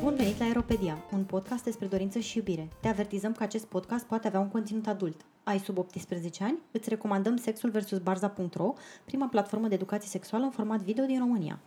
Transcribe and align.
Bun 0.00 0.14
venit 0.16 0.38
la 0.38 0.44
Aeropedia, 0.44 1.04
un 1.12 1.24
podcast 1.24 1.64
despre 1.64 1.86
dorință 1.86 2.18
și 2.18 2.36
iubire. 2.36 2.68
Te 2.80 2.88
avertizăm 2.88 3.32
că 3.32 3.42
acest 3.42 3.66
podcast 3.66 4.04
poate 4.04 4.26
avea 4.26 4.40
un 4.40 4.48
conținut 4.48 4.86
adult. 4.86 5.20
Ai 5.44 5.58
sub 5.58 5.78
18 5.78 6.44
ani? 6.44 6.58
Îți 6.70 6.88
recomandăm 6.88 7.36
Sexul 7.36 7.70
vs. 7.70 7.98
Barza.ro, 7.98 8.72
prima 9.04 9.26
platformă 9.26 9.68
de 9.68 9.74
educație 9.74 10.08
sexuală 10.08 10.44
în 10.44 10.50
format 10.50 10.80
video 10.80 11.04
din 11.04 11.18
România. 11.18 11.58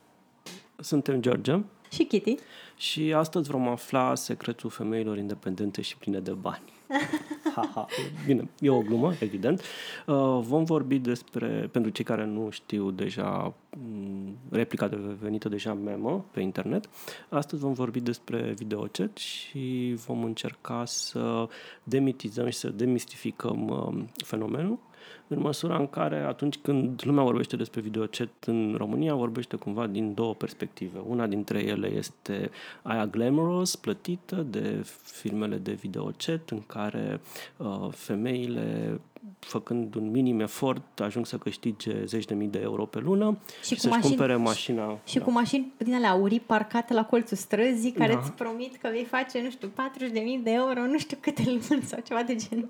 Suntem 0.79 1.21
George 1.21 1.59
Și 1.91 2.03
Kitty. 2.03 2.35
și 2.77 3.13
astăzi 3.13 3.49
vom 3.49 3.67
afla 3.67 4.15
secretul 4.15 4.69
femeilor 4.69 5.17
independente 5.17 5.81
și 5.81 5.97
pline 5.97 6.19
de 6.19 6.31
bani. 6.31 6.73
Ha, 7.55 7.69
ha. 7.75 7.85
Bine, 8.25 8.49
e 8.59 8.69
o 8.69 8.81
glumă, 8.81 9.13
evident. 9.19 9.61
Uh, 10.05 10.39
vom 10.41 10.63
vorbi 10.63 10.99
despre, 10.99 11.69
pentru 11.71 11.91
cei 11.91 12.05
care 12.05 12.25
nu 12.25 12.49
știu 12.49 12.91
deja, 12.91 13.53
m, 13.69 14.37
replica 14.49 14.87
devenită 14.87 15.49
deja 15.49 15.73
memă 15.73 16.25
pe 16.31 16.41
internet, 16.41 16.89
astăzi 17.29 17.61
vom 17.61 17.73
vorbi 17.73 17.99
despre 17.99 18.53
videochat 18.57 19.17
și 19.17 19.93
vom 20.05 20.23
încerca 20.23 20.85
să 20.85 21.47
demitizăm 21.83 22.49
și 22.49 22.57
să 22.57 22.69
demistificăm 22.69 23.67
um, 23.67 24.09
fenomenul 24.25 24.79
în 25.27 25.39
măsura 25.39 25.77
în 25.77 25.87
care 25.87 26.19
atunci 26.19 26.57
când 26.57 27.01
lumea 27.05 27.23
vorbește 27.23 27.55
despre 27.55 27.81
videochat 27.81 28.29
în 28.45 28.75
România, 28.77 29.15
vorbește 29.15 29.55
cumva 29.55 29.87
din 29.87 30.13
două 30.13 30.33
perspective. 30.33 30.99
Una 31.07 31.27
dintre 31.27 31.59
ele 31.59 31.87
este 31.87 32.49
aia 32.81 33.05
glamorous, 33.07 33.75
plătită 33.75 34.35
de 34.35 34.85
filmele 35.03 35.55
de 35.55 35.71
videochat, 35.71 36.49
în 36.49 36.61
care 36.65 37.21
uh, 37.57 37.87
femeile 37.91 38.99
făcând 39.39 39.95
un 39.95 40.11
minim 40.11 40.39
efort, 40.39 40.99
ajung 40.99 41.25
să 41.25 41.37
câștige 41.37 42.05
zeci 42.05 42.25
de 42.25 42.33
mii 42.33 42.47
de 42.47 42.59
euro 42.59 42.85
pe 42.85 42.99
lună 42.99 43.37
Și 43.61 43.67
și, 43.67 43.73
cu 43.73 43.79
să-și 43.79 43.93
mașini- 43.93 44.07
cumpere 44.07 44.35
mașina. 44.35 44.99
Și 45.05 45.19
cu 45.19 45.31
mașini 45.31 45.71
din 45.77 45.93
alea 45.93 46.09
aurii 46.11 46.39
parcate 46.39 46.93
la 46.93 47.05
colțul 47.05 47.37
străzii, 47.37 47.91
care 47.91 48.13
Da. 48.13 48.19
îți 48.19 48.31
promit 48.31 48.75
că 48.75 48.89
vei 48.91 49.03
face, 49.05 49.41
nu 49.41 49.49
știu, 49.49 49.67
40.000 49.67 50.43
de 50.43 50.51
euro, 50.51 50.85
nu 50.85 50.97
știu 50.97 51.17
câte 51.21 51.43
luni 51.45 51.81
sau 51.83 51.99
ceva 52.05 52.23
de 52.23 52.35
genul. 52.35 52.69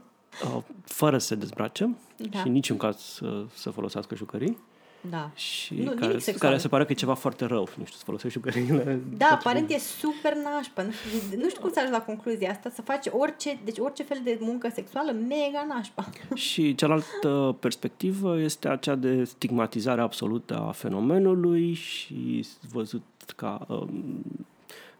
Uh, 0.56 0.62
fără 0.86 1.18
să 1.18 1.28
se 1.28 1.36
dezbrace 1.36 1.96
Da. 2.30 2.40
și 2.40 2.48
în 2.48 2.54
niciun 2.54 2.78
caz 2.78 2.98
să, 2.98 3.46
să 3.56 3.70
folosească 3.70 4.16
jucării 4.16 4.58
Da. 5.10 5.30
și 5.36 5.74
Nu, 5.74 5.80
nimic 5.80 6.00
care, 6.00 6.20
sexual. 6.20 6.50
care 6.50 6.58
se 6.62 6.68
pare 6.68 6.86
că 6.86 6.92
e 6.92 6.96
ceva 6.96 7.14
foarte 7.14 7.46
rău, 7.46 7.70
nu 7.78 7.86
știu, 7.86 7.98
să 7.98 8.04
folosești 8.04 8.38
jucăriile. 8.38 9.02
Da, 9.18 9.28
aparent 9.32 9.70
e 9.72 9.78
super 9.78 10.34
nașpa. 10.36 10.82
Nu 10.82 10.92
știu, 10.92 11.38
nu 11.42 11.50
știu 11.50 11.62
cum 11.62 11.70
să 11.72 11.80
ajungi 11.80 11.98
la 11.98 12.04
concluzia 12.06 12.50
asta, 12.52 12.70
să 12.70 12.82
faci 12.82 13.06
orice, 13.12 13.60
deci 13.66 13.78
orice 13.78 14.04
fel 14.04 14.22
de 14.24 14.38
muncă 14.42 14.70
sexuală, 14.74 15.12
mega 15.12 15.66
nașpa. 15.68 16.10
Și 16.36 16.76
cealaltă 16.76 17.58
perspectivă 17.60 18.40
este 18.40 18.68
aceea 18.68 18.96
de 18.96 19.24
stigmatizare 19.24 20.02
absolută 20.02 20.58
a 20.68 20.72
fenomenului 20.72 21.74
și 21.74 22.46
văzut 22.72 23.04
ca 23.36 23.66
um, 23.70 24.24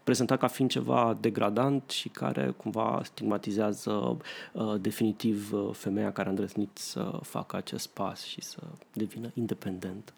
prezentat 0.04 0.38
ca 0.38 0.46
fiind 0.46 0.70
ceva 0.70 1.16
degradant 1.20 1.90
și 1.90 2.08
care 2.08 2.54
cumva 2.56 3.00
stigmatizează 3.04 4.16
uh, 4.52 4.74
definitiv 4.80 5.52
uh, 5.52 5.68
femeia 5.72 6.12
care 6.12 6.26
a 6.26 6.30
îndrăznit 6.30 6.70
să 6.78 7.18
facă 7.22 7.56
acest 7.56 7.88
pas 7.88 8.22
și 8.24 8.40
să 8.40 8.60
devină 8.92 9.30
independent. 9.34 10.12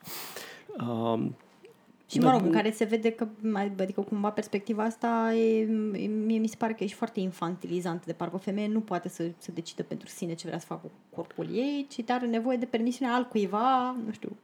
Um, 0.88 1.36
Și, 2.10 2.18
Da, 2.18 2.24
mă 2.26 2.30
rog, 2.32 2.40
bu- 2.40 2.46
în 2.46 2.52
care 2.52 2.70
se 2.70 2.84
vede 2.84 3.10
că, 3.10 3.28
mai- 3.42 3.72
adică 3.80 4.00
cumva 4.00 4.30
perspectiva 4.30 4.82
asta, 4.84 5.32
e, 5.34 5.60
e- 5.92 6.06
mie 6.06 6.38
mi 6.38 6.46
se 6.46 6.56
pare 6.58 6.72
că 6.72 6.84
e 6.84 6.86
și 6.86 6.94
foarte 6.94 7.20
infantilizant, 7.20 8.06
de 8.06 8.12
parcă 8.12 8.34
o 8.34 8.38
femeie 8.38 8.68
nu 8.68 8.80
poate 8.80 9.08
să, 9.08 9.24
să 9.38 9.50
decidă 9.54 9.82
pentru 9.82 10.08
sine 10.08 10.34
ce 10.34 10.46
vrea 10.46 10.58
să 10.58 10.66
facă 10.66 10.80
cu 10.86 11.16
corpul 11.16 11.46
ei, 11.52 11.86
ci 11.90 12.10
are 12.10 12.26
nevoie 12.26 12.56
de 12.56 12.64
permisiunea 12.66 13.14
altcuiva, 13.14 13.96
nu 14.06 14.12
știu. 14.12 14.36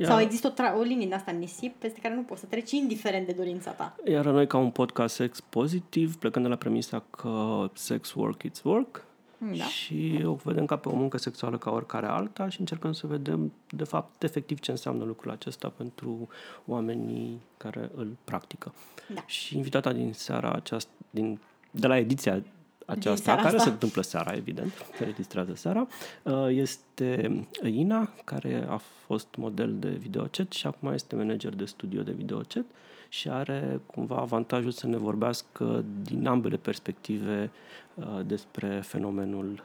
Ia- 0.00 0.06
Sau 0.06 0.20
există 0.20 0.46
o, 0.48 0.52
tra- 0.62 0.78
o 0.78 0.82
linie 0.82 1.06
de 1.06 1.14
asta 1.14 1.30
în 1.30 1.38
nisip 1.38 1.74
peste 1.78 2.00
care 2.00 2.14
nu 2.14 2.22
poți 2.22 2.40
să 2.40 2.46
treci 2.46 2.70
indiferent 2.70 3.26
de 3.26 3.32
dorința 3.32 3.70
ta. 3.70 3.96
Iar 4.04 4.24
noi, 4.24 4.46
ca 4.46 4.56
un 4.58 4.70
podcast 4.70 5.14
sex 5.14 5.40
pozitiv, 5.40 6.16
plecând 6.16 6.44
de 6.44 6.50
la 6.50 6.56
premisa 6.56 7.04
că 7.10 7.70
sex 7.74 8.12
work, 8.14 8.42
it's 8.48 8.62
work, 8.62 9.04
Da. 9.42 9.64
și 9.64 10.22
o 10.24 10.34
vedem 10.34 10.66
ca 10.66 10.76
pe 10.76 10.88
o 10.88 10.94
muncă 10.94 11.18
sexuală 11.18 11.58
ca 11.58 11.70
oricare 11.70 12.06
alta 12.06 12.48
și 12.48 12.60
încercăm 12.60 12.92
să 12.92 13.06
vedem, 13.06 13.52
de 13.68 13.84
fapt, 13.84 14.22
efectiv 14.22 14.58
ce 14.58 14.70
înseamnă 14.70 15.04
lucrul 15.04 15.30
acesta 15.30 15.68
pentru 15.76 16.28
oamenii 16.66 17.40
care 17.56 17.90
îl 17.94 18.16
practică. 18.24 18.74
Da. 19.14 19.22
Și 19.26 19.56
invitata 19.56 19.92
din 19.92 20.12
seara 20.12 20.52
aceasta, 20.52 20.90
din, 21.10 21.40
de 21.70 21.86
la 21.86 21.98
ediția 21.98 22.42
aceasta, 22.86 23.24
seara 23.24 23.42
care 23.42 23.56
asta. 23.56 23.68
se 23.68 23.72
întâmplă 23.72 24.02
seara, 24.02 24.32
evident, 24.32 24.72
se 24.96 25.04
registrează 25.04 25.54
seara, 25.54 25.86
uh, 26.22 26.46
este 26.48 27.46
Ina, 27.62 28.12
care 28.24 28.66
a 28.68 28.76
fost 29.06 29.28
model 29.36 29.78
de 29.78 29.88
videochat 29.88 30.52
și 30.52 30.66
acum 30.66 30.92
este 30.92 31.16
manager 31.16 31.54
de 31.54 31.64
studio 31.64 32.02
de 32.02 32.12
videochat 32.12 32.64
și 33.12 33.28
are 33.28 33.80
cumva 33.86 34.16
avantajul 34.16 34.70
să 34.70 34.86
ne 34.86 34.96
vorbească 34.96 35.84
din 36.02 36.26
ambele 36.26 36.56
perspective 36.56 37.50
uh, 37.94 38.06
despre 38.26 38.80
fenomenul 38.84 39.62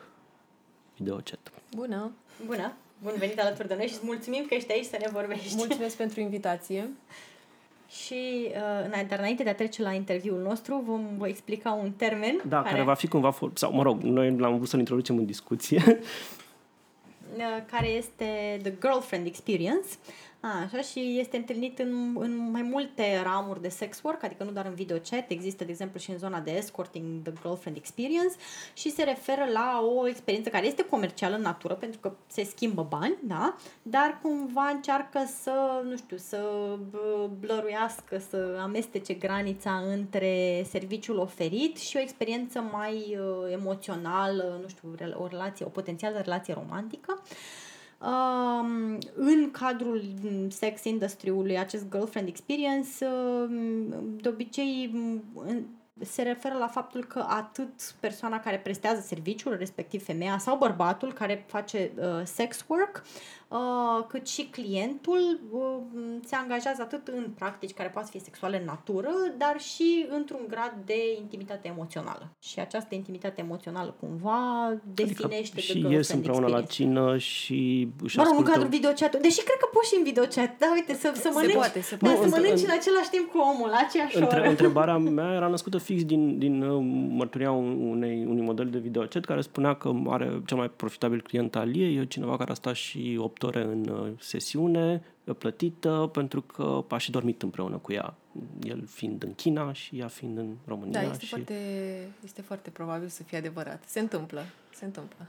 videochat. 0.98 1.52
Bună! 1.76 2.12
Bună! 2.46 2.74
Bun 3.04 3.14
venit 3.18 3.40
alături 3.40 3.68
de 3.68 3.76
noi 3.76 3.88
și 3.88 3.94
îți 3.94 4.06
mulțumim 4.06 4.46
că 4.48 4.54
ești 4.54 4.72
aici 4.72 4.86
să 4.86 4.98
ne 5.00 5.10
vorbești. 5.12 5.56
Mulțumesc 5.56 5.96
pentru 5.98 6.20
invitație. 6.20 6.90
Și, 7.90 8.48
uh, 8.50 8.86
îna- 8.88 9.08
dar 9.08 9.20
înainte 9.20 9.44
de 9.44 9.50
a 9.50 9.56
trece 9.56 9.82
la 9.82 9.92
interviul 9.94 10.42
nostru, 10.42 10.82
vom 10.86 11.18
vă 11.18 11.28
explica 11.28 11.72
un 11.72 11.92
termen 11.92 12.42
Da, 12.48 12.58
care, 12.58 12.70
care 12.70 12.84
va 12.84 12.94
fi 12.94 13.08
cumva, 13.08 13.32
for- 13.32 13.52
sau 13.54 13.74
mă 13.74 13.84
rog, 13.84 14.02
noi 14.02 14.38
l-am 14.38 14.56
vrut 14.56 14.68
să-l 14.68 14.80
introducem 14.80 15.18
în 15.18 15.26
discuție. 15.26 15.84
uh, 17.38 17.44
care 17.72 17.88
este 17.88 18.60
The 18.62 18.74
Girlfriend 18.82 19.26
Experience. 19.26 19.88
A, 20.46 20.62
așa, 20.64 20.82
și 20.82 21.20
este 21.20 21.38
întâlnit 21.38 21.80
în, 21.80 22.16
în 22.20 22.52
mai 22.52 22.62
multe 22.62 23.22
ramuri 23.24 23.62
de 23.62 23.70
sex 23.70 24.02
work, 24.04 24.24
adică 24.24 24.44
nu 24.44 24.52
doar 24.52 24.66
în 24.66 24.74
video 24.74 24.98
chat, 25.10 25.30
există, 25.30 25.64
de 25.64 25.72
exemplu, 25.72 26.00
și 26.00 26.12
în 26.12 26.18
zona 26.18 26.40
de 26.40 26.52
escorting 26.52 27.22
The 27.24 27.34
Girlfriend 27.42 27.78
Experience 27.78 28.36
și 28.74 28.92
se 28.92 29.04
referă 29.04 29.46
la 29.54 29.82
o 29.98 30.08
experiență 30.08 30.50
care 30.50 30.66
este 30.66 30.86
comercială 30.86 31.36
în 31.36 31.42
natură, 31.42 31.74
pentru 31.74 32.00
că 32.00 32.12
se 32.28 32.44
schimbă 32.44 32.86
bani, 32.90 33.18
da? 33.24 33.56
Dar 33.82 34.20
cumva 34.22 34.70
încearcă 34.74 35.20
să, 35.42 35.82
nu 35.84 35.98
știu, 35.98 36.18
să 36.18 36.40
bă, 36.92 37.30
blăruiască, 37.40 38.18
să 38.30 38.58
amestece 38.62 39.14
granița 39.14 39.72
între 39.72 40.66
serviciul 40.70 41.18
oferit 41.18 41.78
și 41.78 41.98
o 41.98 42.02
experiență 42.02 42.60
mai 42.60 43.18
uh, 43.20 43.52
emoțională, 43.52 44.60
nu 44.62 44.68
știu, 44.68 44.94
rel- 44.98 45.18
o 45.20 45.28
relație, 45.28 45.66
o 45.66 45.70
potențială 45.70 46.20
relație 46.20 46.54
romantică. 46.54 47.22
Um, 47.22 47.65
în 49.16 49.52
cadrul 49.52 50.02
mm, 50.24 50.50
sex 50.50 50.84
industry-ului, 50.84 51.58
acest 51.60 51.90
girlfriend 51.92 52.28
experience, 52.28 53.06
um, 53.06 54.18
de 54.22 54.30
obicei 54.30 54.90
mm, 54.94 55.24
în- 55.46 55.64
se 56.02 56.22
referă 56.22 56.56
la 56.58 56.68
faptul 56.68 57.04
că 57.06 57.26
atât 57.28 57.96
persoana 58.00 58.40
care 58.40 58.58
prestează 58.60 59.02
serviciul, 59.02 59.56
respectiv 59.58 60.04
femeia 60.04 60.38
sau 60.38 60.58
bărbatul 60.58 61.14
care 61.14 61.46
face 61.48 61.92
uh, 61.98 62.22
sex 62.24 62.66
work, 62.68 63.04
uh, 63.04 63.45
cât 64.08 64.28
și 64.28 64.44
clientul 64.52 65.40
uh, 65.52 65.62
se 66.26 66.36
angajează 66.36 66.82
atât 66.82 67.08
în 67.08 67.26
practici 67.36 67.74
care 67.74 67.90
poate 67.90 68.08
fi 68.12 68.20
sexuale 68.20 68.60
în 68.60 68.66
natură, 68.66 69.10
dar 69.38 69.60
și 69.60 70.06
într-un 70.10 70.40
grad 70.50 70.74
de 70.86 70.96
intimitate 71.22 71.68
emoțională. 71.68 72.30
Și 72.40 72.60
această 72.60 72.96
intimitate 72.96 73.42
emoțională 73.42 73.96
cumva 74.00 74.40
definește 74.94 75.26
Adică 75.26 75.50
the 75.56 75.62
și 75.62 75.72
girlfriend 75.72 75.96
ies 75.98 76.10
împreună 76.10 76.48
la 76.48 76.58
experience. 76.60 77.00
cină 77.00 77.18
și 77.18 77.88
își 78.04 78.18
Mă 78.18 78.24
rog, 78.24 78.32
în 78.32 78.38
ascultă... 78.38 78.52
cadrul 78.52 78.70
videochat 78.70 79.22
Deși 79.22 79.44
cred 79.44 79.58
că 79.60 79.68
poți 79.74 79.90
și 79.90 79.96
în 79.98 80.04
videochat. 80.04 80.58
Da, 80.58 80.68
uite, 80.74 80.94
să, 80.94 81.12
să 81.16 81.30
mănânci, 81.34 81.54
poate, 81.54 81.82
se 81.82 81.96
da, 81.96 82.08
poate. 82.10 82.30
să 82.30 82.36
Nu, 82.36 82.42
mănânci 82.42 82.60
în- 82.60 82.70
în 82.70 82.76
același 82.80 83.10
timp 83.10 83.26
cu 83.32 83.38
omul, 83.38 83.70
la 83.70 83.80
aceeași 83.88 84.18
Între, 84.18 84.40
oră. 84.40 84.50
întrebarea 84.50 84.98
mea 84.98 85.34
era 85.34 85.48
născută 85.48 85.78
fix 85.78 86.04
din, 86.04 86.38
din 86.38 86.62
uh, 86.62 86.80
mărturia 87.20 87.52
un- 87.52 87.88
unei, 87.90 88.26
unui 88.26 88.42
model 88.46 88.70
de 88.70 88.78
videochat 88.78 89.26
care 89.26 89.42
spunea 89.42 89.74
că 89.76 89.92
are 90.08 90.42
cel 90.46 90.58
mai 90.58 90.70
profitabil 90.76 91.22
client 91.22 91.56
al 91.56 91.76
ei, 91.76 91.96
e 91.98 92.06
cineva 92.06 92.38
care 92.38 92.52
a 92.52 92.54
stat 92.54 92.76
și 92.76 93.18
8 93.20 93.35
ore 93.44 93.62
în 93.62 93.88
uh, 93.88 94.12
sesiune 94.20 95.04
uh, 95.24 95.36
plătită 95.38 96.10
pentru 96.14 96.42
că 96.42 96.86
a 96.90 96.98
și 96.98 97.12
dormit 97.12 97.42
împreună 97.42 97.78
cu 97.78 97.94
ea, 97.94 98.14
el 98.64 98.84
fiind 98.88 99.24
în 99.24 99.34
China 99.36 99.74
și 99.74 100.00
ea 100.00 100.08
fiind 100.08 100.38
în 100.38 100.56
România. 100.66 101.02
Da, 101.02 101.10
este, 101.10 101.24
și... 101.24 101.30
foarte, 101.30 101.56
este 102.24 102.42
foarte 102.42 102.70
probabil 102.70 103.08
să 103.08 103.24
fie 103.24 103.38
adevărat. 103.38 103.84
Se 103.86 104.00
întâmplă. 104.00 104.46
Se 104.74 104.86
întâmplă. 104.86 105.26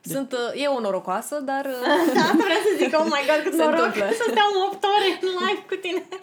Sunt, 0.00 0.32
uh, 0.32 0.62
e 0.62 0.66
o 0.66 0.80
norocoasă, 0.80 1.40
dar 1.40 1.64
uh, 1.64 2.12
Da, 2.14 2.20
asta 2.30 2.42
vreau 2.44 2.60
să 2.68 2.72
zic, 2.84 2.92
oh 2.98 3.04
my 3.14 3.22
god, 3.28 3.40
cât 3.44 3.54
Se 3.54 3.64
noroc 3.64 3.84
întâmplă. 3.84 4.06
să 4.20 4.26
stau 4.34 4.50
8 4.72 4.84
ore 4.94 5.08
în 5.26 5.32
live 5.42 5.64
cu 5.68 5.74
tine. 5.74 6.02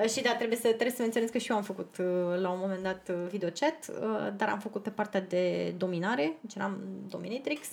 Uh, 0.00 0.08
Și 0.08 0.22
da, 0.22 0.34
trebuie 0.34 0.58
să, 0.58 0.66
trebuie 0.66 0.90
să 0.90 1.02
menționez 1.02 1.30
că 1.30 1.38
și 1.38 1.50
eu 1.50 1.56
am 1.56 1.62
făcut 1.62 1.96
uh, 1.98 2.40
la 2.40 2.50
un 2.50 2.58
moment 2.60 2.82
dat 2.82 3.08
uh, 3.10 3.16
videochat, 3.30 3.78
uh, 3.88 4.32
dar 4.36 4.48
am 4.48 4.58
făcut 4.58 4.82
pe 4.82 4.90
partea 4.90 5.20
de 5.20 5.74
dominare, 5.78 6.36
deci 6.40 6.54
eram 6.54 6.78
dominatrix 7.08 7.66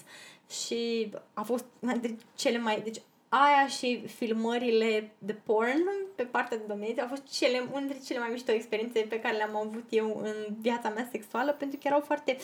și 0.51 1.11
a 1.33 1.41
fost 1.41 1.65
una 1.79 1.91
dintre 1.91 2.25
cele 2.35 2.57
mai... 2.57 2.81
Deci 2.81 3.01
aia 3.29 3.67
și 3.67 4.07
filmările 4.07 5.11
de 5.17 5.33
porn 5.33 5.83
pe 6.15 6.23
partea 6.23 6.57
de 6.57 6.63
dominație 6.67 7.01
au 7.01 7.07
fost 7.07 7.23
cele, 7.37 7.59
una 7.71 7.79
dintre 7.79 7.99
cele 8.05 8.19
mai 8.19 8.29
mișto 8.31 8.51
experiențe 8.51 8.99
pe 8.99 9.19
care 9.19 9.35
le-am 9.35 9.55
avut 9.55 9.85
eu 9.89 10.19
în 10.23 10.35
viața 10.61 10.89
mea 10.89 11.07
sexuală 11.11 11.51
pentru 11.51 11.77
că 11.81 11.87
erau 11.87 11.99
foarte 11.99 12.35
uh, 12.37 12.43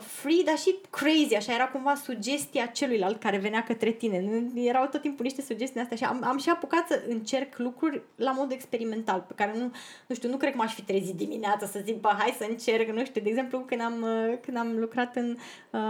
free, 0.00 0.42
dar 0.44 0.58
și 0.58 0.74
crazy, 0.90 1.34
așa 1.34 1.54
era 1.54 1.68
cumva 1.68 1.94
sugestia 1.94 2.66
celuilalt 2.66 3.20
care 3.20 3.38
venea 3.38 3.62
către 3.62 3.90
tine. 3.90 4.20
Nu- 4.20 4.60
Erau 4.60 4.86
tot 4.86 5.00
timpul 5.00 5.24
niște 5.24 5.42
sugestii 5.42 5.80
astea 5.80 5.96
și 5.96 6.04
am, 6.04 6.20
am 6.24 6.38
și 6.38 6.48
apucat 6.48 6.86
să 6.88 7.02
încerc 7.08 7.58
lucruri 7.58 8.02
la 8.16 8.30
mod 8.30 8.52
experimental, 8.52 9.24
pe 9.28 9.34
care 9.36 9.52
nu, 9.58 9.72
nu 10.06 10.14
știu, 10.14 10.28
nu 10.28 10.36
cred 10.36 10.50
că 10.50 10.56
m-aș 10.56 10.74
fi 10.74 10.82
trezit 10.82 11.14
dimineața 11.14 11.66
să 11.66 11.80
zic, 11.84 12.00
bă, 12.00 12.14
hai 12.18 12.34
să 12.38 12.46
încerc, 12.48 12.88
nu 12.88 13.04
știu, 13.04 13.20
de 13.20 13.28
exemplu, 13.28 13.58
când 13.58 13.80
am, 13.80 14.02
uh, 14.02 14.38
când 14.40 14.56
am 14.56 14.78
lucrat 14.78 15.16
în, 15.16 15.36
uh, 15.70 15.80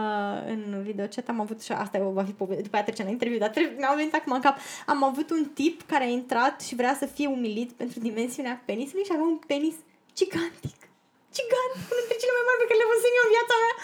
în 0.46 0.82
videochat, 0.82 1.28
am 1.28 1.40
avut 1.40 1.62
și 1.62 1.72
asta 1.72 1.98
va 1.98 2.24
fi 2.24 2.32
poveste, 2.32 2.62
după 2.62 2.76
aia 2.76 2.84
trecem 2.84 3.04
la 3.04 3.10
interviu, 3.10 3.38
dar 3.38 3.48
trebuie, 3.48 3.74
mi-au 3.78 3.96
venit 3.96 4.14
acum 4.14 4.32
în 4.32 4.40
cap, 4.40 4.58
am 4.86 5.04
avut 5.04 5.30
un 5.30 5.44
tip 5.54 5.82
care 5.82 6.04
a 6.04 6.08
intrat 6.08 6.60
și 6.60 6.74
vrea 6.74 6.94
să 6.94 7.06
fie 7.06 7.26
umilit 7.26 7.70
pentru 7.72 8.00
dimensiunea 8.00 8.62
penisului 8.64 9.04
și 9.04 9.10
avea 9.12 9.24
un 9.24 9.38
penis 9.46 9.74
gigantic 10.14 10.89
gigantic, 11.36 11.82
unul 11.90 12.02
dintre 12.02 12.20
cele 12.20 12.34
mai 12.36 12.44
mari 12.48 12.60
pe 12.60 12.68
care 12.68 12.80
le 12.82 12.92
văzut 12.92 13.12
eu 13.18 13.24
în 13.26 13.34
viața 13.36 13.56
mea. 13.62 13.74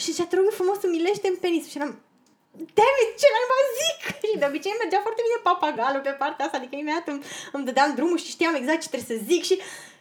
Și 0.00 0.08
zicea, 0.12 0.26
te 0.28 0.34
rog 0.36 0.46
eu 0.48 0.58
frumos, 0.60 0.78
umilește 0.88 1.26
în 1.32 1.38
penis. 1.42 1.64
Și 1.70 1.78
eram, 1.78 1.92
damn 2.78 2.98
it, 3.02 3.10
ce 3.20 3.28
naiba 3.34 3.58
zic? 3.80 3.98
Și 4.28 4.40
de 4.40 4.46
obicei 4.50 4.80
mergea 4.82 5.00
foarte 5.06 5.22
bine 5.26 5.38
papagalul 5.48 6.02
pe 6.06 6.14
partea 6.22 6.44
asta, 6.46 6.56
adică 6.58 6.74
imediat 6.76 7.06
îmi, 7.12 7.22
îmi 7.54 7.66
dădeam 7.68 7.90
drumul 7.98 8.18
și 8.22 8.34
știam 8.34 8.54
exact 8.56 8.80
ce 8.82 8.92
trebuie 8.92 9.12
să 9.12 9.24
zic 9.30 9.42
și 9.50 9.56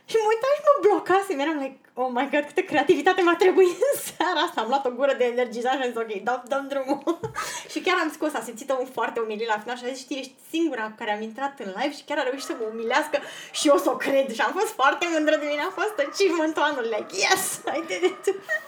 și 0.09 0.15
mă 0.21 0.27
uitam 0.33 0.53
și 0.57 0.65
mă 0.67 0.73
blocasem, 0.85 1.39
eram 1.43 1.57
like, 1.63 1.79
oh 2.01 2.09
my 2.17 2.27
god, 2.31 2.43
câtă 2.49 2.61
creativitate 2.61 3.21
m-a 3.21 3.35
trebuit 3.43 3.77
în 3.89 3.95
seara 4.07 4.39
asta. 4.47 4.61
Am 4.61 4.67
luat 4.67 4.85
o 4.85 4.89
gură 4.99 5.13
de 5.17 5.25
energizare 5.33 5.77
și 5.77 5.83
am 5.83 5.91
zis, 5.91 5.99
ok, 6.03 6.23
dăm, 6.27 6.43
dăm 6.51 6.65
drumul. 6.71 7.19
și 7.71 7.79
chiar 7.85 7.97
am 8.03 8.11
scos, 8.15 8.33
am 8.33 8.43
simțit 8.49 8.69
un 8.71 8.85
foarte 8.97 9.19
umilit 9.19 9.47
la 9.53 9.59
final 9.63 9.75
și 9.77 9.85
a 9.85 9.87
zis, 9.93 9.99
știi, 10.05 10.17
ești 10.21 10.33
singura 10.49 10.85
care 10.99 11.11
am 11.15 11.21
intrat 11.21 11.53
în 11.65 11.69
live 11.77 11.93
și 11.97 12.03
chiar 12.07 12.17
a 12.17 12.23
reușit 12.29 12.47
să 12.51 12.55
mă 12.59 12.65
umilească 12.73 13.17
și 13.57 13.67
eu 13.71 13.77
să 13.77 13.89
o 13.89 13.95
cred. 14.05 14.27
Și 14.33 14.41
am 14.41 14.53
fost 14.59 14.71
foarte 14.79 15.05
mândră 15.13 15.35
de 15.41 15.45
mine, 15.51 15.63
a 15.69 15.73
fost 15.81 15.95
achievement-ul 16.07 16.63
anului, 16.69 16.89
like, 16.95 17.11
yes, 17.25 17.43
I 17.77 17.81
did 17.89 18.03
it. 18.11 18.23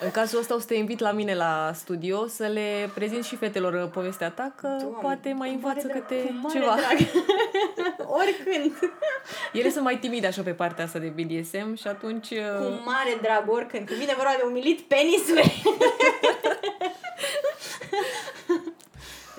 În 0.05 0.11
cazul 0.11 0.39
ăsta 0.39 0.55
o 0.55 0.59
să 0.59 0.65
te 0.65 0.75
invit 0.83 0.99
la 0.99 1.11
mine 1.11 1.35
la 1.35 1.71
studio 1.81 2.27
să 2.27 2.45
le 2.57 2.89
prezint 2.93 3.23
și 3.29 3.35
fetelor 3.35 3.73
uh, 3.73 3.89
povestea 3.97 4.29
ta, 4.29 4.51
că 4.55 4.67
Doamne, 4.67 4.97
poate 5.01 5.33
mai 5.41 5.49
cu 5.49 5.53
învață 5.55 5.87
mare 5.87 5.99
câte 5.99 6.15
drag, 6.21 6.27
cu 6.27 6.39
mare 6.41 6.59
ceva. 6.59 6.75
Drag. 6.75 6.97
Oricând. 8.21 8.91
Ele 9.53 9.69
sunt 9.69 9.83
mai 9.83 9.97
timide 9.97 10.27
așa 10.27 10.41
pe 10.41 10.51
partea 10.51 10.83
asta 10.83 10.99
de 10.99 11.13
BDSM 11.17 11.75
și 11.75 11.87
atunci... 11.87 12.29
uh, 12.29 12.57
Cu 12.57 12.81
mare 12.85 13.16
drag, 13.21 13.49
oricând. 13.49 13.85
Când 13.87 13.99
vine 13.99 14.13
vorba 14.15 14.33
de 14.37 14.43
umilit 14.45 14.79
penisuri. 14.81 15.61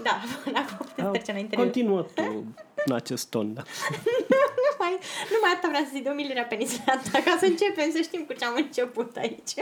da, 0.06 0.20
până 0.44 0.58
acum 0.58 0.76
puteți 0.86 1.10
trece 1.10 1.32
la 1.32 1.38
interviu. 1.38 1.64
Continuă 1.64 2.02
tu 2.02 2.44
în 2.88 2.94
acest 2.94 3.30
ton, 3.30 3.54
da. 3.54 3.62
nu 4.66 4.72
mai, 4.78 4.98
nu 5.30 5.38
mai 5.40 5.50
atâta 5.52 5.68
vreau 5.68 5.84
să 5.84 5.90
zic 5.92 6.02
de 6.02 6.10
umilirea 6.10 6.44
penisului 6.44 6.92
asta, 6.96 7.18
ca 7.24 7.36
să 7.40 7.44
începem 7.44 7.90
să 7.90 8.00
știm 8.02 8.24
cu 8.24 8.32
ce 8.32 8.44
am 8.44 8.54
început 8.56 9.16
aici. 9.16 9.54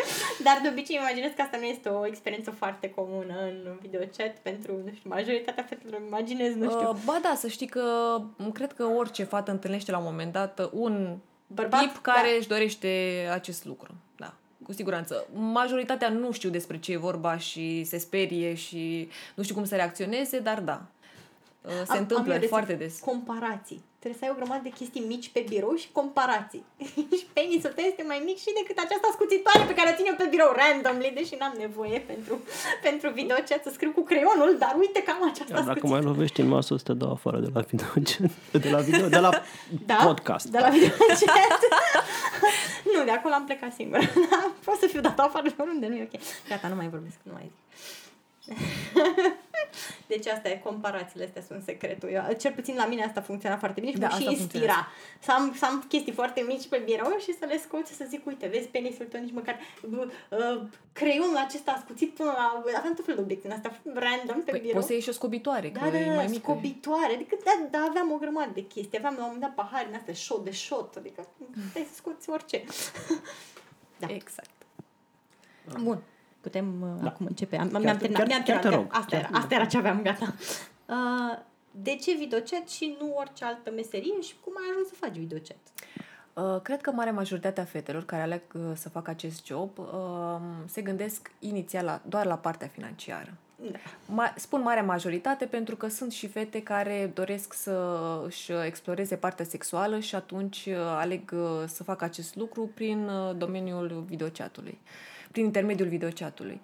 Dar 0.42 0.58
de 0.62 0.68
obicei 0.68 0.96
imaginez 0.96 1.30
că 1.36 1.42
asta 1.42 1.56
nu 1.56 1.64
este 1.64 1.88
o 1.88 2.06
experiență 2.06 2.50
foarte 2.50 2.90
comună 2.90 3.34
în 3.40 3.78
videochat 3.80 4.38
pentru, 4.42 4.72
nu 4.84 4.92
știu, 4.94 5.10
majoritatea 5.10 5.64
fetelor, 5.68 6.00
imaginez, 6.06 6.54
nu 6.54 6.70
știu. 6.70 6.88
Uh, 6.88 6.96
ba 7.04 7.18
da, 7.22 7.34
să 7.36 7.48
știi 7.48 7.66
că 7.66 7.84
m, 8.36 8.52
cred 8.52 8.72
că 8.72 8.84
orice 8.84 9.24
fată 9.24 9.50
întâlnește 9.50 9.90
la 9.90 9.98
un 9.98 10.04
moment 10.04 10.32
dat 10.32 10.58
uh, 10.58 10.68
un 10.72 11.16
Bărbat, 11.46 11.80
tip 11.80 11.96
care 11.96 12.28
da. 12.30 12.36
își 12.38 12.48
dorește 12.48 12.88
acest 13.32 13.64
lucru. 13.64 13.94
Da, 14.66 14.72
cu 14.72 14.72
siguranță. 14.72 15.26
Majoritatea 15.34 16.08
nu 16.08 16.32
știu 16.32 16.50
despre 16.50 16.78
ce 16.78 16.92
e 16.92 16.96
vorba 16.96 17.36
și 17.38 17.84
se 17.84 17.98
sperie 17.98 18.54
și 18.54 19.08
nu 19.34 19.42
știu 19.42 19.54
cum 19.54 19.64
să 19.64 19.74
reacționeze, 19.74 20.38
dar 20.38 20.60
da. 20.60 20.82
Uh, 21.62 21.70
Se 21.84 21.92
Am- 21.92 21.98
întâmplă 21.98 22.34
am 22.34 22.40
eu 22.42 22.48
foarte 22.48 22.72
rețet- 22.72 22.78
des. 22.78 22.98
Comparații. 22.98 23.82
Trebuie 24.06 24.24
să 24.24 24.28
ai 24.30 24.36
o 24.36 24.40
grămadă 24.40 24.64
de 24.68 24.76
chestii 24.80 25.04
mici 25.12 25.28
pe 25.36 25.42
birou 25.52 25.74
și 25.82 25.88
comparații. 25.98 26.64
și 27.18 27.26
penisul 27.36 27.72
tău 27.76 27.84
este 27.90 28.04
mai 28.12 28.20
mic 28.28 28.38
și 28.44 28.50
decât 28.60 28.76
această 28.84 29.06
ascuțitoare 29.12 29.62
pe 29.70 29.74
care 29.78 29.88
o 29.90 29.94
țin 29.98 30.06
eu 30.10 30.16
pe 30.22 30.26
birou 30.34 30.50
randomly, 30.60 31.10
deși 31.18 31.34
n-am 31.40 31.54
nevoie 31.64 31.98
pentru, 32.10 32.34
pentru 32.86 33.06
videochat 33.18 33.60
să 33.66 33.70
scriu 33.76 33.92
cu 33.98 34.02
creionul, 34.10 34.50
dar 34.62 34.72
uite 34.82 34.98
că 35.06 35.10
am 35.16 35.22
această 35.30 35.52
Iar 35.56 35.64
dacă 35.68 35.70
ascuțită. 35.76 35.94
mai 35.94 36.02
lovești 36.10 36.40
în 36.44 36.48
masă, 36.54 36.68
o 36.74 36.78
să 36.80 36.86
te 36.88 36.94
dau 37.02 37.10
afară 37.18 37.38
de 37.46 37.50
la 37.56 37.60
video, 37.70 37.88
de 38.64 38.68
la, 38.74 38.80
video, 38.88 39.06
de 39.16 39.22
la 39.26 39.30
Da? 39.90 39.98
podcast. 40.10 40.46
De 40.54 40.58
la 40.64 40.70
videochat. 40.76 41.60
nu, 42.94 43.00
de 43.08 43.12
acolo 43.18 43.34
am 43.34 43.44
plecat 43.48 43.72
singură. 43.78 44.02
Da, 44.30 44.40
Pot 44.66 44.76
să 44.82 44.86
fiu 44.92 45.00
dată 45.06 45.20
afară 45.22 45.44
de 45.48 45.54
oriunde, 45.62 45.86
nu 45.90 45.96
e 46.00 46.08
ok. 46.12 46.16
Gata, 46.48 46.66
nu 46.72 46.76
mai 46.80 46.88
vorbesc, 46.94 47.16
nu 47.28 47.32
mai 47.38 47.46
zic. 47.54 47.60
Deci 50.06 50.26
asta 50.26 50.48
e, 50.48 50.56
comparațiile 50.64 51.24
astea 51.24 51.42
sunt 51.42 51.62
secretul. 51.62 52.08
Eu, 52.08 52.22
cel 52.38 52.52
puțin 52.52 52.74
la 52.76 52.86
mine 52.86 53.04
asta 53.04 53.20
funcționa 53.20 53.56
foarte 53.56 53.80
bine 53.80 53.92
și 53.92 53.98
Da, 53.98 54.06
mă 54.06 54.12
și 54.12 54.18
asta 54.18 54.30
inspira. 54.30 54.50
funcționează. 54.58 54.88
Să 55.20 55.32
am, 55.32 55.54
să 55.58 55.64
am 55.66 55.84
chestii 55.88 56.12
foarte 56.12 56.40
mici 56.40 56.66
pe 56.68 56.82
birou 56.84 57.16
și 57.18 57.34
să 57.38 57.44
le 57.46 57.58
scot 57.58 57.86
și 57.86 57.94
să 57.94 58.04
zic, 58.08 58.26
uite, 58.26 58.46
vezi 58.46 58.66
penisul 58.68 59.06
tău 59.06 59.20
nici 59.20 59.32
măcar 59.32 59.58
uh, 59.90 59.98
uh, 60.30 60.62
creionul 60.92 61.36
acesta 61.36 61.70
ascuțit 61.72 62.14
până 62.14 62.30
la... 62.36 62.62
Aveam 62.76 62.94
tot 62.94 63.04
felul 63.04 63.18
de 63.18 63.22
obiecte 63.24 63.46
în 63.46 63.52
astea 63.52 63.80
random 63.94 64.42
pe 64.42 64.50
Păi, 64.50 64.60
birou. 64.60 64.74
poți 64.74 64.86
să 64.86 64.92
iei 64.92 65.02
și 65.02 65.08
o 65.08 65.12
scobitoare, 65.12 65.68
Da, 65.68 65.80
că 65.80 65.90
da, 65.90 65.98
e 65.98 66.04
da, 66.08 66.14
mai 66.14 66.26
mică. 66.26 66.40
scobitoare. 66.42 67.12
Adică, 67.14 67.36
da, 67.44 67.66
da, 67.70 67.86
aveam 67.88 68.12
o 68.12 68.16
grămadă 68.16 68.50
de 68.54 68.62
chestii. 68.62 68.98
Aveam 68.98 69.14
la 69.18 69.24
un 69.24 69.30
moment 69.32 69.42
dat 69.46 69.54
pahare 69.66 69.86
din 69.86 69.94
astea, 69.96 70.14
shot 70.14 70.44
de 70.44 70.50
shot. 70.50 70.96
Adică, 70.96 71.28
puteai 71.66 71.86
să 71.90 71.94
scoți 71.94 72.30
orice. 72.30 72.64
da. 74.02 74.06
Exact. 74.10 74.50
Bun. 75.82 76.02
Putem 76.46 76.82
uh, 76.82 76.88
Da. 77.02 77.06
acum 77.08 77.26
începe. 77.26 77.56
Am, 77.56 77.68
Chiar 77.70 77.80
mi-am 77.80 77.96
te- 77.96 78.00
terminat. 78.06 78.18
chiar- 78.18 78.26
mi-am 78.28 78.42
chiar 78.42 78.56
te 78.56 78.62
terminat. 78.68 78.92
rog, 78.92 79.00
Asta, 79.00 79.16
chiar- 79.16 79.28
era, 79.30 79.38
asta 79.38 79.54
era 79.54 79.64
ce 79.64 79.76
aveam, 79.78 80.02
gata. 80.02 80.34
Uh, 80.86 81.38
de 81.70 81.94
ce 81.96 82.14
videochat 82.18 82.68
și 82.68 82.96
nu 83.00 83.14
orice 83.16 83.44
altă 83.44 83.70
meserie 83.74 84.20
și 84.20 84.34
cum 84.44 84.52
ai 84.56 84.68
ajuns 84.70 84.88
să 84.88 84.94
faci 84.94 85.16
videochat? 85.16 85.56
Uh, 86.32 86.60
Cred 86.62 86.80
că 86.80 86.90
marea 86.90 87.12
majoritatea 87.12 87.64
fetelor 87.64 88.04
care 88.04 88.22
aleg 88.22 88.42
uh, 88.54 88.60
să 88.74 88.88
facă 88.88 89.10
acest 89.10 89.46
job 89.46 89.78
uh, 89.78 90.36
se 90.66 90.82
gândesc 90.82 91.30
inițial 91.38 91.84
la, 91.84 92.00
doar 92.08 92.26
la 92.26 92.34
partea 92.36 92.66
financiară. 92.68 93.32
Da. 93.70 93.78
Ma- 94.24 94.34
spun 94.36 94.60
marea 94.62 94.82
majoritate 94.82 95.44
pentru 95.44 95.76
că 95.76 95.88
sunt 95.88 96.12
și 96.12 96.26
fete 96.28 96.62
care 96.62 97.10
doresc 97.14 97.52
să 97.52 97.98
își 98.26 98.52
exploreze 98.64 99.16
partea 99.16 99.44
sexuală 99.44 99.98
și 99.98 100.14
atunci 100.14 100.66
uh, 100.68 100.76
aleg 100.76 101.32
uh, 101.34 101.64
să 101.66 101.82
facă 101.82 102.04
acest 102.04 102.34
lucru 102.36 102.70
prin 102.74 103.08
uh, 103.08 103.36
domeniul 103.36 104.04
videochatului, 104.08 104.78
prin 105.36 105.48
intermediul 105.48 105.88
videochatului. 105.88 106.60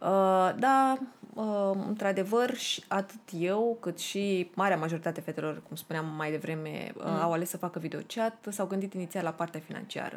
Uh, 0.00 0.50
da, 0.58 0.98
uh, 1.34 1.70
într-adevăr, 1.88 2.54
și 2.54 2.84
atât 2.88 3.20
eu, 3.38 3.76
cât 3.80 3.98
și 3.98 4.50
marea 4.54 4.76
majoritate 4.76 5.20
fetelor, 5.20 5.62
cum 5.68 5.76
spuneam 5.76 6.14
mai 6.16 6.30
devreme, 6.30 6.92
uh, 6.96 7.04
au 7.22 7.32
ales 7.32 7.48
să 7.48 7.56
facă 7.56 7.78
videochat, 7.78 8.46
s-au 8.48 8.66
gândit 8.66 8.94
inițial 8.94 9.24
la 9.24 9.30
partea 9.30 9.60
financiară. 9.66 10.16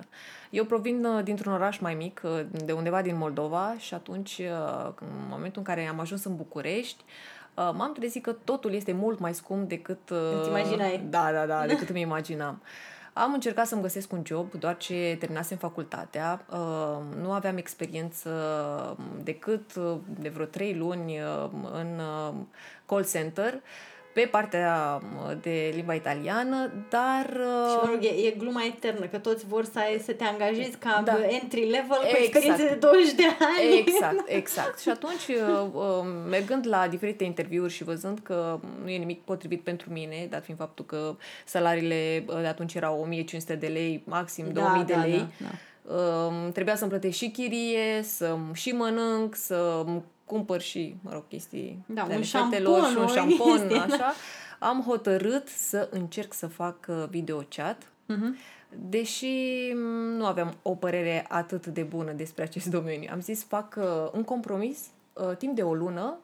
Eu 0.50 0.65
provin 0.65 1.05
uh, 1.05 1.23
dintr-un 1.23 1.53
oraș 1.53 1.79
mai 1.79 1.94
mic, 1.94 2.21
uh, 2.23 2.39
de 2.65 2.71
undeva 2.71 3.01
din 3.01 3.17
Moldova 3.17 3.75
și 3.77 3.94
atunci, 3.94 4.38
uh, 4.38 4.91
în 5.00 5.07
momentul 5.29 5.57
în 5.57 5.63
care 5.63 5.85
am 5.88 6.00
ajuns 6.00 6.23
în 6.23 6.35
București, 6.35 7.03
uh, 7.53 7.71
m-am 7.75 7.91
trezit 7.94 8.24
că 8.24 8.31
totul 8.31 8.74
este 8.74 8.91
mult 8.91 9.19
mai 9.19 9.33
scump 9.33 9.69
decât... 9.69 10.10
uh, 10.10 10.17
Îți 10.39 10.50
imaginai. 10.50 11.05
Da, 11.10 11.31
da, 11.31 11.45
da, 11.45 11.65
decât 11.74 11.89
îmi 11.89 12.01
imaginam. 12.01 12.62
Am 13.13 13.34
încercat 13.34 13.67
să-mi 13.67 13.82
găsesc 13.82 14.12
un 14.12 14.22
job, 14.25 14.53
doar 14.53 14.77
ce 14.77 15.15
terminasem 15.20 15.58
facultatea. 15.58 16.46
Uh, 16.51 16.98
nu 17.22 17.32
aveam 17.32 17.58
experiență 17.58 18.29
decât 19.24 19.75
uh, 19.75 19.96
de 20.20 20.29
vreo 20.29 20.46
trei 20.46 20.75
luni 20.75 21.20
uh, 21.20 21.50
în 21.74 22.00
uh, 22.00 22.34
call 22.86 23.05
center 23.05 23.62
pe 24.13 24.22
partea 24.22 25.01
uh, 25.03 25.32
de 25.41 25.72
limba 25.75 25.93
italiană, 25.93 26.72
dar... 26.89 27.25
Și 27.70 27.75
mă 27.75 27.82
uh, 27.84 27.89
rog, 27.89 28.03
e, 28.03 28.27
e 28.27 28.36
gluma 28.38 28.63
eternă, 28.65 29.05
că 29.05 29.17
toți 29.17 29.46
vor 29.46 29.63
să, 29.65 29.79
ai, 29.79 30.01
să 30.03 30.12
te 30.12 30.24
angajezi 30.24 30.77
ca 30.77 31.01
Da. 31.05 31.17
entry 31.27 31.60
level 31.70 31.98
cu 31.98 32.05
Exact. 32.05 32.24
experiențe 32.24 32.67
de 32.67 32.75
20 32.75 33.13
de 33.13 33.24
ani. 33.39 33.77
Exact, 33.77 34.29
exact. 34.39 34.79
Și 34.79 34.89
atunci, 34.89 35.27
uh, 35.27 35.67
uh, 35.74 35.84
mergând 36.29 36.67
la 36.67 36.88
diferite 36.88 37.24
interviuri 37.24 37.72
și 37.74 37.84
văzând 37.84 38.20
că 38.24 38.60
nu 38.84 38.89
e 38.89 38.98
nimic 38.98 39.22
potrivit 39.24 39.62
pentru 39.63 39.91
mine, 39.91 40.27
dat 40.29 40.43
fiind 40.43 40.60
faptul 40.60 40.86
că 40.86 41.15
salariile 41.46 42.24
uh, 42.27 42.39
de 42.41 42.48
atunci 42.48 42.74
erau 42.74 43.00
1500 43.01 43.55
de 43.55 43.67
lei, 43.67 44.03
maxim 44.05 44.46
2000 44.53 44.84
de 44.84 44.93
lei, 44.93 45.17
Da, 45.17 45.25
da. 45.48 45.50
Um, 45.96 46.51
trebuia 46.51 46.75
să-mi 46.75 46.89
plătesc 46.89 47.17
și 47.17 47.29
chirie, 47.29 48.01
să 48.03 48.38
și 48.53 48.72
mănânc, 48.72 49.36
să 49.36 49.86
cumpăr 50.25 50.62
și, 50.62 50.96
mă 51.01 51.10
rog, 51.13 51.27
chestii 51.27 51.84
Da, 51.86 51.94
de 52.08 52.15
un 52.15 52.24
ale 52.34 52.50
fetelor 52.50 52.80
șampon, 52.84 52.92
și 52.92 52.98
un 52.98 53.03
o 53.03 53.08
șampon, 53.08 53.58
chestie, 53.68 53.77
da. 53.88 53.94
așa. 53.96 54.13
Am 54.60 54.82
hotărât 54.88 55.48
să 55.48 55.88
încerc 55.92 56.34
să 56.34 56.48
fac 56.48 56.86
uh, 56.89 57.03
videochat, 57.10 57.88
Mhm. 58.06 58.36
deși 58.89 59.36
m, 59.75 59.77
nu 60.18 60.25
aveam 60.25 60.53
o 60.62 60.75
părere 60.75 61.25
atât 61.30 61.65
de 61.65 61.82
bună 61.82 62.12
despre 62.12 62.44
acest 62.44 62.65
domeniu. 62.77 63.10
Am 63.12 63.22
zis, 63.22 63.44
fac 63.44 63.75
uh, 63.77 63.84
un 64.13 64.24
compromis, 64.24 64.80
uh, 65.13 65.36
timp 65.38 65.56
de 65.56 65.62
o 65.62 65.74
lună, 65.74 66.18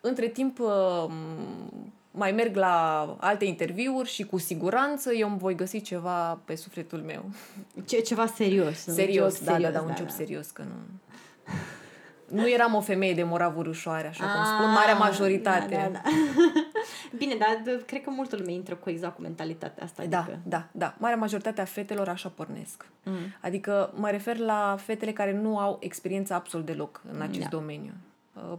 între 0.00 0.26
timp 0.28 0.58
uh, 0.58 0.68
m, 1.08 1.92
mai 2.10 2.32
merg 2.32 2.56
la 2.56 3.00
alte 3.20 3.44
interviuri 3.44 4.08
și 4.08 4.24
cu 4.24 4.38
siguranță 4.38 5.12
eu 5.12 5.28
îmi 5.28 5.38
voi 5.38 5.54
găsi 5.54 5.80
ceva 5.80 6.38
pe 6.44 6.54
sufletul 6.54 6.98
meu. 6.98 7.24
Ce, 7.86 8.00
ceva 8.00 8.26
serios. 8.26 8.86
un 8.86 8.94
Serios, 8.94 9.36
job 9.36 9.44
da, 9.46 9.52
serios, 9.52 9.72
da, 9.72 9.78
da, 9.78 9.84
un 9.86 9.94
job 9.98 10.10
serios, 10.10 10.50
că 10.50 10.62
nu... 10.62 10.74
Nu 12.34 12.50
eram 12.50 12.74
o 12.74 12.80
femeie 12.80 13.14
de 13.14 13.22
moravuri 13.22 13.68
ușoare, 13.68 14.08
așa 14.08 14.24
cum 14.24 14.44
spun 14.44 14.70
marea 14.72 14.94
majoritate. 14.94 15.74
Da, 15.74 15.80
da, 15.82 15.88
da. 15.88 16.00
Bine, 17.18 17.34
dar 17.38 17.62
d- 17.62 17.86
cred 17.86 18.02
că 18.02 18.10
multă 18.10 18.36
lume 18.36 18.52
intră 18.52 18.74
cu 18.74 18.90
exact 18.90 19.14
cu 19.14 19.20
mentalitatea 19.22 19.84
asta. 19.84 20.04
Da, 20.08 20.18
Adică... 20.18 20.38
da, 20.42 20.66
da. 20.72 20.94
Marea 20.98 21.16
majoritate 21.16 21.60
a 21.60 21.64
fetelor 21.64 22.08
așa 22.08 22.28
pornesc. 22.34 22.86
Mm. 23.02 23.14
Adică 23.40 23.92
mă 23.96 24.10
refer 24.10 24.36
la 24.36 24.76
fetele 24.78 25.12
care 25.12 25.32
nu 25.32 25.58
au 25.58 25.76
experiență 25.80 26.34
absolut 26.34 26.66
deloc 26.66 27.02
în 27.12 27.20
acest 27.20 27.48
Da. 27.48 27.56
domeniu. 27.56 27.92
Uh, 28.52 28.58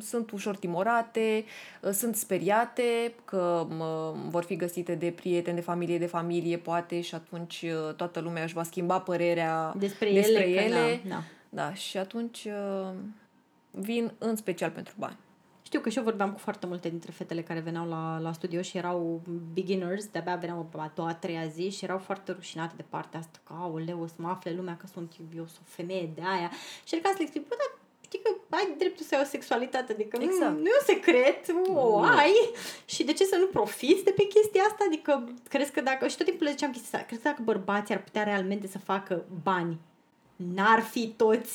Sunt 0.00 0.30
ușor 0.30 0.56
timorate, 0.56 1.44
uh, 1.80 1.90
sunt 1.90 2.16
speriate 2.16 3.14
că 3.24 3.66
mă, 3.76 4.14
vor 4.28 4.44
fi 4.44 4.56
găsite 4.56 4.94
de 4.94 5.10
prieteni, 5.16 5.56
de 5.56 5.62
familie, 5.62 5.98
de 5.98 6.06
familie, 6.06 6.56
poate, 6.56 7.00
și 7.00 7.14
atunci 7.14 7.64
uh, 7.88 7.94
toată 7.94 8.20
lumea 8.20 8.42
își 8.42 8.54
va 8.54 8.62
schimba 8.62 8.98
părerea 9.00 9.72
Despre, 9.76 10.12
despre 10.12 10.48
ele. 10.48 10.54
că 10.54 10.62
ele. 10.62 11.00
Na, 11.08 11.14
na. 11.14 11.22
Da, 11.50 11.74
și 11.74 11.96
atunci 11.96 12.44
uh, 12.44 12.94
vin 13.70 14.12
în 14.18 14.36
special 14.36 14.70
pentru 14.70 14.94
bani. 14.98 15.16
Știu 15.62 15.82
că 15.82 15.88
și 15.88 15.98
eu 15.98 16.04
vorbeam 16.04 16.32
cu 16.32 16.38
foarte 16.38 16.66
multe 16.66 16.88
dintre 16.88 17.10
fetele 17.10 17.42
care 17.42 17.60
veneau 17.60 17.88
la, 17.88 18.18
la 18.18 18.32
studio 18.32 18.62
și 18.62 18.76
erau 18.76 19.22
beginners, 19.52 20.06
de-abia 20.06 20.36
veneau 20.36 20.68
pe 20.70 20.76
a 20.80 20.90
doua, 20.94 21.08
a 21.08 21.14
treia 21.14 21.46
zi 21.46 21.70
și 21.70 21.84
erau 21.84 21.98
foarte 21.98 22.32
rușinate 22.32 22.72
de 22.76 22.84
partea 22.88 23.18
asta, 23.18 23.38
că 23.44 23.52
aoleu, 23.58 24.02
o 24.02 24.06
să 24.06 24.14
mă 24.16 24.28
afle 24.28 24.52
lumea 24.52 24.76
că 24.76 24.86
sunt 24.92 25.12
eu, 25.36 25.46
sunt 25.46 25.66
o 25.66 25.68
femeie 25.68 26.10
de 26.14 26.20
aia. 26.24 26.50
Și 26.84 26.94
încercam 26.94 27.12
să 27.12 27.16
le 27.18 27.22
explic, 27.22 27.48
bă, 27.48 27.54
dar 27.58 27.78
știi 28.00 28.20
că 28.22 28.30
ai 28.50 28.74
dreptul 28.78 29.04
să 29.04 29.14
ai 29.14 29.20
o 29.24 29.24
sexualitate, 29.24 29.92
adică 29.92 30.18
Exact. 30.20 30.52
nu, 30.52 30.58
nu 30.58 30.66
e 30.66 30.80
un 30.80 30.94
secret, 30.94 31.40
o 31.74 31.98
ai 31.98 32.34
și 32.84 33.04
de 33.04 33.12
ce 33.12 33.24
să 33.24 33.36
nu 33.36 33.46
profiți 33.46 34.04
de 34.04 34.12
pe 34.16 34.22
chestia 34.22 34.62
asta? 34.62 34.84
Adică 34.86 35.32
crezi 35.48 35.72
că 35.72 35.80
dacă, 35.80 36.08
și 36.08 36.16
tot 36.16 36.26
timpul 36.26 36.44
le 36.44 36.50
ziceam 36.50 36.70
chestia 36.70 36.98
asta, 36.98 37.08
crezi 37.08 37.22
că 37.22 37.28
dacă 37.28 37.42
bărbații 37.42 37.94
ar 37.94 38.02
putea 38.02 38.22
realmente 38.22 38.66
să 38.66 38.78
facă 38.78 39.24
bani 39.42 39.78
n-ar 40.54 40.80
fi 40.92 41.02
toți 41.22 41.54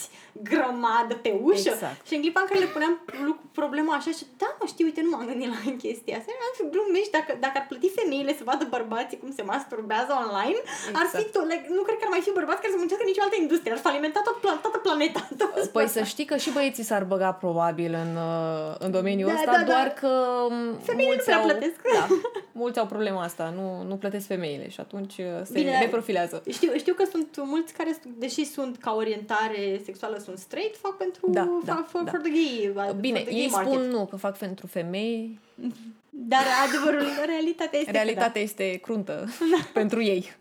grămadă 0.50 1.14
pe 1.26 1.32
ușă. 1.50 1.70
Exact. 1.74 2.00
Și 2.08 2.14
în 2.16 2.22
clipa 2.24 2.40
în 2.44 2.48
care 2.50 2.60
le 2.66 2.74
puneam 2.76 2.94
lu- 3.26 3.40
problema 3.60 3.94
așa 4.00 4.12
și 4.20 4.26
da, 4.42 4.50
mă 4.60 4.66
știu, 4.74 4.86
uite, 4.90 5.02
nu 5.06 5.10
m-am 5.14 5.26
gândit 5.30 5.50
la 5.56 5.60
chestia 5.84 6.16
asta. 6.18 6.30
Am 6.50 6.54
fi 6.60 6.64
glumești, 6.76 7.12
dacă, 7.18 7.32
dacă 7.46 7.56
ar 7.62 7.66
plăti 7.70 7.90
femeile 8.00 8.32
să 8.40 8.44
vadă 8.50 8.64
bărbații 8.78 9.18
cum 9.22 9.32
se 9.38 9.44
masturbează 9.52 10.12
online, 10.24 10.60
exact. 10.64 10.96
ar 11.02 11.06
fi 11.14 11.16
Exact. 11.18 11.32
tot, 11.36 11.46
like, 11.52 11.66
nu 11.78 11.82
cred 11.88 11.98
că 12.00 12.06
ar 12.08 12.12
mai 12.16 12.24
fi 12.28 12.32
bărbați 12.40 12.60
care 12.62 12.72
să 12.76 12.80
muncească 12.82 13.04
în 13.06 13.12
nicio 13.12 13.24
altă 13.26 13.38
industrie, 13.46 13.72
ar 13.76 13.82
falimenta 13.90 14.20
tot, 14.28 14.38
plan- 14.44 14.62
toată 14.66 14.80
planeta. 14.88 15.22
Tot 15.42 15.52
Păi 15.78 15.88
să 15.98 16.02
știi 16.14 16.28
că 16.32 16.36
și 16.44 16.50
băieții 16.58 16.90
s-ar 16.92 17.04
băga 17.12 17.32
probabil 17.44 17.92
în, 18.04 18.12
uh, 18.30 18.76
în 18.86 18.90
domeniul 18.98 19.30
Da, 19.32 19.36
ăsta, 19.38 19.52
da, 19.58 19.62
da. 19.64 19.70
doar 19.74 19.88
că 20.02 20.10
m, 20.50 20.78
Femeile 20.90 21.10
nu 21.10 21.12
mulți 21.12 21.26
prea 21.28 21.38
au, 21.42 21.46
plătesc. 21.48 21.80
Da, 21.98 22.06
mulți 22.64 22.80
au 22.82 22.88
problema 22.96 23.22
asta, 23.30 23.46
nu, 23.58 23.68
nu 23.90 23.96
plătesc 24.04 24.26
femeile 24.34 24.68
și 24.70 24.80
atunci 24.80 25.16
uh, 25.18 25.26
se 25.44 25.54
Bine, 25.60 25.80
reprofilează. 25.86 26.44
Știu, 26.58 26.70
știu 26.78 26.94
că 26.94 27.04
sunt 27.12 27.28
mulți 27.54 27.74
care, 27.74 27.92
deși 28.24 28.44
sunt 28.46 28.75
ca 28.80 28.94
orientare 28.96 29.82
sexuală, 29.84 30.18
sunt 30.18 30.38
straight, 30.38 30.76
fac 30.78 30.98
pentru 30.98 31.30
Da, 31.30 31.42
fac 31.66 31.76
da, 31.76 31.86
for, 31.88 32.04
da. 32.04 32.12
for 32.12 32.20
the 32.20 32.30
gay 32.30 32.74
Bine, 33.00 33.18
for 33.18 33.26
the 33.26 33.34
gay 33.34 33.42
ei 33.42 33.50
market. 33.50 33.74
spun 33.74 33.88
nu, 33.88 34.06
că 34.06 34.16
fac 34.16 34.38
pentru 34.38 34.68
femei. 34.68 35.40
Dar 36.18 36.44
adevărul, 36.68 37.08
realitatea 37.26 37.80
este 37.80 37.92
că 37.92 37.98
da. 37.98 38.04
Realitatea 38.04 38.42
este 38.42 38.78
cruntă 38.78 39.28
pentru 39.74 40.02
ei. 40.02 40.36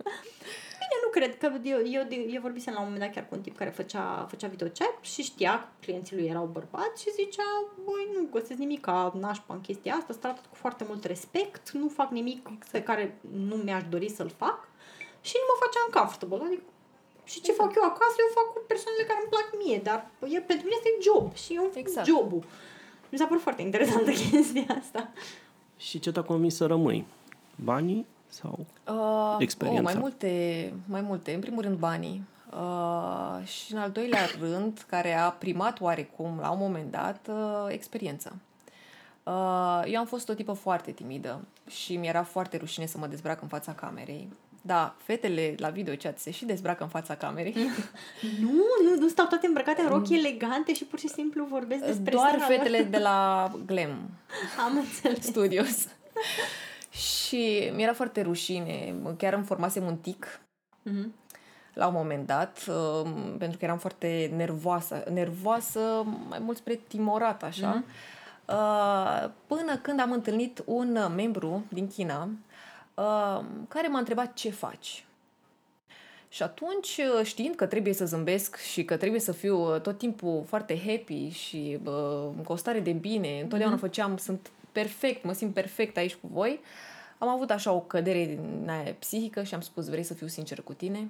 Bine, 0.85 0.97
nu 1.05 1.11
cred 1.11 1.39
că 1.39 1.53
eu, 1.63 1.79
eu, 1.85 2.07
eu 2.31 2.41
vorbisem 2.41 2.73
la 2.73 2.79
un 2.81 2.85
moment 2.85 3.05
dat 3.05 3.15
chiar 3.15 3.29
cu 3.29 3.35
un 3.35 3.41
tip 3.41 3.57
care 3.57 3.71
făcea, 3.71 4.27
făcea 4.29 4.47
videochat 4.47 4.99
și 5.01 5.23
știa 5.23 5.59
că 5.59 5.67
clienții 5.81 6.17
lui 6.17 6.27
erau 6.27 6.47
bărbați 6.53 7.03
și 7.03 7.13
zicea, 7.13 7.49
voi 7.85 8.09
nu 8.15 8.29
găsesc 8.31 8.59
nimic 8.59 8.81
ca 8.81 9.13
nașpa 9.21 9.55
în 9.55 9.61
chestia 9.61 9.93
asta, 9.93 10.07
sunt 10.09 10.21
tratat 10.21 10.47
cu 10.47 10.55
foarte 10.55 10.85
mult 10.89 11.05
respect, 11.05 11.71
nu 11.71 11.89
fac 11.89 12.11
nimic 12.11 12.49
exact. 12.53 12.71
pe 12.71 12.83
care 12.83 13.19
nu 13.49 13.55
mi-aș 13.55 13.83
dori 13.91 14.11
să-l 14.11 14.33
fac 14.37 14.69
și 15.21 15.35
nu 15.35 15.47
mă 15.51 15.57
face 15.65 15.79
uncomfortable. 15.87 16.47
Adică 16.47 16.63
și 17.25 17.41
ce 17.41 17.53
fac 17.53 17.71
eu 17.77 17.85
acasă, 17.93 18.17
eu 18.19 18.31
fac 18.39 18.47
cu 18.55 18.61
persoanele 18.67 19.05
care 19.09 19.19
îmi 19.23 19.33
plac 19.35 19.49
mie, 19.63 19.79
dar 19.89 20.01
e, 20.35 20.41
pentru 20.51 20.65
mine 20.67 20.79
este 20.81 20.93
job 21.09 21.35
și 21.43 21.51
eu 21.55 21.63
fac 21.65 21.77
Exact. 21.85 22.07
jobul. 22.07 22.43
Mi 23.11 23.19
s-a 23.19 23.27
părut 23.27 23.43
foarte 23.43 23.63
interesantă 23.63 24.11
chestia 24.31 24.67
asta. 24.81 25.09
Și 25.77 25.99
ce 25.99 26.13
te-a 26.13 26.23
convins 26.23 26.55
să 26.57 26.67
rămâi? 26.67 27.07
Banii 27.57 28.07
sau 28.29 28.67
Uh, 28.89 29.37
Experiența. 29.39 29.83
Oh, 29.83 29.93
mai 29.93 30.01
multe, 30.01 30.33
mai 30.89 31.01
multe. 31.01 31.35
În 31.35 31.41
primul 31.41 31.63
rând 31.63 31.79
banii. 31.79 32.23
Uh, 32.53 33.47
și 33.47 33.73
în 33.73 33.79
al 33.79 33.91
doilea 33.91 34.25
rând, 34.41 34.85
care 34.89 35.13
a 35.13 35.31
primat 35.31 35.81
oarecum 35.81 36.39
la 36.41 36.51
un 36.51 36.59
moment 36.59 36.91
dat, 36.91 37.29
uh, 37.31 37.67
experiența. 37.69 38.33
Uh, 39.23 39.83
eu 39.87 39.99
am 39.99 40.07
fost 40.07 40.29
o 40.29 40.35
tipă 40.35 40.53
foarte 40.53 40.91
timidă 40.91 41.41
și 41.67 41.97
mi-era 41.97 42.23
foarte 42.23 42.57
rușine 42.57 42.87
să 42.87 42.99
mă 42.99 43.07
dezbrac 43.07 43.43
în 43.43 43.49
fața 43.49 43.73
camerei. 43.73 44.29
Da, 44.67 44.95
fetele 44.99 45.55
la 45.59 45.69
videochat 45.69 46.19
se 46.19 46.31
și 46.31 46.45
dezbracă 46.45 46.83
în 46.83 46.89
fața 46.89 47.15
camerei. 47.17 47.55
Nu, 48.41 48.51
nu, 48.85 48.99
nu 48.99 49.09
stau 49.09 49.27
toate 49.27 49.47
îmbrăcate 49.47 49.83
în 49.83 49.89
rochi 49.89 50.11
elegante 50.15 50.75
și 50.75 50.85
pur 50.85 50.99
și 50.99 51.09
simplu 51.09 51.45
vorbesc 51.45 51.85
despre 51.85 52.11
Doar 52.13 52.29
seara 52.29 52.47
lor. 52.49 52.57
fetele 52.57 52.83
de 52.83 52.99
la 52.99 53.51
Glam 53.67 54.11
Am 54.67 54.77
înțeles. 54.77 55.25
Studios. 55.25 55.87
și 56.91 57.71
mi-era 57.75 57.93
foarte 57.93 58.23
rușine. 58.23 58.95
Chiar 59.19 59.33
îmi 59.33 59.45
formasem 59.45 59.85
un 59.87 59.97
tic 59.97 60.41
Mhm. 60.83 61.15
la 61.75 61.87
un 61.87 61.93
moment 61.97 62.27
dat, 62.27 62.65
uh, 62.69 63.11
pentru 63.39 63.59
că 63.59 63.65
eram 63.65 63.79
foarte 63.79 64.33
nervoasă, 64.37 65.05
nervoasă 65.13 65.81
mai 66.29 66.39
mult 66.39 66.57
spre 66.57 66.75
timorat, 66.75 67.43
așa, 67.43 67.85
uh, 68.49 69.31
până 69.47 69.77
când 69.83 70.01
am 70.01 70.13
întâlnit 70.13 70.63
un 70.65 70.99
membru 71.17 71.65
din 71.69 71.89
China 71.89 72.23
uh, 72.23 72.31
care 73.69 73.89
m-a 73.89 73.99
întrebat 73.99 74.35
ce 74.35 74.51
faci. 74.51 75.05
Și 76.35 76.43
atunci, 76.43 77.01
uh, 77.19 77.25
știind 77.27 77.55
că 77.55 77.67
trebuie 77.67 77.93
să 77.93 78.05
zâmbesc 78.05 78.57
și 78.57 78.85
că 78.85 78.97
trebuie 78.97 79.21
să 79.21 79.33
fiu 79.33 79.75
uh, 79.75 79.81
tot 79.81 79.99
timpul 79.99 80.43
foarte 80.47 80.81
happy 80.87 81.29
și 81.29 81.79
uh, 81.85 82.29
cu 82.45 82.53
o 82.53 82.57
stare 82.57 82.81
de 82.81 82.93
bine, 82.93 83.41
întotdeauna 83.41 83.77
făceam, 83.77 84.17
sunt 84.17 84.51
perfect, 84.73 85.25
mă 85.25 85.33
simt 85.33 85.55
perfect 85.55 85.97
aici 85.97 86.15
cu 86.15 86.29
voi, 86.33 86.61
am 87.19 87.29
avut 87.29 87.51
așa 87.51 87.73
o 87.73 87.81
cădere 87.81 88.25
din 88.25 88.67
aia 88.69 88.95
psihică 88.99 89.43
și 89.43 89.55
am 89.55 89.61
spus, 89.61 89.89
vrei 89.89 90.03
să 90.03 90.15
fiu 90.15 90.27
sinceră 90.27 90.63
cu 90.63 90.73
tine? 90.73 91.09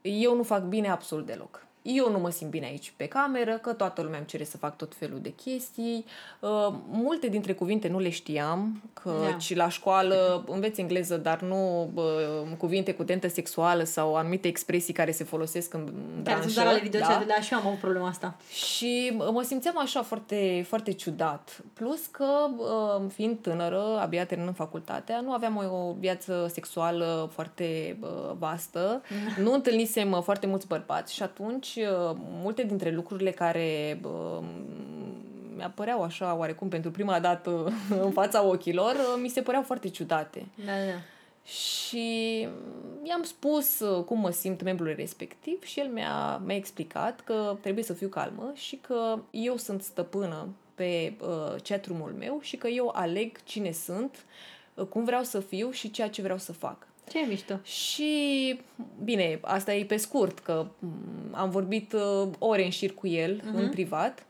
Eu 0.00 0.36
nu 0.36 0.42
fac 0.42 0.62
bine 0.62 0.90
absolut 0.90 1.26
deloc. 1.26 1.66
Eu 1.86 2.10
nu 2.10 2.18
mă 2.18 2.30
simt 2.30 2.50
bine 2.50 2.66
aici 2.66 2.92
pe 2.96 3.06
cameră, 3.06 3.58
că 3.62 3.72
toată 3.72 4.02
lumea 4.02 4.18
îmi 4.18 4.26
cere 4.26 4.44
să 4.44 4.56
fac 4.56 4.76
tot 4.76 4.94
felul 4.94 5.18
de 5.22 5.30
chestii. 5.32 6.04
Uh, 6.40 6.74
multe 6.88 7.26
dintre 7.28 7.52
cuvinte 7.52 7.88
nu 7.88 7.98
le 7.98 8.08
știam, 8.10 8.82
că 8.92 9.12
Da. 9.30 9.38
și 9.38 9.54
la 9.54 9.68
școală 9.68 10.44
înveți 10.48 10.80
engleză, 10.80 11.16
dar 11.16 11.40
nu 11.40 11.90
uh, 11.94 12.04
cuvinte 12.58 12.94
cu 12.94 13.04
tentă 13.04 13.28
sexuală 13.28 13.82
sau 13.84 14.16
anumite 14.16 14.48
expresii 14.48 14.92
care 14.92 15.10
se 15.10 15.24
folosesc 15.24 15.74
în 15.74 15.84
Care 15.84 15.92
branșă. 16.22 16.42
sunt 16.42 16.54
doar 16.54 16.66
ale 16.66 16.78
videochatului, 16.82 17.26
da? 17.26 17.34
da, 17.34 17.40
și 17.40 17.52
eu 17.52 17.58
am 17.58 17.66
avut 17.66 17.78
problema 17.78 18.08
asta. 18.08 18.36
Și 18.52 19.12
mă 19.32 19.42
simțeam 19.42 19.78
așa 19.78 20.02
foarte, 20.02 20.64
foarte 20.68 20.92
ciudat. 20.92 21.60
Plus 21.72 22.06
că, 22.10 22.26
uh, 22.56 23.02
fiind 23.12 23.38
tânără, 23.40 23.98
abia 24.00 24.26
terminând 24.26 24.56
facultatea, 24.56 25.20
nu 25.20 25.32
aveam 25.32 25.56
o, 25.56 25.76
o 25.76 25.94
viață 25.98 26.50
sexuală 26.52 27.30
foarte 27.32 27.98
uh, 28.00 28.08
vastă. 28.38 29.02
Nu 29.42 29.52
întâlnisem 29.52 30.12
uh, 30.12 30.22
foarte 30.22 30.46
mulți 30.46 30.66
bărbați 30.66 31.14
și 31.14 31.22
atunci 31.22 31.75
uh, 31.80 32.16
multe 32.16 32.62
dintre 32.62 32.90
lucrurile 32.90 33.30
care 33.30 34.00
uh, 34.02 34.44
mi-apăreau 35.56 36.02
așa 36.02 36.36
oarecum 36.36 36.68
pentru 36.68 36.90
prima 36.90 37.20
dată 37.20 37.72
în 38.04 38.10
fața 38.10 38.44
ochilor, 38.44 38.94
uh, 38.94 39.20
mi 39.22 39.28
se 39.28 39.42
păreau 39.42 39.62
foarte 39.62 39.88
ciudate. 39.88 40.46
Da, 40.54 40.64
da, 40.64 40.84
da. 40.84 41.00
Și 41.46 42.40
i-am 43.02 43.22
spus 43.22 43.80
uh, 43.80 44.04
cum 44.04 44.18
mă 44.18 44.30
simt 44.30 44.62
membrului 44.62 44.94
respectiv 44.94 45.62
și 45.62 45.80
el 45.80 45.88
mi-a, 45.88 46.42
mi-a 46.44 46.56
explicat 46.56 47.20
că 47.20 47.56
trebuie 47.60 47.84
să 47.84 47.92
fiu 47.92 48.08
calmă 48.08 48.52
și 48.54 48.76
că 48.76 49.18
eu 49.30 49.56
sunt 49.56 49.82
stăpână 49.82 50.48
pe 50.74 51.16
uh, 51.20 51.62
chatroom-ul 51.62 52.14
meu 52.18 52.38
și 52.42 52.56
că 52.56 52.68
eu 52.68 52.92
aleg 52.94 53.42
cine 53.42 53.70
sunt, 53.70 54.24
uh, 54.74 54.84
cum 54.86 55.04
vreau 55.04 55.22
să 55.22 55.40
fiu 55.40 55.70
și 55.70 55.90
ceea 55.90 56.08
ce 56.08 56.22
vreau 56.22 56.38
să 56.38 56.52
fac. 56.52 56.86
Ce 57.08 57.18
e 57.18 57.26
mișto? 57.26 57.54
Și, 57.62 58.60
bine, 59.04 59.38
asta 59.42 59.74
e 59.74 59.84
pe 59.84 59.96
scurt, 59.96 60.38
că 60.38 60.66
m, 60.78 60.88
am 61.34 61.50
vorbit 61.50 61.92
uh, 61.92 62.28
ore 62.38 62.64
în 62.64 62.70
șir 62.70 62.94
cu 62.94 63.06
el 63.06 63.40
uh-huh. 63.40 63.54
în 63.54 63.70
privat 63.70 64.26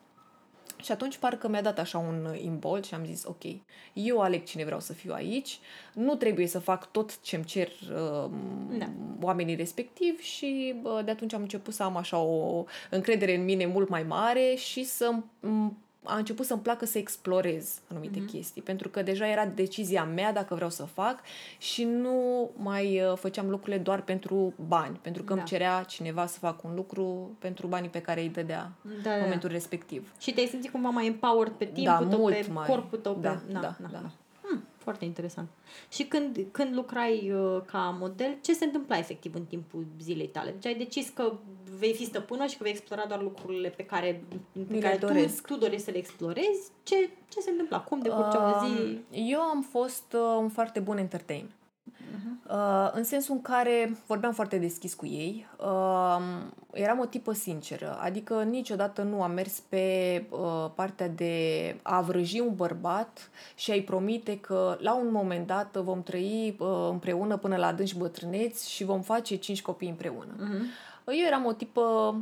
și 0.82 0.92
atunci 0.92 1.16
parcă 1.16 1.48
mi-a 1.48 1.62
dat 1.62 1.78
așa 1.78 1.98
un 1.98 2.34
imbold 2.42 2.84
și 2.84 2.94
am 2.94 3.04
zis, 3.04 3.24
ok, 3.24 3.42
eu 3.92 4.20
aleg 4.20 4.44
cine 4.44 4.64
vreau 4.64 4.80
să 4.80 4.92
fiu 4.92 5.12
aici, 5.12 5.58
nu 5.94 6.14
trebuie 6.14 6.46
să 6.46 6.58
fac 6.58 6.90
tot 6.90 7.20
ce-mi 7.20 7.44
cer 7.44 7.68
uh, 7.68 8.30
Da. 8.78 8.86
oamenii 9.20 9.54
respectivi 9.54 10.22
și 10.22 10.74
uh, 10.82 11.04
de 11.04 11.10
atunci 11.10 11.32
am 11.34 11.40
început 11.42 11.74
să 11.74 11.82
am 11.82 11.96
așa 11.96 12.18
o 12.18 12.64
încredere 12.90 13.34
în 13.34 13.44
mine 13.44 13.66
mult 13.66 13.88
mai 13.88 14.02
mare 14.02 14.54
și 14.54 14.84
să 14.84 15.14
m- 15.42 15.72
a 16.06 16.16
început 16.16 16.46
să-mi 16.46 16.60
placă 16.60 16.84
să 16.86 16.98
explorez 16.98 17.80
anumite 17.90 18.20
mm-hmm. 18.20 18.30
chestii, 18.30 18.62
pentru 18.62 18.88
că 18.88 19.02
deja 19.02 19.28
era 19.28 19.46
decizia 19.46 20.04
mea 20.04 20.32
dacă 20.32 20.54
vreau 20.54 20.70
să 20.70 20.84
fac 20.84 21.20
și 21.58 21.84
nu 21.84 22.50
mai 22.56 23.00
uh, 23.02 23.16
făceam 23.16 23.48
lucrurile 23.50 23.78
doar 23.82 24.02
pentru 24.02 24.54
bani, 24.68 24.98
pentru 25.02 25.22
că 25.22 25.32
Da. 25.32 25.38
îmi 25.38 25.48
cerea 25.48 25.82
cineva 25.82 26.26
să 26.26 26.38
fac 26.38 26.64
un 26.64 26.74
lucru 26.74 27.36
pentru 27.38 27.66
banii 27.66 27.88
pe 27.88 28.00
care 28.00 28.20
îi 28.20 28.28
dădea 28.28 28.72
Da, 29.02 29.10
în 29.12 29.18
da. 29.18 29.22
momentul 29.24 29.48
respectiv. 29.48 30.12
Și 30.18 30.32
te-ai 30.32 30.46
simțit 30.46 30.70
cumva 30.70 30.88
mai 30.88 31.06
empowered 31.06 31.52
pe 31.52 31.64
timpul 31.64 31.84
Da, 31.84 32.06
tău, 32.10 32.18
mult 32.18 32.34
pe 32.34 32.50
mai. 32.52 32.66
corpul 32.66 32.98
tău, 32.98 33.18
Da, 33.20 33.30
pe... 33.30 33.52
da, 33.52 33.60
da. 33.60 33.74
Hmm, 33.98 34.12
Foarte 34.86 35.04
interesant. 35.04 35.48
Și 35.88 36.04
când, 36.04 36.46
când 36.50 36.74
lucrai 36.74 37.32
uh, 37.32 37.60
ca 37.64 37.96
model, 38.00 38.36
ce 38.40 38.54
se 38.54 38.64
întâmpla 38.64 38.98
efectiv 38.98 39.34
în 39.34 39.44
timpul 39.44 39.86
zilei 40.00 40.26
tale? 40.28 40.50
Deci 40.50 40.66
ai 40.66 40.74
decis 40.74 41.08
că 41.08 41.32
vei 41.78 41.94
fi 41.94 42.04
stăpână 42.04 42.46
și 42.46 42.56
că 42.56 42.62
vei 42.62 42.72
explora 42.72 43.06
doar 43.06 43.22
lucrurile 43.22 43.68
pe 43.68 43.82
care, 43.82 44.24
pe 44.52 44.74
Mi 44.74 44.80
care 44.80 44.92
le 44.92 44.98
doresc. 44.98 45.46
tu, 45.46 45.52
tu 45.52 45.58
dorești 45.58 45.84
să 45.84 45.90
le 45.90 45.98
explorezi. 45.98 46.70
Ce, 46.82 47.10
ce 47.28 47.40
se 47.40 47.50
întâmpla? 47.50 47.80
Cum 47.80 48.00
decurgea 48.00 48.62
o 48.62 48.66
zi? 48.66 48.80
Um, 48.82 48.98
Eu 49.10 49.40
am 49.40 49.62
fost 49.70 50.12
uh, 50.12 50.36
un 50.38 50.48
foarte 50.48 50.80
bun 50.80 50.98
entertain. 52.00 52.40
Uh, 52.48 52.90
în 52.92 53.04
sensul 53.04 53.34
în 53.34 53.42
care 53.42 53.96
vorbeam 54.06 54.32
foarte 54.32 54.58
deschis 54.58 54.94
cu 54.94 55.06
ei, 55.06 55.46
uh, 55.58 56.18
eram 56.72 56.98
o 56.98 57.04
tipă 57.04 57.32
sinceră, 57.32 57.98
adică 58.00 58.42
niciodată 58.42 59.02
nu 59.02 59.22
am 59.22 59.30
mers 59.30 59.60
pe 59.68 60.24
uh, 60.30 60.70
partea 60.74 61.08
de 61.08 61.76
a 61.82 62.00
vrăji 62.00 62.40
un 62.40 62.54
bărbat 62.54 63.30
și 63.54 63.70
a-i 63.70 63.82
promite 63.82 64.38
că 64.40 64.76
la 64.80 64.94
un 64.94 65.10
moment 65.10 65.46
dat 65.46 65.76
vom 65.76 66.02
trăi 66.02 66.56
uh, 66.58 66.88
împreună 66.90 67.36
până 67.36 67.56
la 67.56 67.66
adânci 67.66 67.96
bătrâneți 67.96 68.70
și 68.70 68.84
vom 68.84 69.00
face 69.00 69.36
cinci 69.36 69.62
copii 69.62 69.88
împreună. 69.88 70.34
Uh-huh. 70.34 70.84
Eu 71.06 71.26
eram 71.26 71.44
o 71.44 71.52
tipă 71.52 72.16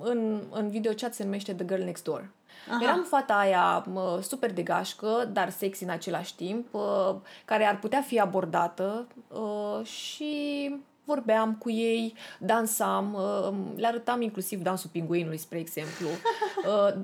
în, 0.00 0.42
în 0.50 0.68
videochat 0.68 1.14
se 1.14 1.24
numește 1.24 1.54
The 1.54 1.64
Girl 1.64 1.82
Next 1.82 2.04
Door. 2.04 2.28
Aha. 2.68 2.74
Aha. 2.76 2.84
Eram 2.84 3.02
fata 3.08 3.34
aia 3.34 3.84
mă, 3.92 4.20
super 4.22 4.52
de 4.52 4.62
gașcă, 4.62 5.28
dar 5.32 5.50
sexy 5.50 5.82
în 5.82 5.90
același 5.90 6.34
timp, 6.34 6.74
uh, 6.74 7.14
care 7.44 7.64
ar 7.64 7.78
putea 7.78 8.00
fi 8.00 8.20
abordată 8.20 9.06
uh, 9.28 9.86
și 9.86 10.74
vorbeam 11.06 11.54
cu 11.54 11.70
ei, 11.70 12.14
dansam, 12.38 13.14
uh, 13.14 13.56
le 13.76 13.86
arătam 13.86 14.22
inclusiv 14.22 14.62
dansul 14.62 14.90
pinguinului, 14.92 15.38
spre 15.38 15.58
exemplu. 15.58 16.06
Uh, 16.66 16.94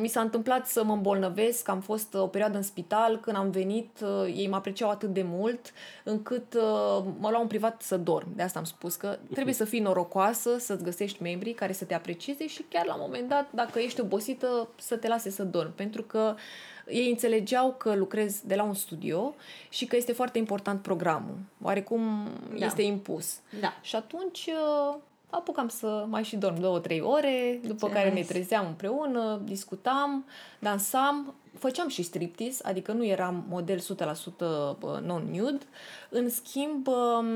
mi 0.00 0.08
s-a 0.08 0.20
întâmplat 0.20 0.66
să 0.66 0.84
mă 0.84 0.92
îmbolnăvesc, 0.92 1.68
am 1.68 1.80
fost 1.80 2.14
o 2.14 2.26
perioadă 2.26 2.56
în 2.56 2.62
spital, 2.62 3.20
când 3.20 3.36
am 3.36 3.50
venit, 3.50 4.00
uh, 4.02 4.34
ei 4.36 4.48
mă 4.48 4.56
apreciau 4.56 4.90
atât 4.90 5.12
de 5.12 5.22
mult, 5.22 5.72
încât 6.04 6.54
uh, 6.54 7.04
mă 7.18 7.28
luau 7.30 7.42
în 7.42 7.46
privat 7.46 7.82
să 7.82 7.96
dorm. 7.96 8.36
De 8.36 8.42
asta 8.42 8.58
am 8.58 8.64
spus 8.64 8.94
că 8.94 9.18
trebuie 9.32 9.54
să 9.54 9.64
fii 9.64 9.80
norocoasă, 9.80 10.58
să-ți 10.58 10.84
găsești 10.84 11.22
membrii 11.22 11.52
care 11.52 11.72
să 11.72 11.84
te 11.84 11.94
aprecieze 11.94 12.46
și 12.46 12.64
chiar 12.68 12.86
la 12.86 12.94
un 12.94 13.00
moment 13.02 13.28
dat, 13.28 13.48
dacă 13.52 13.78
ești 13.78 14.00
obosită, 14.00 14.68
să 14.78 14.96
te 14.96 15.08
lase 15.08 15.30
să 15.30 15.44
dormi. 15.44 15.72
Pentru 15.76 16.02
că 16.02 16.34
ei 16.90 17.10
înțelegeau 17.10 17.74
că 17.78 17.94
lucrez 17.94 18.40
de 18.44 18.54
la 18.54 18.62
un 18.62 18.74
studio 18.74 19.34
și 19.68 19.84
că 19.86 19.96
este 19.96 20.12
foarte 20.12 20.38
important 20.38 20.82
programul. 20.82 21.38
Oarecum 21.62 22.28
Da. 22.50 22.58
da. 22.58 22.66
este 22.66 22.82
impus. 22.82 23.38
Da. 23.60 23.72
Și 23.82 23.96
atunci 23.96 24.46
uh, 24.46 24.96
apucam 25.30 25.68
să 25.68 26.04
mai 26.08 26.22
și 26.24 26.36
dorm 26.36 26.60
două, 26.60 26.78
trei 26.78 27.00
ore, 27.00 27.60
după 27.66 27.86
Ce 27.86 27.92
care 27.92 28.08
ne 28.08 28.14
nice. 28.14 28.26
trezeam 28.26 28.66
împreună, 28.66 29.40
discutam, 29.44 30.24
dansam, 30.58 31.34
făceam 31.58 31.88
și 31.88 32.02
striptease, 32.02 32.62
adică 32.66 32.92
nu 32.92 33.06
eram 33.06 33.44
model 33.48 33.78
100% 33.78 33.82
non-nude. 35.02 35.64
În 36.08 36.28
schimb, 36.28 36.86
um, 36.86 37.26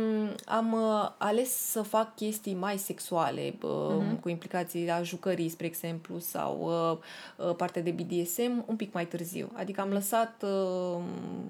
am 0.44 0.72
uh, 0.72 1.10
ales 1.18 1.50
să 1.50 1.82
fac 1.82 2.14
chestii 2.14 2.54
mai 2.54 2.78
sexuale, 2.78 3.54
uh, 3.62 4.04
cu 4.20 4.28
implicații 4.28 4.90
a 4.90 5.02
jucării, 5.02 5.48
spre 5.48 5.66
exemplu, 5.66 6.18
sau 6.18 6.58
uh, 7.36 7.46
uh, 7.46 7.54
partea 7.56 7.82
de 7.82 7.90
BDSM 7.90 8.64
un 8.66 8.76
pic 8.76 8.92
mai 8.92 9.06
târziu. 9.06 9.50
Adică 9.52 9.80
am 9.80 9.90
lăsat 9.90 10.42
uh, 10.42 11.02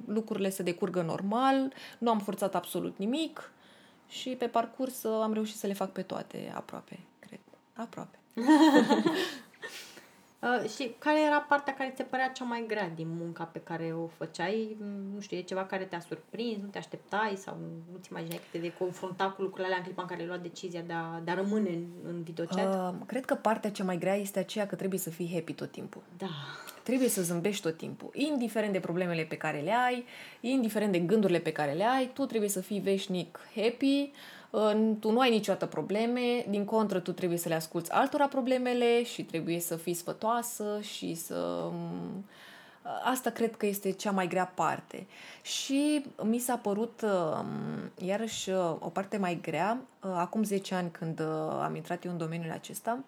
lucrurile 0.06 0.50
să 0.50 0.62
decurgă 0.62 1.02
normal, 1.02 1.72
nu 1.98 2.10
am 2.10 2.18
forțat 2.18 2.54
absolut 2.54 2.94
nimic, 2.98 3.52
și 4.14 4.30
pe 4.30 4.46
parcurs 4.46 5.02
uh, 5.02 5.22
am 5.22 5.32
reușit 5.32 5.56
să 5.56 5.66
le 5.66 5.72
fac 5.72 5.92
pe 5.92 6.02
toate, 6.02 6.52
aproape, 6.54 6.98
cred. 7.18 7.40
Aproape. 7.72 8.18
Uh, 10.44 10.68
și 10.68 10.94
care 10.98 11.20
era 11.20 11.40
partea 11.40 11.74
care 11.74 11.90
ți 11.90 11.96
se 11.96 12.02
părea 12.02 12.28
cea 12.28 12.44
mai 12.44 12.64
grea 12.68 12.88
din 12.94 13.06
munca 13.18 13.44
pe 13.44 13.58
care 13.58 13.94
o 14.02 14.06
făceai? 14.06 14.76
Mm, 14.80 15.14
Nu 15.14 15.20
știu, 15.20 15.36
e 15.36 15.40
ceva 15.40 15.64
care 15.64 15.84
te-a 15.84 16.00
surprins, 16.00 16.62
nu 16.62 16.68
te 16.68 16.78
așteptai 16.78 17.34
sau 17.36 17.56
nu-ți 17.92 18.08
imaginai 18.10 18.36
că 18.36 18.44
te 18.50 18.58
vei 18.58 18.74
confrunta 18.78 19.30
cu 19.30 19.42
lucrurile 19.42 19.66
alea 19.66 19.78
în 19.78 19.84
clipa 19.84 20.02
în 20.02 20.08
care 20.08 20.20
ai 20.20 20.26
luat 20.26 20.42
decizia 20.42 20.80
de 20.80 20.92
a, 20.92 21.20
de 21.24 21.30
a 21.30 21.34
rămâne 21.34 21.68
în, 21.68 21.86
în 22.06 22.22
videochat? 22.22 22.92
Uh, 22.92 22.98
cred 23.06 23.24
că 23.24 23.34
partea 23.34 23.70
cea 23.70 23.84
mai 23.84 23.98
grea 23.98 24.16
este 24.16 24.38
aceea 24.38 24.66
că 24.66 24.74
trebuie 24.74 25.00
să 25.00 25.10
fii 25.10 25.30
happy 25.32 25.52
tot 25.52 25.70
timpul. 25.70 26.02
Da. 26.18 26.30
Trebuie 26.82 27.08
să 27.08 27.22
zâmbești 27.22 27.62
tot 27.62 27.76
timpul. 27.76 28.10
Indiferent 28.12 28.72
de 28.72 28.80
problemele 28.80 29.22
pe 29.22 29.36
care 29.36 29.60
le 29.60 29.72
ai, 29.86 30.04
indiferent 30.40 30.92
de 30.92 30.98
gândurile 30.98 31.38
pe 31.38 31.52
care 31.52 31.72
le 31.72 31.84
ai, 31.84 32.10
tu 32.14 32.26
trebuie 32.26 32.50
să 32.50 32.60
fii 32.60 32.80
veșnic 32.80 33.40
happy, 33.54 34.00
uh, 34.00 34.08
tu 35.00 35.10
nu 35.10 35.20
ai 35.20 35.30
niciodată 35.30 35.66
probleme, 35.66 36.44
din 36.48 36.64
contră 36.64 36.98
tu 37.00 37.12
trebuie 37.12 37.38
să 37.38 37.48
le 37.48 37.54
asculți 37.54 37.90
altora 37.92 38.26
problemele 38.28 39.02
și 39.04 39.24
trebuie 39.24 39.60
să 39.60 39.76
fii 39.76 39.94
sfătoasă 39.94 40.78
și 40.80 41.14
să... 41.14 41.34
um, 41.66 42.24
Asta 43.04 43.30
cred 43.30 43.56
că 43.56 43.66
este 43.66 43.90
cea 43.90 44.10
mai 44.10 44.26
grea 44.26 44.46
parte. 44.46 45.06
Și 45.42 46.04
mi 46.22 46.38
s-a 46.38 46.56
părut, 46.56 47.02
um, 47.02 48.06
iarăși, 48.06 48.50
uh, 48.50 48.76
o 48.78 48.88
parte 48.88 49.16
mai 49.16 49.38
grea, 49.42 49.80
uh, 50.02 50.10
acum 50.14 50.42
10 50.42 50.74
ani 50.74 50.90
când 50.90 51.20
uh, 51.20 51.26
am 51.62 51.74
intrat 51.76 52.04
eu 52.04 52.10
în 52.10 52.18
domeniul 52.18 52.50
acesta, 52.52 52.98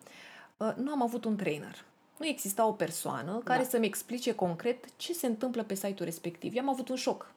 uh, 0.57 0.73
nu 0.77 0.91
am 0.91 1.03
avut 1.03 1.25
un 1.25 1.37
trainer. 1.37 1.85
Nu 2.19 2.27
exista 2.27 2.67
o 2.67 2.73
persoană 2.73 3.41
care 3.45 3.63
Da. 3.63 3.69
să-mi 3.69 3.87
explice 3.87 4.35
concret 4.35 4.85
ce 4.97 5.13
se 5.13 5.27
întâmplă 5.27 5.63
pe 5.63 5.75
site-ul 5.75 6.05
respectiv. 6.05 6.57
Eu 6.57 6.63
am 6.63 6.69
avut 6.69 6.89
un 6.89 6.97
șoc. 6.97 7.31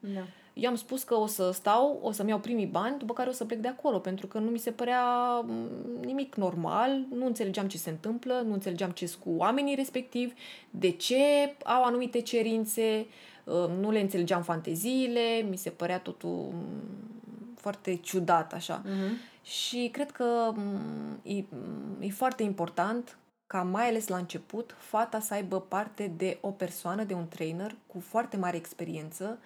da. 0.00 0.20
Eu 0.52 0.70
am 0.70 0.76
spus 0.76 1.02
că 1.02 1.14
o 1.14 1.26
să 1.26 1.50
stau, 1.50 1.98
o 2.02 2.12
să-mi 2.12 2.28
iau 2.28 2.38
primii 2.38 2.66
bani, 2.66 2.98
după 2.98 3.12
care 3.12 3.28
o 3.28 3.32
să 3.32 3.44
plec 3.44 3.58
de 3.58 3.68
acolo, 3.68 3.98
pentru 3.98 4.26
că 4.26 4.38
nu 4.38 4.50
mi 4.50 4.58
se 4.58 4.70
părea 4.70 5.04
mm, 5.40 5.68
nimic 6.04 6.34
normal, 6.34 7.04
nu 7.14 7.26
înțelegeam 7.26 7.68
ce 7.68 7.78
se 7.78 7.90
întâmplă, 7.90 8.42
nu 8.46 8.52
înțelegeam 8.52 8.90
ce 8.90 9.06
sunt 9.06 9.22
cu 9.22 9.30
oamenii 9.36 9.74
respectivi, 9.74 10.32
de 10.70 10.90
ce 10.90 11.54
au 11.64 11.84
anumite 11.84 12.20
cerințe, 12.20 13.06
uh, 13.44 13.68
nu 13.80 13.90
le 13.90 14.00
înțelegeam 14.00 14.42
fanteziile, 14.42 15.46
mi 15.48 15.56
se 15.56 15.70
părea 15.70 15.98
totul 15.98 16.48
mm, 16.52 17.54
foarte 17.56 17.96
ciudat 17.96 18.52
așa. 18.52 18.82
Uh-huh. 18.82 19.30
Și 19.42 19.88
cred 19.92 20.10
că 20.10 20.52
m, 20.54 21.20
e, 21.22 21.44
m, 21.48 22.02
e 22.02 22.08
foarte 22.08 22.42
important 22.42 23.16
ca 23.46 23.62
mai 23.62 23.88
ales 23.88 24.08
la 24.08 24.16
început 24.16 24.74
fata 24.78 25.20
să 25.20 25.34
aibă 25.34 25.60
parte 25.60 26.12
de 26.16 26.38
o 26.40 26.50
persoană, 26.50 27.04
de 27.04 27.14
un 27.14 27.28
trainer 27.28 27.74
cu 27.86 28.00
foarte 28.00 28.36
mare 28.36 28.56
experiență, 28.56 29.38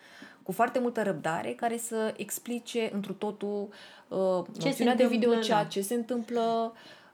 cu 0.47 0.53
foarte 0.53 0.79
multă 0.79 1.03
răbdare, 1.03 1.51
care 1.51 1.77
să 1.77 2.15
explice 2.17 2.91
întru 2.93 3.13
totul 3.13 3.69
uh, 4.09 4.45
Ce 4.53 4.61
se 4.61 4.67
noțiunea 4.69 4.95
de 4.95 5.03
întâmplă, 5.03 5.31
videochat, 5.31 5.63
da. 5.63 5.69
ce 5.69 5.81
se 5.81 5.95
întâmplă, 5.95 6.73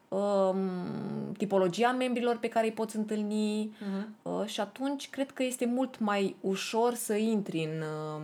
um, 0.08 0.58
tipologia 1.36 1.92
membrilor 1.92 2.36
pe 2.36 2.48
care 2.48 2.66
îi 2.66 2.72
poți 2.72 2.96
întâlni 2.96 3.72
Uh-huh. 3.72 4.06
uh, 4.22 4.46
și 4.46 4.60
atunci 4.60 5.10
cred 5.10 5.30
că 5.30 5.42
este 5.42 5.66
mult 5.66 5.98
mai 5.98 6.36
ușor 6.40 6.94
să 6.94 7.14
intri 7.14 7.64
în, 7.72 7.80
uh, 7.80 8.22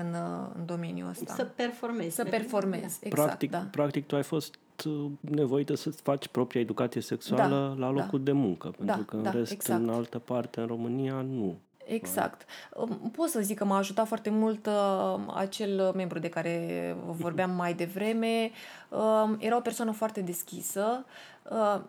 în, 0.00 0.14
uh, 0.14 0.50
în 0.58 0.66
domeniul 0.66 1.08
ăsta. 1.08 1.34
Să 1.34 1.44
performezi. 1.44 2.14
Să 2.14 2.24
performezi, 2.24 2.98
exact, 3.00 3.26
practic, 3.26 3.50
da. 3.50 3.66
practic, 3.70 4.06
tu 4.06 4.16
ai 4.16 4.22
fost 4.22 4.54
uh, 4.86 5.06
nevoită 5.20 5.74
să-ți 5.74 6.02
faci 6.02 6.28
propria 6.28 6.60
educație 6.60 7.00
sexuală 7.00 7.74
Da, 7.78 7.86
la 7.86 7.90
locul 7.90 8.22
de 8.22 8.32
muncă, 8.32 8.74
pentru 8.78 9.04
că 9.04 9.16
în 9.16 9.22
da, 9.22 9.30
rest, 9.30 9.52
exact. 9.52 9.82
în 9.82 9.88
altă 9.88 10.18
parte, 10.18 10.60
în 10.60 10.66
România, 10.66 11.20
nu. 11.20 11.56
Exact. 11.84 12.44
Um, 12.74 13.10
Pot 13.16 13.28
să 13.28 13.40
zic 13.40 13.58
că 13.58 13.64
m-a 13.64 13.76
ajutat 13.76 14.06
foarte 14.06 14.30
mult 14.30 14.66
uh, 14.66 15.16
acel 15.34 15.92
membru 15.94 16.18
de 16.18 16.28
care 16.28 16.96
vorbeam 17.06 17.50
mai 17.50 17.74
devreme. 17.74 18.50
Uh, 18.88 19.30
era 19.38 19.56
o 19.56 19.60
persoană 19.60 19.90
foarte 19.90 20.20
deschisă. 20.20 21.04
Uh, 21.50 21.80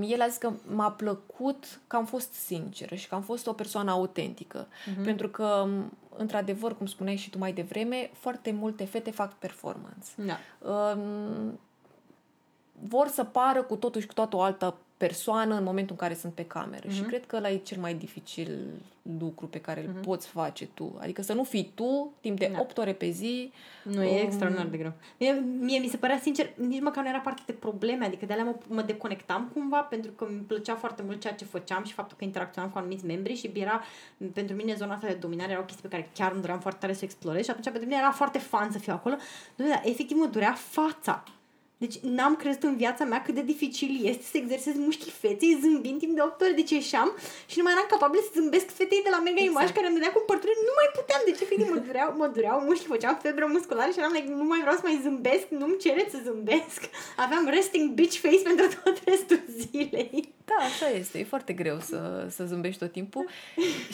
el 0.00 0.20
a 0.20 0.26
zis 0.26 0.36
că 0.36 0.52
m-a 0.74 0.90
plăcut 0.90 1.80
că 1.86 1.96
am 1.96 2.04
fost 2.04 2.32
sinceră 2.32 2.94
și 2.94 3.08
că 3.08 3.14
am 3.14 3.22
fost 3.22 3.46
o 3.46 3.52
persoană 3.52 3.90
autentică. 3.90 4.66
Mhm. 4.86 5.04
Pentru 5.04 5.28
că, 5.28 5.44
um, 5.44 5.92
într-adevăr, 6.16 6.76
cum 6.76 6.86
spuneai 6.86 7.16
și 7.16 7.30
tu 7.30 7.38
mai 7.38 7.52
devreme, 7.52 8.10
foarte 8.12 8.52
multe 8.52 8.84
fete 8.84 9.10
fac 9.10 9.32
performance. 9.32 10.10
Da. 10.16 10.38
Um, 10.70 11.58
vor 12.88 13.08
să 13.08 13.24
pară 13.24 13.62
cu 13.62 13.76
totul 13.76 14.00
și 14.00 14.06
cu 14.06 14.14
toată 14.14 14.36
o 14.36 14.40
altă 14.40 14.74
persoană 14.96 15.54
în 15.54 15.64
momentul 15.64 15.96
în 15.98 16.06
care 16.06 16.18
sunt 16.18 16.32
pe 16.32 16.44
cameră. 16.44 16.88
Și 16.88 17.00
cred 17.00 17.26
că 17.26 17.36
ăla 17.36 17.50
e 17.50 17.56
cel 17.56 17.80
mai 17.80 17.94
dificil 17.94 18.58
lucru 19.18 19.46
pe 19.46 19.60
care 19.60 19.84
îl 19.86 20.00
poți 20.02 20.26
face 20.26 20.66
tu. 20.66 20.96
Adică 21.00 21.22
să 21.22 21.32
nu 21.32 21.44
fii 21.44 21.72
tu 21.74 22.12
timp 22.20 22.38
de 22.38 22.50
Da. 22.52 22.60
8 22.60 22.78
ore 22.78 22.92
pe 22.92 23.10
zi. 23.10 23.52
Nu, 23.82 24.02
e 24.02 24.20
extraordinar 24.20 24.66
de 24.66 24.76
greu. 24.76 24.92
Mie, 25.18 25.44
mie 25.58 25.78
mi 25.78 25.88
se 25.88 25.96
părea 25.96 26.18
sincer, 26.18 26.50
nici 26.54 26.80
măcar 26.80 27.02
nu 27.02 27.08
era 27.08 27.18
parte 27.18 27.42
de 27.46 27.52
probleme, 27.52 28.04
adică 28.04 28.26
de 28.26 28.32
alea 28.32 28.44
mă, 28.44 28.54
mă 28.66 28.82
deconectam 28.82 29.50
cumva 29.52 29.80
pentru 29.80 30.10
că 30.10 30.24
îmi 30.24 30.40
plăcea 30.40 30.74
foarte 30.74 31.02
mult 31.02 31.20
ceea 31.20 31.34
ce 31.34 31.44
făceam 31.44 31.84
și 31.84 31.92
faptul 31.92 32.16
că 32.16 32.24
interacționam 32.24 32.70
cu 32.70 32.78
anumiți 32.78 33.06
membri 33.06 33.34
și 33.34 33.50
era, 33.54 33.82
pentru 34.32 34.56
mine 34.56 34.74
zona 34.74 34.94
asta 34.94 35.06
de 35.06 35.14
dominare 35.14 35.52
era 35.52 35.60
o 35.60 35.64
chestie 35.64 35.88
pe 35.88 35.96
care 35.96 36.10
chiar 36.14 36.32
îmi 36.32 36.40
doream 36.40 36.60
foarte 36.60 36.80
tare 36.80 36.92
să 36.92 37.00
o 37.02 37.04
explorez 37.04 37.44
și 37.44 37.50
atunci 37.50 37.64
pentru 37.64 37.84
mine 37.84 37.98
era 38.00 38.10
foarte 38.10 38.38
fan 38.38 38.70
să 38.72 38.78
fiu 38.78 38.92
acolo. 38.92 39.16
Doamne, 39.56 39.74
dar 39.74 39.84
efectiv 39.90 40.16
mă 40.16 40.26
durea 40.26 40.52
fața. 40.52 41.24
Deci 41.84 41.98
n-am 42.16 42.34
crezut 42.36 42.62
în 42.62 42.76
viața 42.76 43.04
mea 43.04 43.22
cât 43.22 43.34
de 43.34 43.42
dificil 43.52 43.92
este 44.10 44.24
să 44.32 44.36
exersez 44.36 44.74
mușchii 44.86 45.12
feței 45.22 45.58
zâmbind 45.62 45.98
timp 45.98 46.14
de 46.14 46.22
8 46.22 46.40
ore. 46.40 46.52
Deci 46.60 46.70
ieșeam 46.70 47.08
și 47.50 47.56
nu 47.58 47.64
mai 47.64 47.72
eram 47.74 47.86
capabil 47.94 48.20
să 48.26 48.30
zâmbesc 48.38 48.68
fetei 48.78 49.02
de 49.06 49.12
la 49.14 49.20
Mega 49.26 49.40
exact. 49.40 49.54
Image 49.54 49.72
care 49.76 49.86
îmi 49.86 49.96
dădea 49.96 50.12
cumpărături. 50.18 50.64
Nu 50.68 50.74
mai 50.80 50.88
puteam. 50.96 51.20
De 51.28 51.32
ce 51.38 51.44
fete 51.50 51.64
mă 51.72 51.78
dureau, 51.86 52.10
mă 52.20 52.26
dureau 52.34 52.58
mușchi, 52.68 52.92
făceam 52.94 53.16
febră 53.24 53.46
musculară 53.56 53.90
și 53.92 53.98
eram 54.00 54.12
like, 54.16 54.30
nu 54.42 54.46
mai 54.52 54.60
vreau 54.64 54.76
să 54.80 54.84
mai 54.88 54.98
zâmbesc, 55.04 55.46
nu-mi 55.60 55.82
cereți 55.84 56.12
să 56.14 56.18
zâmbesc. 56.26 56.80
Aveam 57.24 57.44
resting 57.56 57.86
bitch 57.98 58.16
face 58.24 58.40
pentru 58.48 58.66
tot 58.82 58.96
restul 59.10 59.40
zilei. 59.60 60.12
Da, 60.50 60.58
așa 60.70 60.88
este. 61.00 61.16
E 61.18 61.32
foarte 61.34 61.52
greu 61.60 61.78
să, 61.90 62.00
să 62.36 62.42
zâmbești 62.50 62.80
tot 62.82 62.92
timpul. 62.98 63.24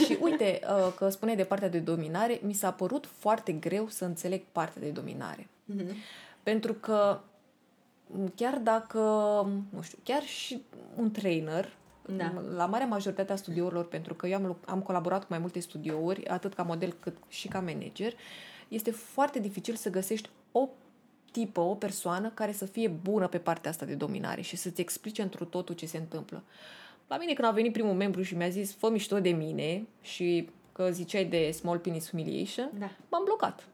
Și 0.04 0.12
uite, 0.26 0.48
uh, 0.62 0.92
că 0.98 1.04
spune 1.16 1.34
de 1.40 1.48
partea 1.50 1.72
de 1.76 1.78
dominare, 1.92 2.34
mi 2.48 2.56
s-a 2.62 2.72
părut 2.82 3.04
foarte 3.18 3.52
greu 3.52 3.84
să 3.88 4.04
înțeleg 4.04 4.40
partea 4.52 4.82
de 4.86 4.88
dominare. 5.00 5.44
Mm-hmm. 5.46 5.94
Pentru 6.42 6.72
că 6.74 7.20
chiar 8.34 8.58
dacă, 8.58 9.00
nu 9.70 9.80
știu, 9.82 9.98
chiar 10.02 10.22
și 10.22 10.62
un 10.96 11.10
trainer, 11.10 11.76
da. 12.16 12.32
la 12.54 12.66
marea 12.66 12.86
majoritate 12.86 13.32
a 13.32 13.36
studiourilor, 13.36 13.84
pentru 13.84 14.14
că 14.14 14.26
eu 14.26 14.36
am, 14.36 14.56
am 14.66 14.80
colaborat 14.80 15.20
cu 15.20 15.26
mai 15.28 15.38
multe 15.38 15.60
studiouri, 15.60 16.26
atât 16.26 16.54
ca 16.54 16.62
model 16.62 16.96
cât 17.00 17.16
și 17.28 17.48
ca 17.48 17.60
manager, 17.60 18.12
este 18.68 18.90
foarte 18.90 19.38
dificil 19.38 19.74
să 19.74 19.90
găsești 19.90 20.28
o 20.52 20.68
tipă, 21.30 21.60
o 21.60 21.74
persoană 21.74 22.30
care 22.34 22.52
să 22.52 22.64
fie 22.64 22.88
bună 22.88 23.28
pe 23.28 23.38
partea 23.38 23.70
asta 23.70 23.84
de 23.84 23.94
dominare 23.94 24.40
și 24.40 24.56
să-ți 24.56 24.80
explice 24.80 25.22
într 25.22 25.42
totul 25.42 25.74
ce 25.74 25.86
se 25.86 25.96
întâmplă. 25.96 26.42
La 27.08 27.18
mine 27.18 27.32
când 27.32 27.48
a 27.48 27.50
venit 27.50 27.72
primul 27.72 27.94
membru 27.94 28.22
și 28.22 28.36
mi-a 28.36 28.48
zis 28.48 28.74
fă 28.74 28.90
mișto 28.90 29.20
de 29.20 29.30
mine 29.30 29.86
și 30.02 30.48
că 30.72 30.90
ziceai 30.90 31.24
de 31.24 31.50
small 31.50 31.78
penis 31.78 32.10
humiliation, 32.10 32.70
da. 32.78 32.90
m-am 33.08 33.24
blocat 33.24 33.68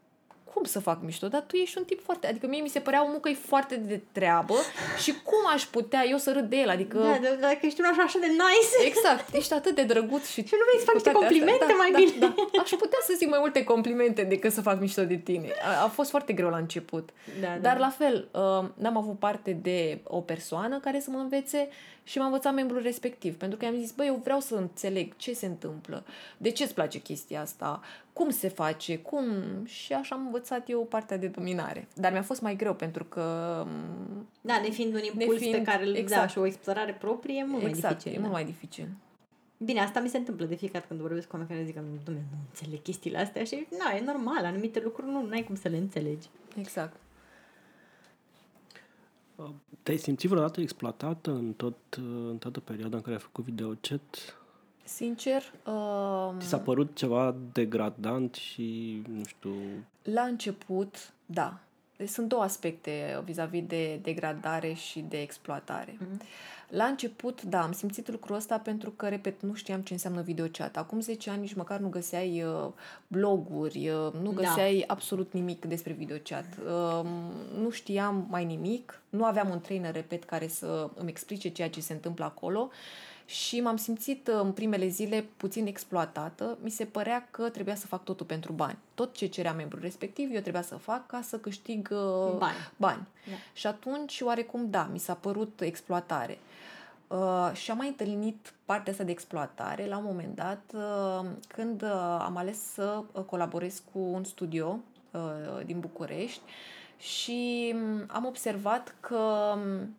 cum 0.57 0.65
să 0.65 0.79
fac 0.79 1.01
mișto, 1.01 1.27
dar 1.27 1.43
tu 1.47 1.55
ești 1.55 1.77
un 1.77 1.83
tip 1.83 2.03
foarte... 2.03 2.27
Adică 2.27 2.47
mie 2.47 2.61
mi 2.61 2.67
se 2.75 2.79
părea 2.79 3.03
omul 3.05 3.19
că 3.19 3.29
e 3.29 3.33
foarte 3.33 3.75
de 3.75 4.01
treabă 4.11 4.55
și 5.03 5.11
cum 5.23 5.43
aș 5.53 5.63
putea 5.63 6.05
eu 6.09 6.17
să 6.17 6.31
râd 6.31 6.49
de 6.49 6.55
el, 6.55 6.69
adică... 6.69 6.97
Da, 6.97 7.17
da 7.21 7.29
dacă 7.39 7.59
ești 7.61 7.79
un 7.81 7.87
așa, 7.91 8.01
așa 8.01 8.19
de 8.19 8.25
nice. 8.25 8.87
Exact, 8.89 9.33
ești 9.33 9.53
atât 9.53 9.75
de 9.75 9.83
drăguț 9.83 10.25
și... 10.27 10.45
Și 10.47 10.55
nu 10.59 10.65
vrei 10.67 10.79
să 10.79 10.85
faci 10.85 10.93
niște 10.93 11.11
complimente 11.11 11.63
astea. 11.63 11.75
mai 11.75 11.91
da, 11.91 11.97
bine. 11.97 12.11
Da, 12.19 12.33
da. 12.35 12.61
Aș 12.61 12.69
putea 12.69 12.99
să 13.01 13.13
zic 13.17 13.29
mai 13.29 13.39
multe 13.39 13.63
complimente 13.63 14.23
decât 14.23 14.51
să 14.51 14.61
fac 14.61 14.79
mișto 14.79 15.03
de 15.03 15.15
tine. 15.15 15.47
A, 15.61 15.83
a 15.83 15.87
fost 15.87 16.09
foarte 16.09 16.33
greu 16.33 16.49
la 16.49 16.57
început. 16.57 17.09
Da, 17.41 17.47
da. 17.47 17.57
Dar 17.57 17.77
la 17.77 17.89
fel, 17.89 18.27
uh, 18.31 18.69
n-am 18.73 18.97
avut 18.97 19.19
parte 19.19 19.51
de 19.51 19.99
o 20.03 20.19
persoană 20.21 20.79
care 20.79 20.99
să 20.99 21.09
mă 21.09 21.17
învețe 21.17 21.69
și 22.07 22.17
m-a 22.17 22.25
învățat 22.25 22.53
membrul 22.53 22.81
respectiv. 22.81 23.37
Pentru 23.37 23.57
că 23.57 23.65
i-am 23.65 23.77
zis, 23.79 23.91
băi, 23.91 24.07
eu 24.07 24.19
vreau 24.23 24.39
să 24.39 24.55
înțeleg 24.55 25.15
ce 25.15 25.33
se 25.33 25.45
întâmplă, 25.45 26.03
de 26.37 26.49
ce 26.49 26.63
îți 26.63 26.73
place 26.73 26.99
chestia 26.99 27.41
asta, 27.41 27.81
cum 28.17 28.29
se 28.29 28.47
face, 28.47 28.97
cum... 28.97 29.25
Și 29.65 29.93
așa 29.93 30.15
am 30.15 30.25
învățat 30.25 30.69
eu 30.69 30.85
partea 30.85 31.17
de 31.17 31.27
dominare. 31.27 31.87
Dar 31.95 32.11
mi-a 32.11 32.21
fost 32.21 32.41
mai 32.41 32.55
greu 32.55 32.73
pentru 32.73 33.03
că... 33.03 33.23
Da, 34.41 34.59
ne 34.61 34.69
fiind 34.69 34.93
un 34.93 35.01
impuls 35.03 35.37
fiind, 35.37 35.55
pe 35.55 35.61
care 35.61 35.85
îl 35.85 35.95
exact. 35.95 36.21
da, 36.21 36.27
și 36.27 36.37
o 36.37 36.45
explorare 36.45 36.93
proprie, 36.93 37.37
e 37.37 37.45
mult 37.45 37.63
exact, 37.63 37.83
mai 37.83 37.93
dificil. 37.93 38.11
e 38.11 38.15
da. 38.15 38.21
mult 38.21 38.33
mai 38.33 38.45
dificil. 38.45 38.87
Bine, 39.57 39.79
asta 39.79 39.99
mi 39.99 40.09
se 40.09 40.17
întâmplă 40.17 40.45
de 40.45 40.55
fiecare 40.55 40.85
când 40.87 40.99
vorbesc 40.99 41.27
cu 41.27 41.35
oameni 41.35 41.51
care 41.51 41.63
zic 41.65 41.75
că 41.75 41.81
nu, 41.81 42.13
nu 42.13 42.19
înțeleg 42.47 42.81
chestiile 42.81 43.17
astea 43.17 43.43
și 43.43 43.67
nu, 43.69 43.97
e 43.97 44.03
normal, 44.05 44.45
anumite 44.45 44.81
lucruri 44.83 45.11
nu 45.11 45.27
ai 45.31 45.43
cum 45.43 45.55
să 45.55 45.67
le 45.67 45.77
înțelegi. 45.77 46.27
Exact. 46.59 46.95
Te-ai 49.83 49.97
simțit 49.97 50.29
vreodată 50.29 50.61
exploatată 50.61 51.31
în, 51.31 51.53
tot, 51.53 51.77
în 52.29 52.37
toată 52.39 52.59
perioada 52.59 52.95
în 52.95 53.01
care 53.01 53.15
ai 53.15 53.21
făcut 53.21 53.43
videochat? 53.43 54.37
Sincer... 54.87 55.53
Uh, 55.65 56.29
Ți 56.39 56.47
s-a 56.47 56.57
părut 56.57 56.95
ceva 56.95 57.35
degradant 57.53 58.35
și, 58.35 59.01
nu 59.07 59.23
știu... 59.25 59.55
La 60.03 60.21
început, 60.21 61.13
da. 61.25 61.59
Deci 61.97 62.09
sunt 62.09 62.27
două 62.27 62.41
aspecte 62.41 63.21
vis-a-vis 63.23 63.63
de 63.67 63.99
degradare 64.01 64.73
și 64.73 64.99
de 64.99 65.21
exploatare. 65.21 65.97
Mm-hmm. 65.97 66.21
La 66.69 66.83
început, 66.83 67.41
da, 67.41 67.61
am 67.61 67.71
simțit 67.71 68.09
lucrul 68.11 68.35
ăsta 68.35 68.57
pentru 68.59 68.89
că, 68.91 69.07
repet, 69.07 69.41
nu 69.41 69.53
știam 69.53 69.81
ce 69.81 69.93
înseamnă 69.93 70.21
videochat. 70.21 70.77
Acum 70.77 70.99
10 70.99 71.29
ani 71.29 71.41
nici 71.41 71.53
măcar 71.53 71.79
nu 71.79 71.87
găseai 71.87 72.43
uh, 72.43 72.71
bloguri, 73.07 73.89
uh, 73.89 74.13
nu 74.21 74.31
da. 74.31 74.41
găseai 74.41 74.83
da. 74.87 74.93
absolut 74.93 75.33
nimic 75.33 75.65
despre 75.65 75.93
videochat. 75.93 76.45
Uh, 76.65 77.09
nu 77.57 77.69
știam 77.69 78.25
mai 78.29 78.45
nimic, 78.45 79.01
nu 79.09 79.25
aveam 79.25 79.49
un 79.49 79.59
trainer, 79.59 79.93
repet, 79.93 80.23
care 80.23 80.47
să 80.47 80.89
îmi 80.95 81.09
explice 81.09 81.49
ceea 81.49 81.69
ce 81.69 81.81
se 81.81 81.93
întâmplă 81.93 82.25
acolo 82.25 82.69
și 83.27 83.61
m-am 83.61 83.75
simțit 83.75 84.27
uh, 84.27 84.39
în 84.41 84.51
primele 84.51 84.87
zile 84.87 85.25
puțin 85.37 85.67
exploatată. 85.67 86.57
Mi 86.61 86.69
se 86.69 86.85
părea 86.85 87.27
că 87.31 87.49
trebuia 87.49 87.75
să 87.75 87.87
fac 87.87 88.03
totul 88.03 88.25
pentru 88.25 88.51
bani. 88.51 88.77
Tot 88.93 89.13
ce 89.13 89.25
cerea 89.25 89.53
membrul 89.53 89.81
respectiv 89.81 90.33
eu 90.33 90.41
trebuia 90.41 90.61
să 90.61 90.75
fac 90.75 91.05
ca 91.05 91.21
să 91.21 91.37
câștig 91.37 91.89
uh, 91.91 92.37
bani. 92.37 92.55
bani. 92.77 93.07
Da. 93.29 93.35
Și 93.53 93.67
atunci, 93.67 94.21
oarecum, 94.21 94.69
da, 94.69 94.89
mi 94.91 94.99
s-a 94.99 95.13
părut 95.13 95.61
exploatare. 95.61 96.37
Uh, 97.07 97.51
și 97.53 97.71
am 97.71 97.77
mai 97.77 97.87
întâlnit 97.87 98.53
partea 98.65 98.91
asta 98.91 99.03
de 99.03 99.11
exploatare 99.11 99.87
la 99.87 99.97
un 99.97 100.03
moment 100.03 100.35
dat 100.35 100.61
uh, 100.73 101.29
când 101.47 101.81
uh, 101.81 102.19
am 102.19 102.37
ales 102.37 102.71
să 102.73 103.03
uh, 103.11 103.23
colaborez 103.23 103.81
cu 103.91 103.99
un 103.99 104.23
studio 104.23 104.79
uh, 105.11 105.65
din 105.65 105.79
București 105.79 106.41
și 106.97 107.73
um, 107.75 108.03
am 108.07 108.25
observat 108.25 108.95
că 108.99 109.53
um, 109.55 109.95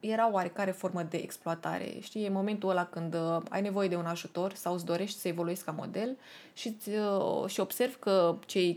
era 0.00 0.30
oarecare 0.32 0.70
formă 0.70 1.02
de 1.02 1.16
exploatare. 1.16 1.94
Știi, 2.00 2.24
e 2.24 2.28
momentul 2.28 2.68
ăla 2.68 2.84
când 2.84 3.14
uh, 3.14 3.38
ai 3.48 3.62
nevoie 3.62 3.88
de 3.88 3.96
un 3.96 4.04
ajutor 4.04 4.54
sau 4.54 4.74
îți 4.74 4.84
dorești 4.84 5.18
să 5.18 5.28
evoluezi 5.28 5.64
ca 5.64 5.70
model 5.70 6.16
și, 6.52 6.76
uh, 6.86 7.48
și 7.48 7.60
observ 7.60 7.98
că 7.98 8.36
cei 8.46 8.76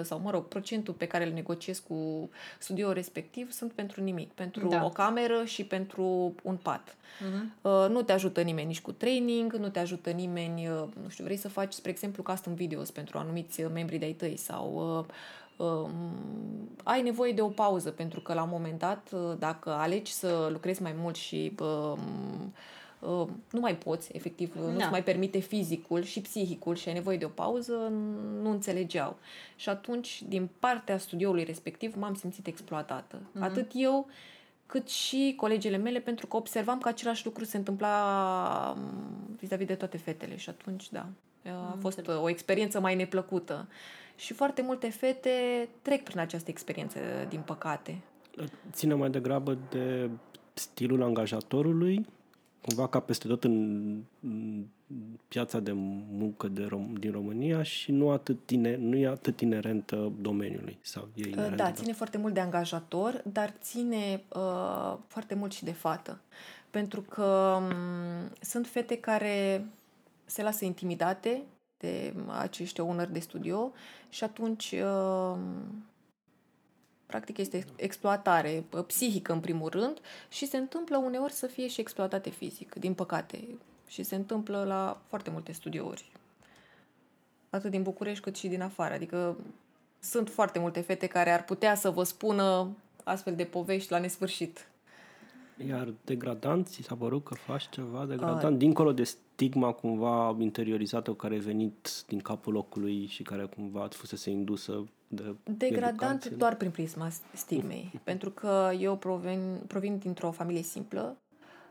50% 0.00 0.02
sau, 0.02 0.18
mă 0.18 0.30
rog, 0.30 0.44
procentul 0.44 0.94
pe 0.94 1.06
care 1.06 1.26
îl 1.26 1.32
negociez 1.32 1.78
cu 1.78 2.30
studioul 2.58 2.92
respectiv 2.92 3.50
sunt 3.52 3.72
pentru 3.72 4.02
nimic. 4.02 4.32
Pentru 4.32 4.68
da. 4.68 4.84
o 4.84 4.88
cameră 4.88 5.44
și 5.44 5.64
pentru 5.64 6.34
un 6.42 6.56
pat. 6.56 6.94
Uh-huh. 6.94 7.60
Uh, 7.60 7.86
nu 7.88 8.02
te 8.02 8.12
ajută 8.12 8.40
nimeni 8.40 8.66
nici 8.66 8.80
cu 8.80 8.92
training, 8.92 9.52
nu 9.52 9.68
te 9.68 9.78
ajută 9.78 10.10
nimeni, 10.10 10.68
uh, 10.68 10.84
nu 11.02 11.08
știu, 11.08 11.24
vrei 11.24 11.36
să 11.36 11.48
faci, 11.48 11.72
spre 11.72 11.90
exemplu, 11.90 12.22
custom 12.22 12.54
videos 12.54 12.90
pentru 12.90 13.18
anumiți 13.18 13.62
membri 13.62 13.98
de-ai 13.98 14.12
tăi 14.12 14.36
sau... 14.36 14.98
Uh, 14.98 15.04
uh, 15.06 15.14
ai 16.82 17.02
nevoie 17.02 17.32
de 17.32 17.40
o 17.40 17.48
pauză, 17.48 17.90
pentru 17.90 18.20
că 18.20 18.34
la 18.34 18.42
un 18.42 18.48
moment 18.52 18.78
dat, 18.78 19.10
uh, 19.12 19.32
dacă 19.38 19.70
alegi 19.70 20.12
să 20.12 20.48
lucrezi 20.52 20.82
mai 20.82 20.94
mult 20.96 21.14
și 21.14 21.54
uh, 21.60 21.92
uh, 22.98 23.28
nu 23.50 23.60
mai 23.60 23.76
poți, 23.76 24.10
efectiv, 24.12 24.54
da. 24.54 24.60
nu-ți 24.60 24.90
mai 24.90 25.02
permite 25.02 25.38
fizicul 25.38 26.02
și 26.02 26.20
psihicul 26.20 26.74
și 26.74 26.88
ai 26.88 26.94
nevoie 26.94 27.16
de 27.16 27.24
o 27.24 27.28
pauză, 27.28 27.72
nu 28.42 28.50
înțelegeau. 28.50 29.16
Și 29.56 29.68
atunci, 29.68 30.22
din 30.22 30.48
partea 30.58 30.98
studioului 30.98 31.44
respectiv, 31.44 31.94
m-am 31.96 32.14
simțit 32.14 32.46
exploatată. 32.46 33.16
Uh-huh. 33.16 33.40
Atât 33.40 33.70
eu, 33.74 34.06
cât 34.66 34.88
și 34.88 35.34
colegele 35.36 35.76
mele, 35.76 35.98
pentru 35.98 36.26
că 36.26 36.36
observam 36.36 36.78
că 36.78 36.88
același 36.88 37.24
lucru 37.24 37.44
se 37.44 37.56
întâmpla 37.56 38.76
vis-a-vis 39.38 39.66
de 39.66 39.74
toate 39.74 39.96
fetele. 39.96 40.36
Și 40.36 40.48
atunci, 40.48 40.90
da, 40.90 41.06
a 41.44 41.76
fost 41.80 42.08
o 42.22 42.28
experiență 42.28 42.80
mai 42.80 42.94
neplăcută. 42.94 43.68
Și 44.16 44.32
foarte 44.32 44.62
multe 44.62 44.90
fete 44.90 45.68
trec 45.82 46.02
prin 46.02 46.18
această 46.18 46.50
experiență, 46.50 46.98
din 47.28 47.40
păcate. 47.40 48.00
Ține 48.72 48.94
mai 48.94 49.10
degrabă 49.10 49.58
de 49.70 50.10
stilul 50.54 51.02
angajatorului, 51.02 52.06
cumva 52.60 52.88
ca 52.88 53.00
peste 53.00 53.28
tot 53.28 53.44
în 53.44 54.02
piața 55.28 55.60
de 55.60 55.72
muncă 56.10 56.48
de 56.48 56.66
Rom- 56.66 56.98
din 56.98 57.10
România 57.10 57.62
și 57.62 57.92
nu, 57.92 58.10
atât 58.10 58.38
tine, 58.44 58.76
nu 58.76 58.96
e 58.96 59.06
atât 59.06 59.40
inerentă 59.40 60.12
domeniului. 60.20 60.78
Sau 60.80 61.08
e 61.14 61.28
inerentă, 61.28 61.56
da, 61.56 61.72
ține 61.72 61.92
foarte 61.92 62.18
mult 62.18 62.34
de 62.34 62.40
angajator, 62.40 63.22
dar 63.32 63.54
ține 63.60 64.22
uh, 64.28 64.96
foarte 65.06 65.34
mult 65.34 65.52
și 65.52 65.64
de 65.64 65.72
fată. 65.72 66.20
Pentru 66.70 67.00
că 67.00 67.58
um, 67.60 68.30
sunt 68.40 68.66
fete 68.66 68.96
care 68.96 69.66
se 70.24 70.42
lasă 70.42 70.64
intimidate 70.64 71.42
de 71.76 72.14
acești 72.26 72.80
owner 72.80 73.08
de 73.08 73.18
studio 73.18 73.72
și 74.08 74.24
atunci 74.24 74.72
uh, 74.72 75.38
practic 77.06 77.38
este 77.38 77.64
exploatare 77.76 78.64
uh, 78.72 78.84
psihică 78.86 79.32
în 79.32 79.40
primul 79.40 79.68
rând 79.68 80.00
și 80.28 80.46
se 80.46 80.56
întâmplă 80.56 80.96
uneori 80.96 81.32
să 81.32 81.46
fie 81.46 81.68
și 81.68 81.80
exploatate 81.80 82.30
fizic, 82.30 82.74
din 82.74 82.94
păcate. 82.94 83.48
Și 83.86 84.02
se 84.02 84.14
întâmplă 84.14 84.64
la 84.64 85.00
foarte 85.08 85.30
multe 85.30 85.52
studiouri. 85.52 86.12
Atât 87.50 87.70
din 87.70 87.82
București 87.82 88.22
cât 88.22 88.36
și 88.36 88.48
din 88.48 88.62
afară. 88.62 88.94
Adică 88.94 89.36
sunt 90.00 90.28
foarte 90.28 90.58
multe 90.58 90.80
fete 90.80 91.06
care 91.06 91.30
ar 91.30 91.44
putea 91.44 91.74
să 91.74 91.90
vă 91.90 92.02
spună 92.02 92.76
astfel 93.04 93.34
de 93.34 93.44
povești 93.44 93.90
la 93.90 93.98
nesfârșit. 93.98 94.68
Iar 95.68 95.92
degradant, 96.04 96.66
ți 96.66 96.82
s-a 96.82 96.94
părut 96.94 97.24
că 97.24 97.34
faci 97.34 97.68
ceva 97.68 98.04
degradant, 98.04 98.52
uh, 98.52 98.58
dincolo 98.58 98.92
de 98.92 99.16
stigma 99.34 99.72
cumva 99.72 100.36
interiorizată 100.38 101.12
care 101.12 101.36
a 101.36 101.38
venit 101.38 102.04
din 102.06 102.20
capul 102.20 102.52
locului 102.52 103.06
și 103.06 103.22
care 103.22 103.44
cumva 103.56 103.82
ați 103.82 103.96
fusese 103.96 104.30
indusă 104.30 104.84
de 105.08 105.34
Degradant 105.44 106.02
educație. 106.02 106.36
doar 106.36 106.54
prin 106.54 106.70
prisma 106.70 107.08
stigmei. 107.32 107.92
pentru 108.10 108.30
că 108.30 108.70
eu 108.78 108.96
provin, 108.96 109.60
provin 109.66 109.98
dintr-o 109.98 110.30
familie 110.30 110.62
simplă 110.62 111.16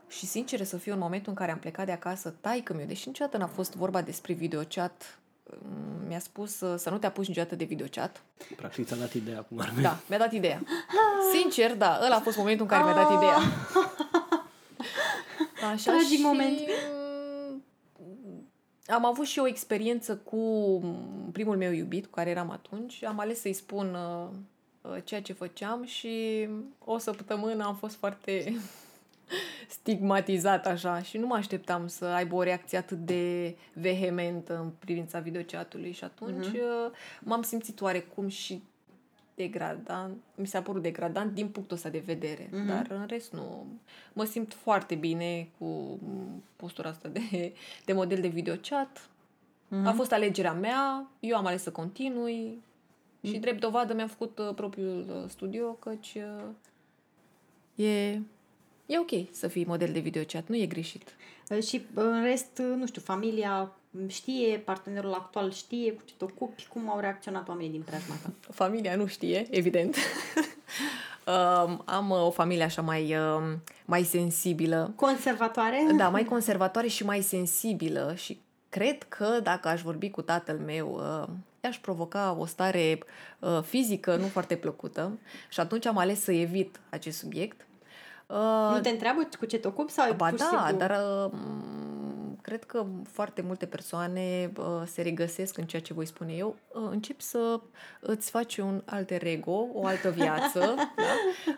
și 0.08 0.26
sincer 0.26 0.64
să 0.64 0.76
fiu 0.76 0.92
în 0.92 0.98
momentul 0.98 1.28
în 1.28 1.34
care 1.34 1.50
am 1.50 1.58
plecat 1.58 1.86
de 1.86 1.92
acasă, 1.92 2.34
taică 2.40 2.74
meu, 2.74 2.86
deși 2.86 3.08
niciodată 3.08 3.36
n-a 3.36 3.46
fost 3.46 3.74
vorba 3.74 4.02
despre 4.02 4.32
videochat 4.32 5.18
mm, 5.44 6.06
mi-a 6.06 6.18
spus 6.18 6.60
uh, 6.60 6.78
să 6.78 6.90
nu 6.90 6.98
te 6.98 7.06
apuci 7.06 7.26
niciodată 7.26 7.56
de 7.56 7.64
videochat. 7.64 8.22
Practic 8.56 8.86
ți-a 8.86 8.96
dat 8.96 9.12
ideea 9.12 9.40
cum 9.40 9.60
ar 9.60 9.72
Da, 9.80 9.98
mi-a 10.08 10.18
dat 10.18 10.32
ideea. 10.32 10.62
Sincer, 11.32 11.76
da, 11.76 12.00
ăla 12.04 12.14
a 12.14 12.20
fost 12.20 12.36
momentul 12.36 12.66
în 12.70 12.70
care 12.70 12.84
mi-a 12.84 12.94
dat 12.94 13.12
ideea. 13.12 13.36
Așa 15.72 15.90
Tragic 15.90 16.16
și 16.18 16.22
moment. 16.22 16.58
Mm, 18.88 18.94
am 18.94 19.04
avut 19.04 19.26
și 19.26 19.38
o 19.38 19.46
experiență 19.46 20.16
cu 20.16 20.80
primul 21.32 21.56
meu 21.56 21.72
iubit, 21.72 22.04
cu 22.04 22.10
care 22.10 22.30
eram 22.30 22.50
atunci. 22.50 23.04
Am 23.04 23.18
ales 23.18 23.40
să-i 23.40 23.52
spun 23.52 23.94
uh, 23.94 24.28
uh, 24.80 25.02
ceea 25.04 25.22
ce 25.22 25.32
făceam 25.32 25.84
și 25.84 26.48
o 26.78 26.98
săptămână 26.98 27.64
am 27.64 27.76
fost 27.76 27.96
foarte 27.96 28.54
stigmatizat 29.78 30.66
așa 30.66 31.02
și 31.02 31.18
nu 31.18 31.26
mă 31.26 31.34
așteptam 31.34 31.86
să 31.86 32.04
aibă 32.04 32.34
o 32.34 32.42
reacție 32.42 32.78
atât 32.78 32.98
de 32.98 33.56
vehementă 33.72 34.58
în 34.58 34.70
privința 34.78 35.18
videochatului 35.18 35.92
și 35.92 36.04
atunci 36.04 36.46
uh, 36.46 36.90
m-am 37.20 37.42
simțit 37.42 37.80
oarecum 37.80 38.28
și 38.28 38.62
degradant, 39.34 40.16
mi 40.34 40.46
s-a 40.46 40.62
părut 40.62 40.82
degradant 40.82 41.32
din 41.32 41.48
punctul 41.48 41.76
ăsta 41.76 41.88
de 41.88 42.02
vedere, 42.06 42.48
Mhm. 42.52 42.66
dar 42.66 42.86
în 42.90 43.06
rest 43.06 43.32
nu. 43.32 43.66
Mă 44.12 44.24
simt 44.24 44.52
foarte 44.54 44.94
bine 44.94 45.48
cu 45.58 45.98
postura 46.56 46.88
asta 46.88 47.08
de, 47.08 47.52
de 47.84 47.92
model 47.92 48.20
de 48.20 48.28
videochat. 48.28 49.08
Mhm. 49.68 49.86
A 49.86 49.92
fost 49.92 50.12
alegerea 50.12 50.52
mea, 50.52 51.08
eu 51.20 51.36
am 51.36 51.46
ales 51.46 51.62
să 51.62 51.70
continui 51.70 52.62
și 53.22 53.38
drept 53.38 53.60
dovadă 53.60 53.94
mi-am 53.94 54.08
făcut 54.08 54.38
uh, 54.38 54.54
propriul 54.54 55.06
uh, 55.08 55.28
studio, 55.30 55.72
căci 55.72 56.14
uh, 56.16 57.84
e, 57.86 58.10
e 58.86 58.98
ok 58.98 59.10
să 59.30 59.48
fii 59.48 59.64
model 59.64 59.92
de 59.92 59.98
videochat, 60.00 60.48
nu 60.48 60.56
e 60.56 60.66
greșit. 60.66 61.14
Uh, 61.50 61.62
Și 61.62 61.76
uh, 61.76 62.02
în 62.04 62.22
rest, 62.22 62.58
uh, 62.58 62.74
nu 62.76 62.86
știu, 62.86 63.00
familia 63.00 63.72
știe, 64.06 64.58
partenerul 64.58 65.12
actual 65.12 65.52
știe 65.52 65.92
cu 65.92 66.02
ce 66.04 66.14
te 66.16 66.24
ocupi, 66.24 66.66
cum 66.66 66.90
au 66.90 67.00
reacționat 67.00 67.48
oamenii 67.48 67.70
din 67.70 67.82
preajma 67.82 68.14
ta. 68.22 68.30
Familia 68.62 68.96
nu 68.96 69.06
știe, 69.06 69.46
evident. 69.50 69.96
Um, 71.26 71.82
am 71.84 72.10
uh, 72.10 72.26
o 72.26 72.30
familie 72.30 72.64
așa 72.64 72.82
mai, 72.82 73.16
um, 73.16 73.62
mai 73.84 74.02
sensibilă. 74.02 74.92
Conservatoare? 74.96 75.86
Da, 75.96 76.08
mai 76.08 76.24
conservatoare 76.24 76.86
și 76.86 77.04
mai 77.04 77.20
sensibilă 77.20 78.12
și 78.16 78.40
cred 78.68 79.02
că 79.02 79.40
dacă 79.42 79.68
aș 79.68 79.82
vorbi 79.82 80.10
cu 80.10 80.22
tatăl 80.22 80.58
meu, 80.58 81.00
uh, 81.22 81.28
i-aș 81.60 81.78
provoca 81.78 82.36
o 82.38 82.46
stare 82.46 82.98
uh, 83.38 83.60
fizică 83.62 84.16
nu 84.16 84.26
foarte 84.26 84.56
plăcută 84.56 85.18
și 85.48 85.60
atunci 85.60 85.86
am 85.86 85.98
ales 85.98 86.22
să 86.22 86.32
evit 86.32 86.80
acest 86.90 87.18
subiect. 87.18 87.66
Uh, 88.26 88.74
Nu 88.74 88.80
te 88.80 88.88
întreabă 88.88 89.28
cu 89.38 89.44
ce 89.44 89.58
te 89.58 89.68
ocupi 89.68 89.92
sau 89.92 90.12
Ba 90.12 90.28
pur 90.28 90.38
și 90.38 90.44
da, 90.50 90.64
simplu... 90.66 90.86
dar 90.86 90.90
uh, 90.90 91.30
m, 91.32 91.73
cred 92.44 92.64
că 92.64 92.86
foarte 93.12 93.42
multe 93.46 93.66
persoane 93.66 94.52
uh, 94.58 94.64
se 94.92 95.02
regăsesc 95.02 95.58
în 95.58 95.64
ceea 95.64 95.82
ce 95.82 95.92
voi 95.94 96.06
spune 96.06 96.32
eu. 96.32 96.56
Uh, 96.68 96.82
începi 96.90 97.22
să 97.22 97.60
îți 98.00 98.30
faci 98.30 98.56
un 98.56 98.82
alter 98.84 99.26
ego, 99.26 99.66
o 99.72 99.86
altă 99.86 100.10
viață. 100.10 100.58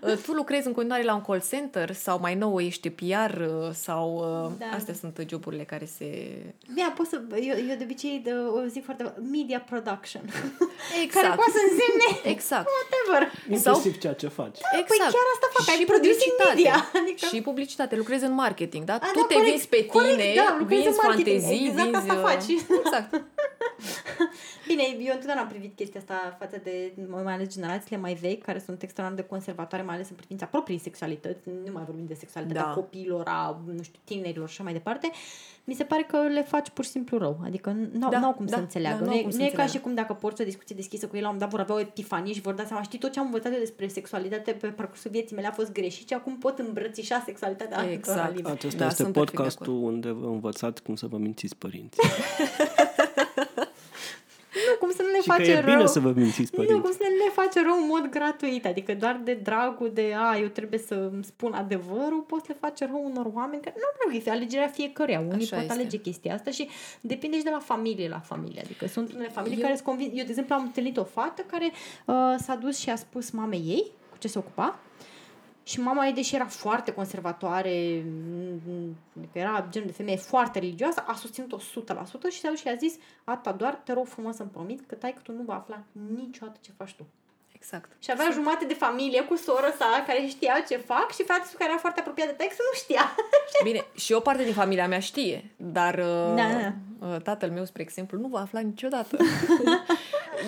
da? 0.00 0.08
uh, 0.10 0.16
tu 0.16 0.32
lucrezi 0.32 0.66
în 0.66 0.72
continuare 0.72 1.02
la 1.02 1.14
un 1.14 1.20
call 1.22 1.42
center 1.48 1.92
sau 1.92 2.18
mai 2.20 2.34
nou 2.34 2.60
ești 2.60 2.90
PR 2.90 3.40
uh, 3.40 3.70
sau... 3.72 4.14
Uh, 4.16 4.50
Da. 4.58 4.66
Astea 4.76 4.94
sunt 4.94 5.24
joburile 5.28 5.64
care 5.64 5.84
se... 5.84 6.06
Bine, 6.74 6.92
pot 6.96 7.06
să, 7.06 7.20
eu, 7.30 7.56
eu 7.70 7.76
de 7.76 7.82
obicei 7.82 8.20
de, 8.24 8.32
o 8.32 8.66
zic 8.66 8.84
foarte 8.84 9.12
media 9.30 9.60
production. 9.60 10.22
Care 10.90 11.02
Exact. 11.02 11.34
poate 11.40 11.50
să 11.58 11.62
însemne 11.70 12.30
Exact. 12.34 12.66
whatever. 12.76 13.32
Inclusiv 13.56 13.98
ceea 13.98 14.12
ce 14.22 14.28
faci. 14.28 14.58
Exact. 14.72 14.86
Păi 14.88 14.98
chiar 14.98 15.26
asta 15.34 15.46
fac, 15.56 15.68
ai 15.68 15.78
și 15.80 15.84
produs 15.92 16.06
în 16.10 16.16
publicitate. 16.16 16.54
media, 16.54 16.76
adică- 17.00 17.26
Și 17.30 17.40
publicitate, 17.50 17.94
lucrezi 17.96 18.24
în 18.24 18.34
marketing, 18.44 18.84
da? 18.84 18.94
A, 18.94 18.98
tu 18.98 19.20
da, 19.20 19.26
te 19.28 19.34
corect, 19.34 19.50
vinzi 19.50 19.68
pe 19.68 19.86
corect, 19.86 20.16
tine, 20.20 20.34
da, 20.34 20.48
lucrezi 20.76 20.98
în 20.98 21.06
vinzi 21.06 21.06
marketing, 21.06 21.40
fantezii, 21.40 21.66
exact 21.66 21.82
vinzi... 21.82 21.96
asta 21.96 22.14
uh, 22.14 22.20
faci. 22.20 22.48
Exact. 22.84 23.24
Bine, 24.66 24.82
eu 24.82 25.12
întotdeauna 25.12 25.40
am 25.42 25.48
privit 25.48 25.76
chestia 25.76 26.00
asta 26.00 26.36
față 26.38 26.60
de, 26.62 26.92
mai 27.08 27.32
ales 27.34 27.48
generațiile 27.54 27.96
mai 28.00 28.14
vechi, 28.14 28.42
care 28.44 28.58
sunt 28.58 28.82
extraordinar 28.82 29.24
de 29.24 29.34
conservatoare, 29.34 29.84
mai 29.84 29.94
ales 29.94 30.08
în 30.10 30.16
privința 30.16 30.46
proprii 30.46 30.78
sexualități, 30.78 31.48
nu 31.64 31.72
mai 31.72 31.82
vorbim 31.86 32.06
de 32.06 32.14
sexualitatea 32.14 32.62
Da. 32.64 32.70
copiilor, 32.70 33.22
a, 33.26 33.60
nu 33.76 33.82
știu, 33.82 34.00
tinerilor 34.04 34.46
și 34.48 34.54
așa 34.54 34.62
mai 34.62 34.72
departe, 34.72 35.10
mi 35.64 35.74
se 35.74 35.84
pare 35.84 36.02
că 36.02 36.16
le 36.16 36.42
faci 36.42 36.68
pur 36.70 36.84
și 36.84 36.90
simplu 36.90 37.18
rău. 37.18 37.38
Adică 37.44 37.70
nu 37.92 38.08
Da, 38.08 38.18
au 38.18 38.32
cum 38.32 38.46
da, 38.46 38.54
să 38.56 38.60
înțeleagă. 38.62 38.98
da, 38.98 39.04
nu, 39.04 39.10
n-au 39.10 39.18
e, 39.18 39.22
cum 39.22 39.30
să 39.30 39.36
nu 39.36 39.42
e 39.42 39.46
ca 39.46 39.50
înțeleagă. 39.50 39.76
și 39.78 39.82
cum 39.84 39.94
dacă 39.94 40.12
porți 40.12 40.40
o 40.42 40.44
discuție 40.44 40.76
deschisă 40.76 41.06
cu 41.06 41.16
ei, 41.16 41.22
la 41.22 41.28
un 41.28 41.34
moment 41.34 41.52
dat 41.52 41.60
vor 41.66 41.70
avea 41.70 41.84
o 41.84 41.88
epifanie 41.88 42.32
și 42.32 42.40
vor 42.40 42.54
da 42.54 42.64
seama, 42.64 42.82
știi, 42.82 42.98
tot 42.98 43.12
ce 43.12 43.18
am 43.18 43.24
învățat 43.24 43.52
eu 43.52 43.58
despre 43.58 43.88
sexualitate 43.88 44.52
pe 44.52 44.66
parcursul 44.66 45.10
vieții 45.10 45.34
mele 45.36 45.46
a 45.48 45.52
fost 45.52 45.72
greșit 45.72 46.08
și 46.08 46.14
acum 46.14 46.38
pot 46.38 46.58
îmbrățișa 46.58 47.22
sexualitatea 47.24 47.76
altora 47.76 47.92
Exact. 47.94 48.34
liber. 48.36 48.52
Acesta 48.52 48.78
Da, 48.78 48.86
este 48.86 49.02
sunt 49.02 49.12
perfect 49.14 49.30
de 49.36 49.42
podcastul 49.42 49.74
unde 49.82 50.10
vă 50.10 50.26
învățați 50.26 50.82
cum 50.82 50.94
să 50.96 51.06
vă 51.06 51.16
mințiți 51.16 51.56
părinții. 51.56 52.02
Nu, 54.68 54.76
cum 54.78 54.90
să 54.90 55.02
nu 55.02 55.10
ne 55.10 55.20
și 55.20 55.28
că 55.28 55.32
face 55.32 55.50
e 55.50 55.60
rău. 55.60 55.74
bine 55.74 55.86
să 55.86 56.00
vă 56.00 56.12
mințiți 56.16 56.50
Nu, 56.56 56.64
cum 56.64 56.66
părinții. 56.80 56.92
să 56.94 57.02
ne 57.24 57.30
face 57.32 57.60
rău 57.62 57.76
în 57.82 57.86
mod 57.88 58.06
gratuit, 58.10 58.66
adică 58.66 58.94
doar 58.94 59.20
de 59.24 59.34
dragul 59.42 59.90
de 59.94 60.14
a, 60.18 60.38
eu 60.38 60.46
trebuie 60.46 60.78
să 60.78 60.94
îmi 61.12 61.24
spun 61.24 61.52
adevărul, 61.52 62.20
poți 62.26 62.48
le 62.48 62.56
face 62.60 62.84
rău 62.86 63.02
unor 63.04 63.26
oameni, 63.34 63.62
că 63.62 63.70
nu 63.74 63.82
vreau 63.96 64.16
este 64.18 64.30
alegerea 64.30 64.68
fiecăruia. 64.68 65.20
Unii 65.20 65.32
Așa 65.44 65.54
pot 65.56 65.64
este. 65.64 65.72
alege 65.72 65.96
chestia 65.98 66.34
asta 66.34 66.50
și 66.50 66.68
depinde 67.00 67.36
și 67.36 67.42
de 67.42 67.50
la 67.50 67.58
familie 67.58 68.08
la 68.08 68.18
familie. 68.18 68.60
Adică 68.64 68.86
sunt 68.86 69.12
unele 69.12 69.28
familii 69.28 69.56
Eu- 69.56 69.62
care 69.62 69.74
sunt 69.74 69.86
convins. 69.86 70.08
Eu, 70.14 70.24
de 70.24 70.30
exemplu, 70.30 70.54
am 70.54 70.62
întâlnit 70.62 70.96
o 70.96 71.04
fată 71.04 71.42
care 71.50 71.70
uh, 72.06 72.14
s-a 72.38 72.54
dus 72.60 72.78
și 72.78 72.90
a 72.90 72.96
spus 72.96 73.30
mamei 73.30 73.62
ei 73.66 73.84
cu 74.10 74.16
ce 74.18 74.28
se 74.28 74.38
ocupa 74.38 74.78
și 75.66 75.80
mama 75.80 76.06
ei, 76.06 76.12
deși 76.12 76.34
era 76.34 76.46
foarte 76.46 76.92
conservatoare, 76.92 78.04
m, 78.66 78.96
adică 79.16 79.38
era 79.38 79.66
genul 79.70 79.86
de 79.86 79.94
femeie 79.94 80.16
foarte 80.16 80.58
religioasă, 80.58 81.04
a 81.06 81.14
susținut-o 81.14 81.58
100% 81.58 81.60
și 82.30 82.38
s-a 82.38 82.48
dus 82.48 82.58
și 82.60 82.68
a 82.68 82.74
zis, 82.74 82.94
Ata, 83.24 83.52
doar 83.52 83.74
te 83.74 83.92
rog 83.92 84.06
frumos 84.06 84.36
să-mi 84.36 84.50
promit 84.50 84.86
că 84.86 84.94
tai 84.94 85.12
că 85.12 85.20
tu 85.22 85.32
nu 85.32 85.42
va 85.42 85.54
afla 85.54 85.82
niciodată 86.16 86.58
ce 86.60 86.72
faci 86.76 86.94
tu. 86.94 87.06
Exact. 87.66 87.90
Și 88.02 88.10
avea 88.10 88.28
jumate 88.32 88.64
de 88.64 88.74
familie 88.74 89.22
cu 89.22 89.36
sora 89.36 89.72
sa 89.78 90.04
care 90.06 90.26
știa 90.28 90.64
ce 90.68 90.76
fac 90.76 91.12
și 91.14 91.22
fratele 91.22 91.50
care 91.58 91.70
era 91.70 91.78
foarte 91.80 92.00
apropiat 92.00 92.26
de 92.26 92.32
text 92.32 92.58
nu 92.58 92.78
știa. 92.78 93.14
Bine, 93.64 93.84
și 93.94 94.12
o 94.12 94.20
parte 94.20 94.44
din 94.44 94.52
familia 94.52 94.86
mea 94.88 94.98
știe, 95.00 95.50
dar 95.56 95.94
uh, 95.98 96.34
Da, 96.36 96.48
da. 96.60 96.72
uh, 97.06 97.20
tatăl 97.22 97.50
meu, 97.50 97.64
spre 97.64 97.82
exemplu, 97.82 98.18
nu 98.18 98.28
va 98.28 98.40
afla 98.40 98.60
niciodată. 98.60 99.16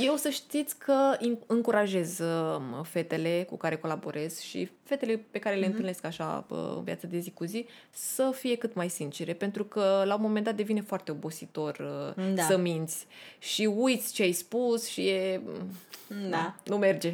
Eu 0.00 0.16
să 0.16 0.28
știți 0.28 0.78
că 0.78 1.16
in- 1.20 1.38
încurajez 1.46 2.18
uh, 2.18 2.61
fetele 2.83 3.46
cu 3.48 3.57
care 3.57 3.76
colaborez 3.76 4.40
și 4.40 4.70
fetele 4.85 5.26
pe 5.31 5.38
care 5.38 5.54
le 5.54 5.61
Mhm. 5.61 5.70
întâlnesc 5.70 6.04
așa 6.04 6.44
uh, 6.48 6.59
în 6.76 6.83
viața 6.85 7.07
de 7.07 7.18
zi 7.18 7.31
cu 7.31 7.44
zi 7.44 7.66
să 7.90 8.31
fie 8.35 8.57
cât 8.57 8.74
mai 8.74 8.88
sincere, 8.88 9.33
pentru 9.33 9.64
că 9.64 10.02
la 10.07 10.14
un 10.14 10.20
moment 10.22 10.44
dat 10.44 10.54
devine 10.54 10.81
foarte 10.81 11.11
obositor 11.11 11.76
uh, 12.16 12.24
Da. 12.35 12.42
să 12.42 12.57
minți 12.57 13.07
și 13.38 13.64
uiți 13.76 14.12
ce 14.12 14.22
ai 14.22 14.33
spus 14.33 14.87
și 14.87 15.07
e... 15.09 15.40
Da. 16.31 16.54
nu 16.64 16.76
merge. 16.76 17.08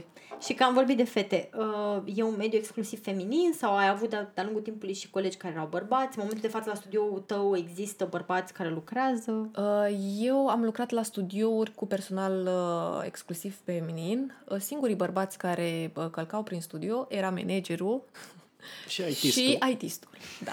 Și 0.45 0.55
că 0.55 0.65
am 0.65 0.75
vorbit 0.75 0.97
de 0.97 1.05
fete, 1.05 1.51
uh, 1.57 2.03
e 2.15 2.23
un 2.23 2.35
mediu 2.37 2.59
exclusiv 2.59 3.03
feminin 3.03 3.53
sau 3.57 3.77
ai 3.77 3.89
avut 3.89 4.11
de- 4.11 4.27
de-a 4.35 4.45
lungul 4.45 4.63
timpului 4.63 4.95
și 4.95 5.11
colegi 5.11 5.37
care 5.37 5.55
erau 5.55 5.67
bărbați? 5.67 6.19
În 6.19 6.23
momentul 6.23 6.41
de 6.41 6.49
față 6.49 6.69
la 6.69 6.75
studioul 6.75 7.19
tău 7.27 7.57
există 7.57 8.07
bărbați 8.11 8.53
care 8.53 8.71
lucrează? 8.71 9.51
Uh, 9.57 10.15
Eu 10.21 10.49
am 10.49 10.65
lucrat 10.65 10.91
la 10.91 11.03
studiouri 11.03 11.75
cu 11.75 11.87
personal 11.87 12.47
uh, 12.47 13.03
exclusiv 13.07 13.57
feminin. 13.65 14.35
Uh, 14.49 14.59
Singurii 14.59 14.95
bărbați 14.97 15.39
care 15.39 15.93
uh, 15.97 16.07
călcau 16.11 16.43
prin 16.43 16.61
studio 16.61 17.07
era 17.09 17.31
managerul 17.31 18.03
Și 18.89 19.03
IT-stul. 19.03 19.31
și 19.31 19.59
IT-stul. 19.71 20.11
Da. 20.45 20.53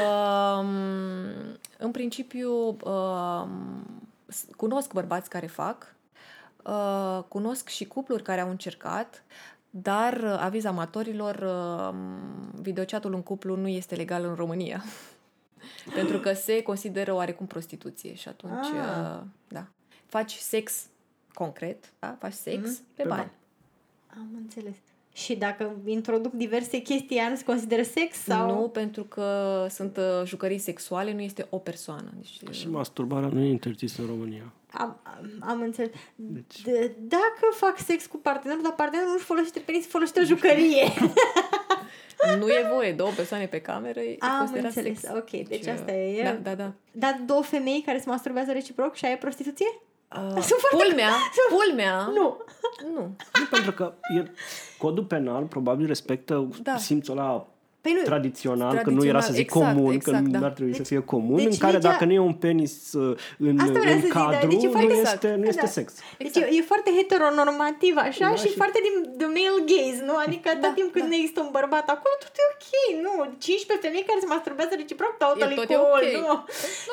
Um, 0.00 0.66
în 1.78 1.90
principiu, 1.90 2.52
um, 2.84 3.50
s- 4.26 4.44
cunosc 4.56 4.92
bărbați 4.92 5.28
care 5.28 5.46
fac, 5.46 5.94
uh, 6.66 7.22
cunosc 7.28 7.68
și 7.68 7.84
cupluri 7.84 8.22
care 8.22 8.40
au 8.40 8.50
încercat, 8.50 9.22
dar 9.70 10.12
uh, 10.12 10.36
aviz 10.40 10.64
amatorilor, 10.64 11.34
uh, 11.36 11.94
videochatul 12.60 13.14
în 13.14 13.22
cuplu 13.22 13.56
nu 13.56 13.68
este 13.68 13.94
legal 13.94 14.24
în 14.24 14.34
România. 14.34 14.82
Pentru 15.94 16.18
că 16.18 16.32
se 16.32 16.62
consideră 16.62 17.12
oarecum 17.14 17.46
prostituție 17.46 18.14
și 18.14 18.28
atunci, 18.28 18.66
Ah. 18.66 19.18
uh, 19.18 19.22
da. 19.48 19.66
Faci 20.06 20.34
sex 20.34 20.86
concret, 21.34 21.92
da? 21.98 22.16
Faci 22.18 22.32
sex 22.32 22.62
Mhm. 22.68 22.78
pe 22.94 23.02
Pe 23.02 23.08
bani. 23.08 23.20
bani. 23.20 23.32
Am 24.20 24.28
înțeles. 24.36 24.76
Și 25.12 25.36
dacă 25.36 25.76
introduc 25.84 26.32
diverse 26.32 26.78
chestii, 26.78 27.16
ea 27.16 27.28
nu 27.28 27.36
se 27.36 27.44
consideră 27.44 27.82
sex 27.82 28.16
sau... 28.18 28.60
Nu, 28.60 28.68
pentru 28.68 29.04
că 29.04 29.66
sunt 29.70 29.96
uh, 29.96 30.26
jucării 30.26 30.58
sexuale, 30.58 31.12
nu 31.12 31.20
este 31.20 31.46
o 31.50 31.56
persoană. 31.58 32.10
Deci, 32.16 32.54
Și 32.56 32.68
masturbarea 32.68 33.28
nu 33.32 33.40
e 33.40 33.48
interzisă 33.48 34.00
în 34.00 34.06
România. 34.06 34.52
Am, 34.72 35.00
am, 35.02 35.30
am 35.40 35.60
înțeles. 35.60 35.90
Deci- 36.14 36.60
D- 36.60 36.90
dacă 36.98 37.40
fac 37.50 37.78
sex 37.78 38.06
cu 38.06 38.16
partenerul, 38.16 38.62
dar 38.62 38.72
partenerul 38.74 39.12
nu-și 39.12 39.24
folosește 39.24 39.58
penis, 39.60 39.86
folosește 39.86 40.20
o 40.20 40.24
jucărie. 40.24 40.84
nu 42.38 42.48
e 42.48 42.68
voie, 42.72 42.92
două 42.92 43.10
persoane 43.16 43.46
pe 43.46 43.60
cameră 43.60 44.00
e 44.00 44.16
Am 44.18 44.38
considerat 44.38 44.76
înțeles. 44.76 45.00
sex. 45.00 45.12
Ok, 45.16 45.30
deci 45.48 45.66
uh, 45.66 45.72
asta 45.72 45.92
e. 45.92 46.22
Da, 46.22 46.32
da, 46.32 46.54
da. 46.54 46.72
Dar 46.92 47.20
două 47.26 47.42
femei 47.42 47.82
care 47.86 47.98
se 47.98 48.08
masturbează 48.08 48.52
reciproc 48.52 48.94
și 48.94 49.04
aia 49.04 49.14
e 49.14 49.18
prostituție? 49.18 49.66
Uh, 50.16 50.44
pulmea, 50.70 51.10
pulmea, 51.56 51.96
Nu. 52.14 52.36
nu. 52.94 53.00
Nu, 53.38 53.44
pentru 53.50 53.72
că 53.72 53.92
e, 54.16 54.30
codul 54.78 55.04
penal 55.04 55.42
probabil 55.44 55.86
respectă 55.86 56.48
Da. 56.62 56.76
simțul 56.76 57.18
ăla 57.18 57.46
Păi 57.80 57.92
nu, 57.98 58.02
tradițional, 58.02 58.76
că 58.84 58.90
nu 58.90 59.04
era 59.04 59.20
să 59.20 59.32
zic 59.32 59.48
exact, 59.50 59.74
comun, 59.74 59.92
exact, 59.92 60.24
că 60.24 60.30
da. 60.30 60.38
nu 60.38 60.44
ar 60.44 60.52
trebui 60.56 60.72
Deci- 60.72 60.80
să 60.82 60.86
fie 60.92 61.00
comun, 61.14 61.36
deci 61.36 61.52
în 61.56 61.58
care 61.64 61.72
legea- 61.72 61.90
dacă 61.90 62.04
nu 62.08 62.12
e 62.12 62.18
un 62.32 62.36
penis 62.44 62.92
uh, 62.92 63.16
în, 63.48 63.56
Asta 63.58 63.72
vreau 63.78 63.94
în 63.94 64.00
să 64.00 64.06
zic, 64.06 64.14
da, 64.14 64.20
cadru, 64.24 64.48
deci 64.52 64.62
e 64.62 64.66
nu, 64.66 64.72
foarte 64.76 64.94
este, 65.06 65.28
nu 65.42 65.46
este 65.52 65.66
Da. 65.68 65.74
sex. 65.78 65.88
Deci 66.18 66.26
Exact. 66.26 66.46
e, 66.52 66.56
e 66.58 66.70
foarte 66.72 66.90
heteronormativ 66.98 67.94
așa 68.08 68.26
Da, 68.28 68.34
și, 68.40 68.46
și- 68.48 68.58
foarte 68.62 68.78
din 68.86 68.94
the 69.20 69.28
male 69.38 69.60
gaze, 69.72 70.00
nu? 70.08 70.14
Adică 70.26 70.48
Da, 70.52 70.60
tot 70.66 70.74
timpul 70.78 70.92
când 70.96 71.06
da. 71.08 71.10
nu 71.12 71.16
există 71.20 71.38
un 71.46 71.50
bărbat 71.58 71.86
acolo, 71.94 72.14
tot 72.22 72.34
e 72.42 72.44
ok, 72.54 72.68
nu? 73.06 73.12
15 73.46 73.86
femei 73.86 74.04
care 74.08 74.18
se 74.24 74.28
masturbează 74.34 74.72
reciproc, 74.80 75.12
totally 75.24 75.56
tot 75.60 75.68
e 75.74 75.76
cool, 75.82 76.02
ok. 76.06 76.14
nu? 76.24 76.32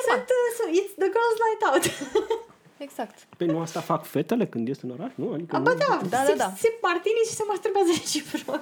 Sunt, 0.08 0.26
uh, 0.38 0.48
sunt, 0.58 0.70
it's 0.80 0.94
the 1.04 1.10
girls 1.16 1.38
night 1.46 1.62
out. 1.70 1.84
Exact. 2.78 3.28
Păi 3.38 3.48
nu 3.48 3.60
asta 3.60 3.80
fac 3.80 4.06
fetele 4.06 4.48
când 4.48 4.68
este 4.68 4.86
în 4.86 4.92
oraș? 4.92 5.12
Nu? 5.16 5.32
Adică 5.34 5.56
A, 5.56 5.60
bă, 5.60 5.70
nu? 5.70 5.78
da, 5.78 6.08
Da, 6.10 6.24
se, 6.24 6.32
da, 6.32 6.38
da. 6.38 6.54
se 6.56 6.68
martini 6.82 7.24
și 7.28 7.34
se 7.34 7.44
masturbează 7.48 7.90
reciproc. 8.00 8.62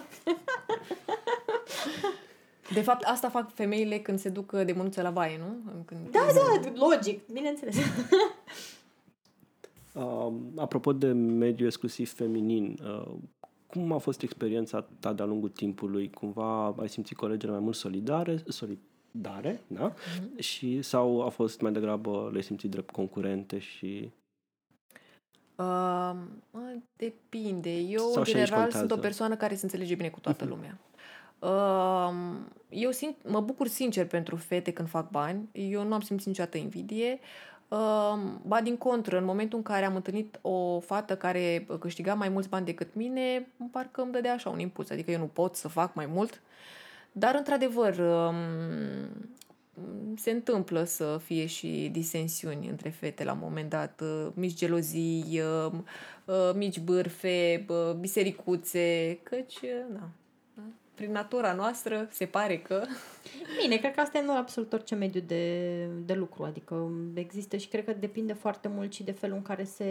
De 2.74 2.82
fapt, 2.82 3.04
asta 3.04 3.30
fac 3.30 3.54
femeile 3.54 4.00
când 4.00 4.20
se 4.20 4.30
duc 4.30 4.52
de 4.52 4.74
mânuță 4.76 5.02
la 5.02 5.10
baie, 5.10 5.38
nu? 5.38 5.72
Când... 5.86 6.10
Da, 6.12 6.20
da, 6.34 6.70
logic, 6.88 7.28
bineînțeles. 7.32 7.76
Uh, 9.94 10.34
apropo 10.56 10.94
de 10.94 11.08
mediul 11.12 11.68
exclusiv 11.68 12.14
feminin, 12.14 12.80
uh, 12.84 13.14
cum 13.68 13.92
a 13.92 13.98
fost 13.98 14.22
experiența 14.22 14.88
ta 15.00 15.14
de-a 15.14 15.26
lungul 15.26 15.50
timpului? 15.50 16.10
Cumva 16.10 16.76
ai 16.80 16.90
simțit 16.90 17.18
colegele 17.18 17.52
mai 17.52 17.62
mult 17.62 17.76
solidare, 17.76 18.44
solidare, 19.22 19.62
da? 19.68 19.94
Mhm. 20.20 20.40
Și 20.42 20.82
sau 20.82 21.22
a 21.26 21.30
fost 21.30 21.62
mai 21.62 21.72
degrabă 21.72 22.30
le 22.34 22.42
simțit 22.42 22.70
drept 22.70 22.92
concurente 22.92 23.60
și 23.60 24.12
Uh, 25.58 26.16
mă, 26.52 26.76
depinde. 26.96 27.70
Eu, 27.76 28.00
Sau 28.00 28.14
în 28.20 28.24
și 28.24 28.36
aici 28.36 28.46
general, 28.46 28.60
sunt 28.60 28.72
contează. 28.72 28.94
o 28.94 28.98
persoană 28.98 29.36
care 29.36 29.56
se 29.56 29.60
înțelege 29.64 29.96
bine 29.96 30.10
cu 30.10 30.20
toată 30.20 30.46
lumea. 30.46 30.78
Uh, 31.40 32.14
eu 32.70 32.92
sin- 32.92 33.16
mă 33.28 33.40
bucur 33.42 33.68
sincer 33.68 34.08
pentru 34.08 34.36
fete 34.36 34.72
când 34.74 34.88
fac 34.90 35.10
bani. 35.10 35.50
Eu 35.52 35.84
nu 35.84 35.94
am 35.94 36.02
simțit 36.02 36.28
niciodată 36.28 36.58
invidie. 36.58 37.20
Uh, 37.68 38.18
ba 38.46 38.62
din 38.62 38.78
contră, 38.78 39.18
în 39.18 39.24
momentul 39.26 39.58
în 39.58 39.64
care 39.64 39.86
am 39.86 39.96
întâlnit 39.96 40.40
o 40.42 40.80
fată 40.80 41.16
care 41.18 41.68
câștiga 41.80 42.14
mai 42.14 42.30
mulți 42.30 42.50
bani 42.50 42.66
decât 42.66 42.94
mine, 42.96 43.48
parcă 43.72 44.02
îmi 44.02 44.12
dădea 44.12 44.34
așa 44.34 44.50
un 44.50 44.60
impuls. 44.60 44.90
Adică 44.90 45.12
eu 45.12 45.20
nu 45.20 45.26
pot 45.34 45.56
să 45.56 45.68
fac 45.68 45.94
mai 45.94 46.06
mult. 46.06 46.42
Dar, 47.18 47.36
într-adevăr, 47.36 47.98
um, 47.98 48.36
se 50.16 50.32
întâmplă 50.32 50.84
să 50.84 51.20
fie 51.24 51.46
și 51.46 51.90
disensiuni 51.92 52.68
între 52.70 52.90
fete 52.90 53.24
la 53.24 53.32
un 53.32 53.40
moment 53.42 53.70
dat, 53.70 54.02
uh, 54.02 54.28
mici 54.34 54.56
gelozii, 54.58 55.42
uh, 55.66 55.72
uh, 56.26 56.52
mici 56.56 56.80
bârfe, 56.80 57.66
uh, 57.70 57.94
bisericuțe, 58.00 59.20
căci, 59.24 59.56
uh, 59.56 59.94
na, 59.94 60.00
da, 60.00 60.10
prin 60.96 61.12
natura 61.12 61.54
noastră 61.54 62.08
se 62.12 62.26
pare 62.26 62.58
că... 62.58 62.84
Bine, 63.62 63.76
cred 63.76 63.94
că 63.94 64.00
asta 64.00 64.18
e 64.18 64.22
în 64.22 64.30
absolut 64.30 64.74
orice 64.74 64.96
mediu 64.96 65.22
de, 65.28 65.86
de 66.06 66.14
lucru, 66.14 66.44
adică 66.44 66.92
există 67.14 67.58
și 67.58 67.68
cred 67.68 67.86
că 67.86 67.94
depinde 67.94 68.34
foarte 68.34 68.68
mult 68.68 68.94
și 68.94 69.04
de 69.04 69.12
felul 69.12 69.36
în 69.36 69.42
care 69.42 69.64
se, 69.64 69.86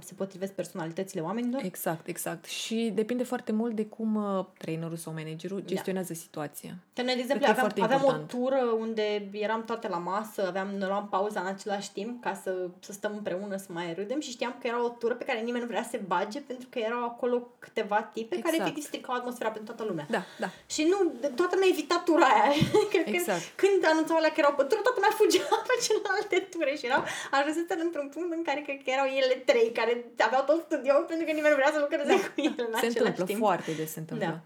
se 0.00 0.14
potrivesc 0.14 0.52
personalitățile 0.52 1.20
oamenilor. 1.20 1.60
Exact, 1.64 2.06
exact. 2.06 2.44
Și 2.44 2.92
depinde 2.94 3.22
foarte 3.22 3.52
mult 3.52 3.74
de 3.74 3.86
cum 3.86 4.14
uh, 4.14 4.44
trainerul 4.58 4.96
sau 4.96 5.12
managerul 5.12 5.62
gestionează 5.64 6.14
situația. 6.14 6.74
Că 6.94 7.02
noi, 7.02 7.14
de 7.14 7.20
exemplu, 7.20 7.44
că 7.44 7.50
e 7.50 7.52
aveam, 7.52 7.68
foarte 7.68 7.80
aveam 7.80 8.00
o 8.00 8.04
important. 8.04 8.28
tură 8.28 8.76
unde 8.78 9.28
eram 9.32 9.64
toate 9.64 9.88
la 9.88 9.98
masă, 9.98 10.46
aveam, 10.46 10.68
ne 10.68 10.86
luam 10.86 11.08
pauza 11.08 11.40
în 11.40 11.46
același 11.46 11.92
timp 11.92 12.22
ca 12.22 12.34
să, 12.34 12.68
să 12.80 12.92
stăm 12.92 13.12
împreună, 13.16 13.56
să 13.56 13.66
mai 13.68 13.94
râdem 13.94 14.20
și 14.20 14.30
știam 14.30 14.56
că 14.60 14.66
era 14.66 14.84
o 14.84 14.88
tură 14.88 15.14
pe 15.14 15.24
care 15.24 15.40
nimeni 15.40 15.62
nu 15.62 15.70
vrea 15.70 15.82
să 15.82 15.88
se 15.90 16.00
bage 16.06 16.40
pentru 16.40 16.68
că 16.70 16.78
erau 16.78 17.04
acolo 17.04 17.48
câteva 17.58 18.02
tipe 18.02 18.38
care 18.38 18.54
Exact. 18.54 18.60
efectiv 18.60 18.82
stricau 18.82 19.14
atmosfera 19.14 19.50
pentru 19.50 19.74
toată 19.74 19.90
lumea. 19.90 20.06
Da, 20.10 20.24
da. 20.38 20.43
Și 20.74 20.82
nu, 20.90 20.96
toată 21.38 21.52
lumea 21.56 21.70
evita 21.74 21.96
tura 22.08 22.26
aia. 22.34 22.48
Cred 22.92 23.04
că 23.12 23.16
Exact. 23.20 23.44
când 23.62 23.80
anunțau 23.92 24.16
alea 24.16 24.32
că 24.34 24.40
erau 24.42 24.54
pe 24.58 24.64
tură, 24.68 24.80
toată 24.86 24.98
lumea 25.00 25.14
fugea 25.20 25.46
pe 25.68 25.74
celelalte 25.86 26.36
ture 26.52 26.72
și 26.80 26.84
erau 26.90 27.02
ajunseseră 27.38 27.80
într-un 27.88 28.08
punct 28.14 28.30
în 28.38 28.42
care 28.48 28.60
cred 28.66 28.78
că 28.84 28.88
erau 28.96 29.06
ele 29.20 29.34
trei 29.50 29.68
care 29.78 29.92
aveau 30.28 30.42
tot 30.50 30.58
studioul 30.68 31.04
pentru 31.10 31.24
că 31.26 31.32
nimeni 31.36 31.52
nu 31.54 31.60
vrea 31.60 31.72
să 31.76 31.80
lucreze 31.84 32.12
cu 32.34 32.40
ele 32.46 32.60
în 32.68 32.72
Se 32.72 32.86
același 32.86 32.98
întâmplă, 33.02 33.24
timp. 33.30 33.40
foarte 33.46 33.70
des 33.80 33.90
se 33.96 34.00
întâmplă. 34.04 34.26
Da. 34.30 34.36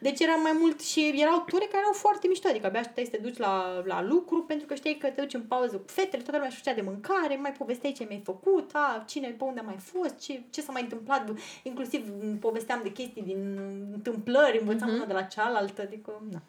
Deci 0.00 0.20
era 0.20 0.34
mai 0.34 0.56
mult 0.60 0.80
și 0.80 1.12
erau 1.16 1.44
ture 1.48 1.64
care 1.64 1.78
erau 1.82 1.92
foarte 1.92 2.26
mișto, 2.28 2.48
adică 2.48 2.66
abia 2.66 2.78
așteptai 2.80 3.04
să 3.04 3.10
te 3.10 3.16
duci 3.26 3.36
la, 3.36 3.82
la 3.86 4.02
lucru 4.02 4.42
pentru 4.42 4.66
că 4.66 4.74
știai 4.74 4.96
că 5.00 5.06
te 5.06 5.20
duci 5.20 5.34
în 5.34 5.40
pauză 5.48 5.76
cu 5.76 5.82
fetele, 5.86 6.22
toată 6.22 6.36
lumea 6.38 6.48
știa 6.50 6.74
de 6.74 6.80
mâncare, 6.80 7.36
mai 7.36 7.52
povesteai 7.52 7.92
ce 7.92 8.04
mi-ai 8.08 8.20
făcut, 8.24 8.70
a, 8.72 9.04
cine, 9.08 9.28
pe 9.38 9.44
unde 9.44 9.60
a 9.60 9.62
mai 9.62 9.76
fost, 9.78 10.18
ce, 10.18 10.40
ce 10.50 10.60
s-a 10.60 10.72
mai 10.72 10.82
întâmplat, 10.82 11.30
inclusiv 11.62 12.02
m, 12.22 12.36
povesteam 12.38 12.80
de 12.82 12.92
chestii 12.92 13.22
din 13.22 13.58
întâmplări, 13.92 14.58
învățam 14.60 14.88
Mhm. 14.88 14.96
una 14.96 15.06
de 15.06 15.12
la 15.12 15.22
cealaltă, 15.22 15.82
adică, 15.82 16.22
na. 16.30 16.40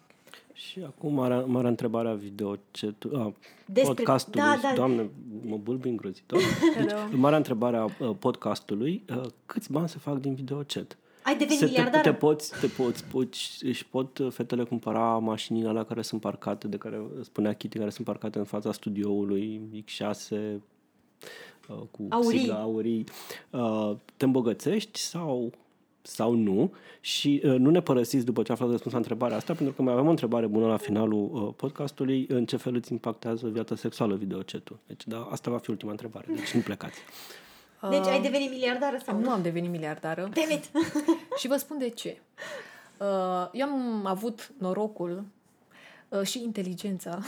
Și 0.54 0.80
acum 0.86 1.14
marea, 1.14 1.40
marea 1.40 1.70
întrebare 1.70 2.10
a 2.10 2.14
video 2.14 2.56
ce 2.72 2.94
tu, 2.98 3.10
a, 3.16 3.34
Despre- 3.66 3.94
podcastului. 3.94 4.40
da, 4.40 4.60
da. 4.62 4.74
Doamne, 4.76 5.10
mă 5.46 5.58
bulbi 5.58 5.88
îngrozitor. 5.88 6.40
Deci, 6.78 6.88
Hello. 6.92 7.18
marea 7.18 7.38
întrebare 7.38 7.78
a 7.78 7.84
uh, 7.84 8.16
podcastului, 8.20 9.04
uh, 9.10 9.26
câți 9.46 9.72
bani 9.72 9.90
se 9.90 9.98
fac 9.98 10.18
din 10.18 10.34
video 10.34 10.58
chat? 10.68 10.98
Ai 11.24 11.38
devenit 11.38 11.58
Se 11.58 11.66
te, 11.66 11.72
miliardar? 11.72 12.02
te 12.02 12.14
poți, 12.14 12.60
te 12.60 12.68
poți, 12.68 13.04
poți, 13.04 13.66
își 13.66 13.86
pot 13.86 14.18
uh, 14.18 14.32
fetele 14.32 14.64
cumpăra 14.64 15.18
mașinile 15.18 15.68
alea 15.68 15.84
care 15.84 16.02
sunt 16.02 16.22
parcate, 16.22 16.68
de 16.68 16.78
care 16.78 17.02
spunea 17.22 17.54
Kitty, 17.54 17.78
care 17.78 17.90
sunt 17.90 18.06
parcate 18.06 18.38
în 18.38 18.46
fața 18.46 18.72
studioului 18.72 19.62
X6 19.86 20.30
uh, 20.30 21.76
cu 21.92 22.06
Aurii. 22.10 22.40
sigla 22.40 22.56
aurii. 22.56 23.04
Uh, 23.50 23.92
te 24.18 24.26
îmbogățești 24.26 25.00
sau 25.00 25.52
sau 26.02 26.34
nu 26.34 26.74
și 27.00 27.42
uh, 27.44 27.56
nu 27.58 27.70
ne 27.70 27.82
părăsiți 27.82 28.26
după 28.26 28.44
ce 28.44 28.52
aflați 28.52 28.72
răspuns 28.72 28.94
la 28.94 29.00
întrebarea 29.00 29.38
asta, 29.38 29.54
pentru 29.54 29.76
că 29.76 29.82
mai 29.82 29.94
avem 29.94 30.08
o 30.08 30.10
întrebare 30.10 30.48
bună 30.48 30.68
la 30.68 30.78
finalul 30.78 31.30
uh, 31.32 31.54
podcastului, 31.56 32.26
în 32.30 32.46
ce 32.46 32.58
fel 32.58 32.76
îți 32.76 32.92
impactează 32.92 33.48
viața 33.48 33.76
sexuală 33.76 34.16
videocetul. 34.16 34.78
Deci, 34.88 35.08
da, 35.08 35.28
asta 35.32 35.52
va 35.52 35.58
fi 35.58 35.70
ultima 35.70 35.92
întrebare, 35.92 36.26
deci 36.36 36.52
nu 36.52 36.62
plecați. 36.62 37.00
Deci 37.90 38.06
ai 38.06 38.22
devenit 38.22 38.50
miliardară 38.50 38.98
sau 39.06 39.20
Nu 39.20 39.30
am 39.30 39.42
devenit 39.42 39.70
miliardară. 39.70 40.22
Damn 40.22 40.52
it! 40.52 40.70
Și 41.40 41.48
vă 41.48 41.56
spun 41.56 41.78
de 41.78 41.90
ce. 41.90 42.22
Uh, 42.98 43.50
Eu 43.52 43.68
am 43.68 44.06
avut 44.06 44.52
norocul 44.58 45.24
uh, 46.10 46.22
și 46.22 46.44
inteligența 46.44 47.20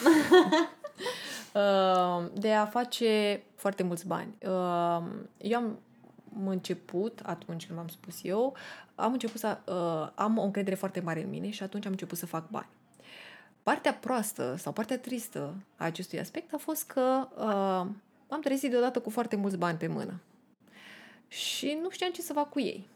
uh, 1.54 2.26
de 2.34 2.54
a 2.54 2.66
face 2.66 3.44
foarte 3.56 3.84
mulți 3.84 4.08
bani. 4.08 4.36
Uh, 4.42 5.04
Eu 5.38 5.58
am 5.58 5.78
început, 6.46 7.20
atunci 7.24 7.66
când 7.66 7.78
m-am 7.78 7.88
spus 7.88 8.20
eu, 8.24 8.56
am 8.96 9.12
început 9.12 9.40
să 9.40 9.58
uh, 9.66 10.12
am 10.16 10.38
o 10.38 10.44
încredere 10.44 10.76
foarte 10.76 11.00
mare 11.00 11.24
în 11.24 11.30
mine 11.30 11.50
și 11.50 11.64
atunci 11.64 11.86
am 11.86 11.92
început 11.92 12.18
să 12.18 12.26
fac 12.26 12.50
bani. 12.50 12.70
Partea 13.64 13.94
proastă 13.94 14.56
sau 14.58 14.72
partea 14.72 15.00
tristă 15.00 15.54
a 15.76 15.86
acestui 15.86 16.20
aspect 16.20 16.54
a 16.54 16.58
fost 16.58 16.86
că 16.86 17.28
uh, 17.38 17.96
am 18.30 18.42
trezit 18.44 18.70
deodată 18.70 19.00
cu 19.00 19.10
foarte 19.10 19.36
mulți 19.36 19.58
bani 19.58 19.78
pe 19.78 19.88
mână. 19.88 20.20
Și 21.32 21.78
nu 21.82 21.90
știam 21.90 22.12
ce 22.12 22.22
să 22.22 22.34
fac 22.34 22.50
cu 22.50 22.60
ei. 22.60 22.88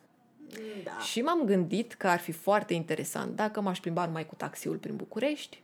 Da. 0.84 0.98
Și 1.00 1.22
m-am 1.22 1.44
gândit 1.46 1.94
că 1.94 2.08
ar 2.08 2.20
fi 2.20 2.32
foarte 2.32 2.74
interesant 2.74 3.36
dacă 3.36 3.62
m-aș 3.62 3.80
plimba 3.80 4.06
numai 4.06 4.26
cu 4.26 4.36
taxiul 4.36 4.78
prin 4.78 4.96
București, 4.96 5.64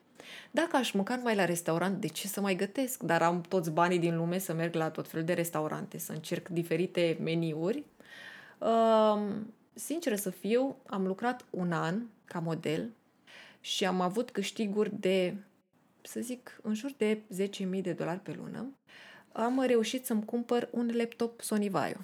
dacă 0.51 0.75
aș 0.75 0.91
mânca 0.91 1.15
numai 1.15 1.36
la 1.36 1.45
restaurant, 1.45 2.01
de 2.01 2.07
ce 2.07 2.27
să 2.27 2.41
mai 2.41 2.55
gătesc? 2.55 3.03
Dar 3.03 3.21
am 3.21 3.41
toți 3.41 3.71
banii 3.71 3.99
din 3.99 4.17
lume 4.17 4.38
să 4.38 4.53
merg 4.53 4.75
la 4.75 4.89
tot 4.89 5.07
felul 5.07 5.25
de 5.25 5.34
restaurante, 5.34 5.97
să 5.97 6.12
încerc 6.12 6.47
diferite 6.47 7.17
meniuri. 7.21 7.84
Um, 8.57 9.53
sinceră 9.73 10.15
să 10.15 10.29
fiu, 10.29 10.75
am 10.86 11.07
lucrat 11.07 11.45
un 11.49 11.71
an 11.71 12.01
ca 12.25 12.39
model 12.39 12.89
și 13.60 13.86
am 13.86 14.01
avut 14.01 14.31
câștiguri 14.31 14.99
de, 14.99 15.36
să 16.01 16.19
zic, 16.19 16.60
în 16.62 16.73
jur 16.73 16.91
de 16.97 17.19
10.000 17.36 17.81
de 17.81 17.93
dolari 17.93 18.19
pe 18.19 18.36
lună. 18.38 18.75
Am 19.31 19.63
reușit 19.67 20.05
să-mi 20.05 20.25
cumpăr 20.25 20.69
un 20.71 20.89
laptop 20.93 21.41
Sony 21.41 21.69
Vaio. 21.69 21.97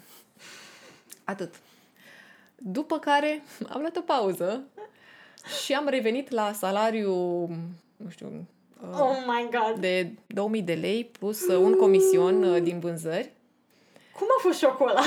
Atât. 1.28 1.54
După 2.56 2.98
care 2.98 3.42
am 3.68 3.80
luat 3.80 3.96
o 3.96 4.00
pauză 4.00 4.62
și 5.64 5.72
am 5.74 5.88
revenit 5.88 6.30
la 6.30 6.52
salariu, 6.52 7.12
nu 7.96 8.08
știu, 8.08 8.46
uh, 8.90 8.98
Oh 9.00 9.16
my 9.26 9.48
god! 9.50 9.80
de 9.80 10.10
2000 10.26 10.62
de 10.62 10.74
lei 10.74 11.04
plus 11.04 11.46
uh, 11.46 11.56
un 11.56 11.74
comision 11.76 12.42
uh, 12.42 12.62
din 12.62 12.78
vânzări 12.80 13.32
Cum 14.16 14.26
a 14.38 14.40
fost 14.40 14.58
șocul 14.58 14.88
ăla? 14.88 15.02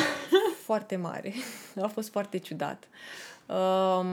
foarte 0.64 0.96
mare. 0.96 1.34
A 1.82 1.88
fost 1.88 2.10
foarte 2.10 2.38
ciudat. 2.38 2.88
Um, 3.46 4.06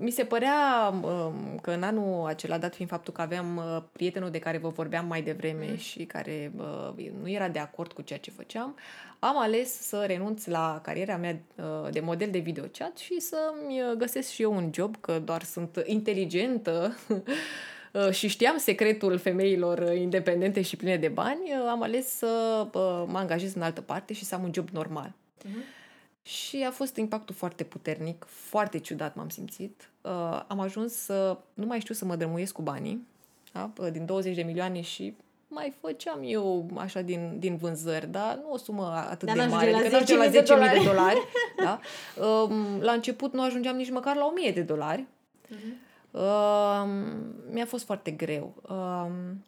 mi 0.00 0.10
se 0.10 0.24
părea 0.24 0.90
um, 1.02 1.58
că 1.62 1.70
în 1.70 1.82
anul 1.82 2.26
acela, 2.26 2.58
dat 2.58 2.74
fiind 2.74 2.90
faptul 2.90 3.12
că 3.12 3.20
aveam 3.20 3.56
uh, 3.56 3.82
prietenul 3.92 4.30
de 4.30 4.38
care 4.38 4.58
vă 4.58 4.68
vorbeam 4.68 5.06
mai 5.06 5.22
devreme 5.22 5.66
mm. 5.70 5.76
și 5.76 6.04
care 6.04 6.52
uh, 6.56 7.10
nu 7.22 7.28
era 7.28 7.48
de 7.48 7.58
acord 7.58 7.92
cu 7.92 8.02
ceea 8.02 8.18
ce 8.18 8.30
făceam, 8.30 8.76
am 9.18 9.40
ales 9.40 9.80
să 9.80 10.04
renunț 10.06 10.46
la 10.46 10.80
cariera 10.82 11.16
mea 11.16 11.40
uh, 11.54 11.90
de 11.90 12.00
model 12.00 12.30
de 12.30 12.38
videochat 12.38 12.96
și 12.96 13.20
să-mi 13.20 13.80
uh, 13.80 13.96
găsesc 13.96 14.30
și 14.30 14.42
eu 14.42 14.52
un 14.52 14.70
job, 14.74 14.96
că 15.00 15.18
doar 15.24 15.42
sunt 15.42 15.82
inteligentă 15.86 16.96
uh, 17.92 18.10
și 18.10 18.28
știam 18.28 18.56
secretul 18.56 19.18
femeilor 19.18 19.78
uh, 19.78 20.00
independente 20.00 20.62
și 20.62 20.76
pline 20.76 20.96
de 20.96 21.08
bani, 21.08 21.40
uh, 21.42 21.66
am 21.68 21.82
ales 21.82 22.06
să 22.06 22.60
uh, 22.66 23.04
mă 23.06 23.18
angajez 23.18 23.54
în 23.54 23.62
altă 23.62 23.80
parte 23.80 24.12
și 24.12 24.24
să 24.24 24.34
am 24.34 24.42
un 24.42 24.50
job 24.54 24.68
normal. 24.68 25.12
Mhm. 25.44 25.58
Și 26.30 26.64
a 26.66 26.70
fost 26.70 26.96
impactul 26.96 27.34
foarte 27.34 27.64
puternic, 27.64 28.26
foarte 28.28 28.78
ciudat 28.78 29.14
m-am 29.14 29.28
simțit. 29.28 29.90
Uh, 30.00 30.42
am 30.46 30.60
ajuns 30.60 30.92
să 30.92 31.38
nu 31.54 31.66
mai 31.66 31.80
știu 31.80 31.94
să 31.94 32.04
mă 32.04 32.16
drămuiesc 32.16 32.52
cu 32.52 32.62
banii, 32.62 33.06
da? 33.52 33.70
Uh, 33.78 33.92
din 33.92 34.06
20 34.06 34.34
de 34.34 34.42
milioane 34.42 34.80
și 34.80 35.14
mai 35.48 35.72
făceam 35.80 36.20
eu 36.22 36.70
așa 36.76 37.00
din, 37.00 37.36
din 37.38 37.56
vânzări, 37.56 38.10
dar 38.10 38.36
nu 38.42 38.52
o 38.52 38.56
sumă 38.56 38.86
atât 39.10 39.26
Dar 39.26 39.36
de 39.36 39.42
n-ajunge 39.42 39.56
mare, 39.56 39.70
la 39.70 39.76
adică 39.76 39.96
nu 39.96 40.02
ajunge 40.02 40.16
la 40.16 40.28
10.000 40.28 40.30
de 40.30 40.42
10.000 40.42 40.44
de 40.44 40.84
dolari. 40.84 40.84
dolari. 40.84 41.20
da? 41.64 41.80
Um, 42.24 42.80
la 42.80 42.92
început 42.92 43.32
nu 43.32 43.42
ajungeam 43.42 43.76
nici 43.76 43.90
măcar 43.90 44.16
la 44.16 44.32
1.000 44.48 44.54
de 44.54 44.62
dolari. 44.62 45.06
Mhm. 45.48 45.88
Um, 46.10 46.90
mi-a 47.52 47.66
fost 47.66 47.84
foarte 47.84 48.10
greu. 48.10 48.54
Um, 48.68 49.44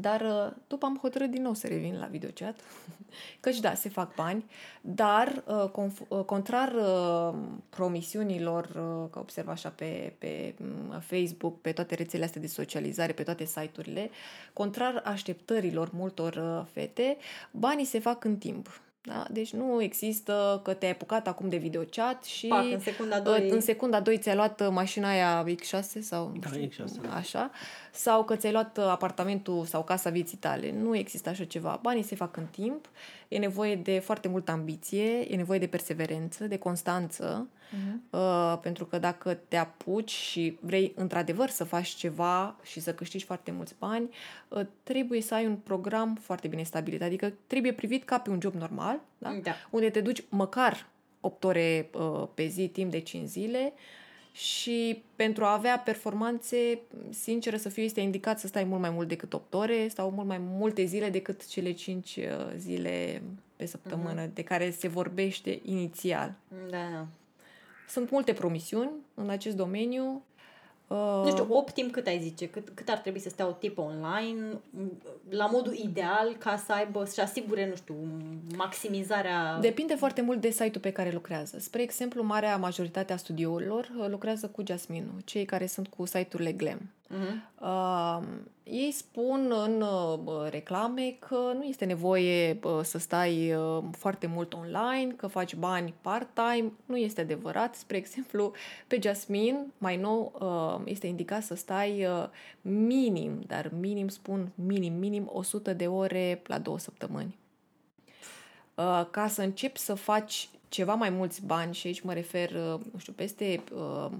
dar 0.00 0.20
uh, 0.20 0.56
după 0.66 0.86
am 0.86 0.98
hotărât 1.00 1.30
din 1.30 1.42
nou 1.42 1.54
să 1.54 1.66
revin 1.66 1.98
la 1.98 2.06
videochat. 2.06 2.60
Căci 3.40 3.60
da, 3.60 3.74
se 3.74 3.88
fac 3.88 4.14
bani, 4.14 4.44
dar 4.80 5.42
uh, 5.46 5.70
conf- 5.70 6.08
uh, 6.08 6.24
contrar 6.24 6.72
uh, 6.72 7.38
promisiunilor, 7.68 8.64
uh, 8.64 9.10
că 9.10 9.18
observ 9.18 9.48
așa 9.48 9.68
pe, 9.68 10.12
pe 10.18 10.54
mm, 10.58 11.00
Facebook, 11.00 11.60
pe 11.60 11.72
toate 11.72 11.94
rețelele 11.94 12.24
astea 12.24 12.40
de 12.40 12.46
socializare, 12.46 13.12
pe 13.12 13.22
toate 13.22 13.44
site-urile, 13.44 14.10
contrar 14.52 15.02
așteptărilor 15.04 15.90
multor 15.92 16.34
uh, 16.34 16.66
fete, 16.72 17.16
banii 17.50 17.84
se 17.84 17.98
fac 17.98 18.24
în 18.24 18.36
timp. 18.36 18.80
Da? 19.08 19.26
Deci 19.30 19.52
nu 19.52 19.82
există 19.82 20.60
că 20.64 20.74
te-ai 20.74 20.90
apucat 20.92 21.26
acum 21.28 21.48
de 21.48 21.56
videochat 21.56 22.24
și 22.24 22.46
Pac, 22.46 22.64
în 22.72 22.80
secunda 22.80 23.16
uh, 23.16 23.22
doi. 23.22 23.48
în 23.50 23.60
secunda 23.60 24.00
2 24.00 24.18
ți-ai 24.18 24.34
luat 24.34 24.60
uh, 24.60 24.68
mașina 24.70 25.08
aia 25.08 25.44
X6 25.44 26.00
sau 26.00 26.30
nu 26.34 26.38
Da, 26.40 26.48
știu, 26.48 26.68
X6, 26.84 27.00
da. 27.02 27.14
așa, 27.14 27.50
sau 27.92 28.24
că 28.24 28.36
ți-ai 28.36 28.52
luat 28.52 28.78
uh, 28.78 28.84
apartamentul 28.84 29.64
sau 29.64 29.82
casa 29.84 30.10
vieții 30.10 30.36
tale. 30.36 30.72
Nu 30.72 30.96
există 30.96 31.28
așa 31.28 31.44
ceva. 31.44 31.78
Banii 31.82 32.02
se 32.02 32.14
fac 32.14 32.36
în 32.36 32.46
timp, 32.50 32.88
e 33.28 33.38
nevoie 33.38 33.76
de 33.76 33.98
foarte 33.98 34.28
multă 34.28 34.50
ambiție, 34.50 35.32
e 35.32 35.36
nevoie 35.36 35.58
de 35.58 35.66
perseverență, 35.66 36.44
de 36.44 36.56
constanță, 36.58 37.48
Mhm. 37.70 38.02
uh, 38.10 38.58
pentru 38.62 38.84
că 38.86 38.98
dacă 38.98 39.34
te 39.34 39.56
apuci 39.56 40.10
și 40.10 40.58
vrei 40.60 40.92
într-adevăr 40.96 41.48
să 41.48 41.64
faci 41.64 41.88
ceva 41.88 42.56
și 42.62 42.80
să 42.80 42.94
câștigi 42.94 43.24
foarte 43.24 43.50
mulți 43.50 43.74
bani, 43.78 44.08
uh, 44.48 44.66
trebuie 44.82 45.20
să 45.20 45.34
ai 45.34 45.46
un 45.46 45.56
program 45.56 46.18
foarte 46.20 46.48
bine 46.48 46.62
stabilit. 46.62 47.02
Adică 47.02 47.32
trebuie 47.46 47.72
privit 47.72 48.04
ca 48.04 48.18
pe 48.18 48.30
un 48.30 48.40
job 48.40 48.54
normal, 48.54 49.00
da? 49.18 49.38
Da. 49.42 49.52
unde 49.70 49.90
te 49.90 50.00
duci 50.00 50.24
măcar 50.28 50.86
8 51.20 51.44
ore 51.44 51.90
uh, 51.92 52.28
pe 52.34 52.46
zi, 52.46 52.68
timp 52.68 52.90
de 52.90 53.00
5 53.00 53.28
zile 53.28 53.72
și 54.32 55.02
pentru 55.16 55.44
a 55.44 55.52
avea 55.52 55.78
performanțe, 55.78 56.78
sinceră 57.10 57.56
să 57.56 57.68
fiu, 57.68 57.82
este 57.82 58.00
indicat 58.00 58.38
să 58.38 58.46
stai 58.46 58.64
mult 58.64 58.80
mai 58.80 58.90
mult 58.90 59.08
decât 59.08 59.32
8 59.32 59.54
ore 59.54 59.88
sau 59.88 60.10
mult 60.10 60.26
mai 60.26 60.38
multe 60.38 60.84
zile 60.84 61.10
decât 61.10 61.46
cele 61.46 61.72
5 61.72 62.16
uh, 62.16 62.24
zile 62.56 63.22
pe 63.56 63.66
săptămână 63.66 64.30
de 64.34 64.42
care 64.42 64.70
se 64.70 64.88
vorbește 64.88 65.60
inițial. 65.62 66.34
Da, 66.70 66.88
da. 66.92 67.06
Sunt 67.88 68.10
multe 68.10 68.32
promisiuni 68.32 68.90
în 69.14 69.28
acest 69.28 69.56
domeniu. 69.56 70.22
Uh, 70.86 71.22
Nu 71.24 71.30
știu, 71.30 71.46
optim 71.48 71.90
cât 71.90 72.06
ai 72.06 72.18
zice? 72.18 72.48
Cât, 72.48 72.68
cât 72.74 72.88
ar 72.88 72.98
trebui 72.98 73.20
să 73.20 73.28
stea 73.28 73.46
o 73.46 73.52
tipă 73.52 73.80
online 73.80 74.60
la 75.28 75.46
modul 75.46 75.74
ideal 75.74 76.36
ca 76.38 76.56
să 76.66 76.72
aibă, 76.72 77.04
să 77.04 77.20
asigure, 77.20 77.68
nu 77.68 77.74
știu, 77.74 77.94
maximizarea... 78.56 79.58
Depinde 79.60 79.94
foarte 79.94 80.20
mult 80.20 80.40
de 80.40 80.50
site-ul 80.50 80.80
pe 80.80 80.90
care 80.90 81.10
lucrează. 81.10 81.58
Spre 81.58 81.82
exemplu, 81.82 82.22
marea 82.22 82.56
majoritate 82.56 83.12
a 83.12 83.16
studiourilor 83.16 83.90
uh, 83.98 84.06
lucrează 84.08 84.46
cu 84.48 84.62
Jasmine, 84.66 85.06
cei 85.24 85.44
care 85.44 85.66
sunt 85.66 85.88
cu 85.88 86.04
site-urile 86.04 86.52
Glam. 86.52 86.90
Mhm. 87.10 87.42
Uh, 87.60 88.22
ei 88.62 88.90
spun 88.92 89.52
în 89.64 89.80
uh, 89.80 90.50
reclame 90.50 91.16
că 91.18 91.52
nu 91.54 91.62
este 91.62 91.84
nevoie 91.84 92.58
uh, 92.62 92.80
să 92.82 92.98
stai 92.98 93.54
uh, 93.54 93.82
foarte 93.90 94.26
mult 94.26 94.54
online, 94.54 95.12
că 95.16 95.26
faci 95.26 95.54
bani 95.54 95.94
part-time. 96.00 96.72
Nu 96.86 96.96
este 96.96 97.20
adevărat. 97.20 97.74
Spre 97.74 97.96
exemplu, 97.96 98.52
pe 98.86 98.98
Jasmine, 99.02 99.66
mai 99.78 99.96
nou, 99.96 100.32
uh, 100.40 100.90
este 100.90 101.06
indicat 101.06 101.42
să 101.42 101.54
stai 101.54 102.04
uh, 102.04 102.28
minim, 102.60 103.42
dar 103.46 103.70
minim 103.80 104.08
spun 104.08 104.52
minim, 104.54 104.92
minim 104.92 105.30
100 105.32 105.72
de 105.72 105.86
ore 105.86 106.42
la 106.46 106.58
două 106.58 106.78
săptămâni. 106.78 107.36
Uh, 108.74 109.06
ca 109.10 109.28
să 109.28 109.42
începi 109.42 109.78
să 109.78 109.94
faci 109.94 110.48
ceva 110.68 110.94
mai 110.94 111.10
mulți 111.10 111.44
bani, 111.46 111.74
și 111.74 111.86
aici 111.86 112.00
mă 112.00 112.12
refer, 112.12 112.50
uh, 112.50 112.80
nu 112.92 112.98
știu, 112.98 113.12
peste 113.12 113.62
uh, 113.74 114.10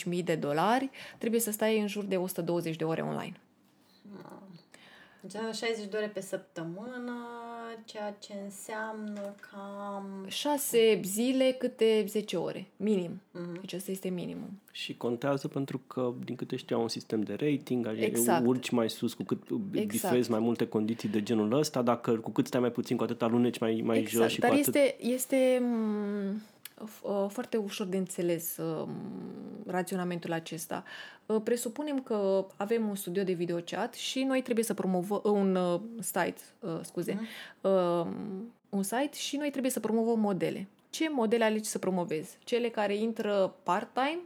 4-5 0.00 0.04
mii 0.04 0.22
de 0.22 0.34
dolari, 0.34 0.90
trebuie 1.18 1.40
să 1.40 1.50
stai 1.50 1.80
în 1.80 1.86
jur 1.86 2.04
de 2.04 2.16
120 2.16 2.76
de 2.76 2.84
ore 2.84 3.02
online. 3.02 3.40
Deci 5.20 5.32
60 5.32 5.86
de 5.90 5.96
ore 5.96 6.08
pe 6.08 6.20
săptămână, 6.20 7.26
ceea 7.84 8.16
ce 8.20 8.32
înseamnă 8.44 9.34
cam... 9.50 10.24
6 10.28 11.00
zile 11.04 11.54
câte 11.58 12.04
10 12.08 12.36
ore, 12.36 12.66
minim. 12.76 13.20
Mhm. 13.30 13.60
Deci 13.60 13.72
asta 13.72 13.90
este 13.90 14.08
minimum. 14.08 14.60
Și 14.72 14.96
contează 14.96 15.48
pentru 15.48 15.80
că, 15.86 16.12
din 16.24 16.36
câte 16.36 16.56
știu, 16.56 16.76
au 16.76 16.82
un 16.82 16.88
sistem 16.88 17.20
de 17.20 17.32
rating, 17.40 17.86
adică 17.86 18.04
Exact. 18.04 18.46
urci 18.46 18.70
mai 18.70 18.90
sus 18.90 19.14
cu 19.14 19.22
cât 19.22 19.42
Exact. 19.72 19.88
bifezi 19.88 20.30
mai 20.30 20.40
multe 20.40 20.66
condiții 20.66 21.08
de 21.08 21.22
genul 21.22 21.52
ăsta, 21.52 21.82
dacă 21.82 22.12
cu 22.12 22.30
cât 22.30 22.46
stai 22.46 22.60
mai 22.60 22.70
puțin, 22.70 22.96
cu 22.96 23.02
atât 23.02 23.22
aluneci 23.22 23.58
mai, 23.58 23.82
mai 23.84 24.04
jos 24.08 24.08
și 24.08 24.16
Exact. 24.16 24.40
Dar 24.40 24.50
cu 24.50 24.56
atât... 24.56 24.74
este, 24.74 24.96
este 25.12 25.62
m, 25.64 25.74
f- 25.74 26.34
uh, 26.34 26.50
foarte 27.28 27.56
ușor 27.56 27.86
de 27.86 27.96
înțeles 27.96 28.56
uh, 28.56 28.88
raționamentul 29.66 30.32
acesta. 30.32 30.84
Uh, 31.26 31.40
Presupunem 31.44 32.00
că 32.02 32.46
avem 32.56 32.88
un 32.88 32.94
studio 32.94 33.22
de 33.22 33.32
videochat 33.32 33.94
și 33.94 34.22
noi 34.22 34.42
trebuie 34.42 34.64
să 34.64 34.74
promovăm 34.74 35.20
un 35.24 35.54
uh, 35.54 35.80
site, 36.00 36.40
uh, 36.60 36.78
scuze, 36.82 37.20
uh, 37.60 38.06
un 38.68 38.82
site 38.82 39.16
și 39.16 39.36
noi 39.36 39.50
trebuie 39.50 39.72
să 39.72 39.80
promovăm 39.80 40.20
modele. 40.20 40.68
Ce 40.90 41.08
modele 41.10 41.44
alegi 41.44 41.68
să 41.68 41.78
promovezi? 41.78 42.38
Cele 42.44 42.68
care 42.68 42.96
intră 42.96 43.54
part-time 43.62 44.20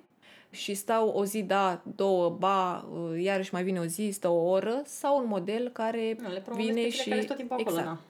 și 0.51 0.75
stau 0.75 1.09
o 1.09 1.25
zi, 1.25 1.43
da, 1.43 1.83
două, 1.95 2.29
ba, 2.31 2.89
uh, 2.93 3.23
iarăși 3.23 3.53
mai 3.53 3.63
vine 3.65 3.81
o 3.81 3.85
zi, 3.85 4.11
stă 4.13 4.29
o 4.29 4.49
oră, 4.49 4.83
sau 4.85 5.19
un 5.19 5.27
model 5.27 5.69
care 5.69 6.17
Nu, 6.21 6.33
le 6.33 6.41
promovezi 6.41 6.71
vine 6.71 6.83
pe 6.83 6.89
cele 6.89 7.03
și... 7.03 7.09
care 7.09 7.21
sunt 7.21 7.29
tot 7.29 7.37
timpul 7.37 7.57
acolo, 7.61 7.79
exact. 7.79 7.87
na. 7.87 8.01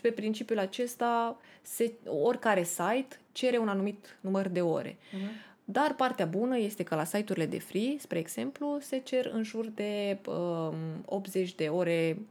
Deci 0.00 0.10
pe 0.10 0.20
principiul 0.20 0.58
acesta, 0.58 1.38
se, 1.62 1.92
oricare 2.06 2.62
site 2.62 3.18
cere 3.32 3.58
un 3.58 3.68
anumit 3.68 4.18
număr 4.20 4.48
de 4.48 4.60
ore. 4.60 4.96
Mhm. 5.12 5.30
Dar 5.64 5.94
partea 5.94 6.26
bună 6.26 6.58
este 6.58 6.82
că 6.82 6.94
la 6.94 7.04
site-urile 7.04 7.46
de 7.46 7.58
free, 7.58 7.96
spre 7.98 8.18
exemplu, 8.18 8.78
se 8.80 8.98
cer 8.98 9.30
în 9.32 9.42
jur 9.42 9.66
de 9.66 10.18
um, 10.26 10.74
80 11.04 11.54
de 11.54 11.68
ore 11.68 12.16
um, 12.18 12.26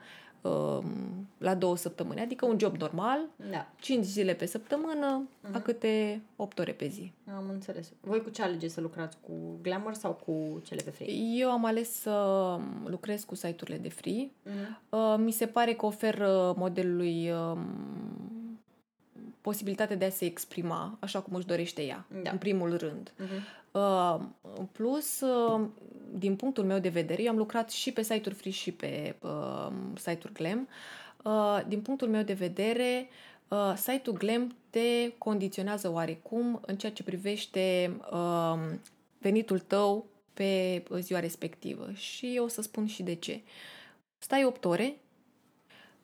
la 1.38 1.56
două 1.56 1.78
săptămâni. 1.78 2.20
Adică 2.22 2.46
un 2.46 2.60
job 2.60 2.76
normal, 2.78 3.20
Da, 3.52 3.68
5 3.80 4.06
zile 4.06 4.34
pe 4.34 4.46
săptămână, 4.46 5.28
la 5.52 5.62
câte 5.62 6.22
8 6.36 6.60
ore 6.60 6.72
pe 6.72 6.88
zi. 6.88 7.12
am 7.36 7.50
înțeles. 7.50 7.92
Voi 8.02 8.22
cu 8.22 8.30
ce 8.30 8.42
alegeți 8.42 8.74
să 8.74 8.82
lucrați? 8.82 9.18
Cu 9.22 9.32
Glamour 9.62 9.94
sau 9.94 10.12
cu 10.26 10.62
cele 10.66 10.82
pe 10.84 10.90
free? 10.90 11.12
Eu 11.38 11.50
am 11.52 11.66
ales 11.66 11.92
să 11.92 12.12
lucrez 12.86 13.24
cu 13.24 13.36
site-urile 13.36 13.78
de 13.78 13.90
free. 13.90 14.30
Mhm. 14.44 14.80
Uh, 14.90 15.16
mi 15.18 15.32
se 15.32 15.46
pare 15.46 15.74
că 15.74 15.86
oferă 15.86 16.54
modelului 16.58 17.32
um, 17.32 18.60
posibilitatea 19.42 19.96
de 19.96 20.06
a 20.06 20.10
se 20.10 20.26
exprima 20.26 20.98
așa 21.00 21.20
cum 21.22 21.36
își 21.36 21.46
dorește 21.46 21.82
ea, 21.84 22.06
Da. 22.24 22.30
în 22.32 22.38
primul 22.38 22.78
rând. 22.78 23.14
Mhm. 23.18 23.30
Uh, 23.76 24.20
în 24.58 24.66
plus, 24.66 25.20
uh, 25.22 25.68
din 26.14 26.36
punctul 26.36 26.64
meu 26.64 26.80
de 26.80 26.90
vedere, 26.90 27.24
eu 27.24 27.32
am 27.32 27.38
lucrat 27.38 27.70
și 27.70 27.92
pe 27.92 28.02
site-uri 28.02 28.36
free 28.36 28.52
și 28.52 28.72
pe 28.72 29.16
uh, 29.22 29.72
site-uri 29.96 30.34
glam. 30.34 30.68
Uh, 31.24 31.62
din 31.68 31.82
punctul 31.82 32.08
meu 32.08 32.22
de 32.24 32.34
vedere, 32.34 33.10
uh, 33.48 33.74
site-ul 33.76 34.18
glam 34.18 34.56
te 34.70 35.12
condiționează 35.18 35.92
oarecum 35.92 36.62
în 36.66 36.78
ceea 36.78 36.92
ce 36.92 37.04
privește 37.04 37.96
uh, 38.12 38.58
venitul 39.18 39.60
tău 39.60 40.06
pe 40.34 40.84
ziua 41.00 41.20
respectivă. 41.20 41.92
Și 41.94 42.36
eu 42.36 42.44
o 42.44 42.48
să 42.48 42.62
spun 42.62 42.88
și 42.88 43.04
de 43.04 43.16
ce. 43.16 43.42
Stai 44.18 44.46
8 44.46 44.66
ore 44.66 44.98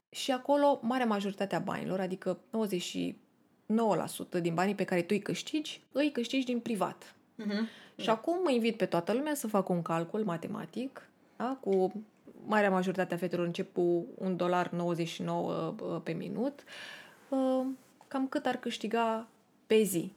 și 0.09 0.31
acolo 0.31 0.79
marea 0.81 1.05
majoritate 1.05 1.55
a 1.55 1.59
banilor, 1.59 1.99
adică 1.99 2.39
99% 4.37 4.41
din 4.41 4.53
banii 4.53 4.75
pe 4.75 4.83
care 4.83 5.01
tu 5.01 5.07
îi 5.09 5.19
câștigi, 5.19 5.81
îi 5.91 6.11
câștigi 6.11 6.45
din 6.45 6.59
privat. 6.59 7.15
Mhm. 7.45 7.67
Și 7.95 8.09
acum 8.09 8.39
mă 8.43 8.51
invit 8.51 8.77
pe 8.77 8.85
toată 8.85 9.13
lumea 9.13 9.33
să 9.33 9.47
facă 9.47 9.73
un 9.73 9.81
calcul 9.81 10.23
matematic, 10.23 11.09
da? 11.37 11.57
cu 11.59 12.03
marea 12.45 12.69
majoritate 12.69 13.13
a 13.13 13.17
fetelor 13.17 13.45
încep 13.45 13.73
cu 13.73 14.05
1,99 14.21 14.35
dolar 14.35 14.71
pe 16.03 16.11
minut, 16.11 16.63
uh, 17.29 17.65
cam 18.07 18.27
cât 18.27 18.45
ar 18.45 18.55
câștiga 18.55 19.27
pe 19.67 19.83
zi. 19.83 20.11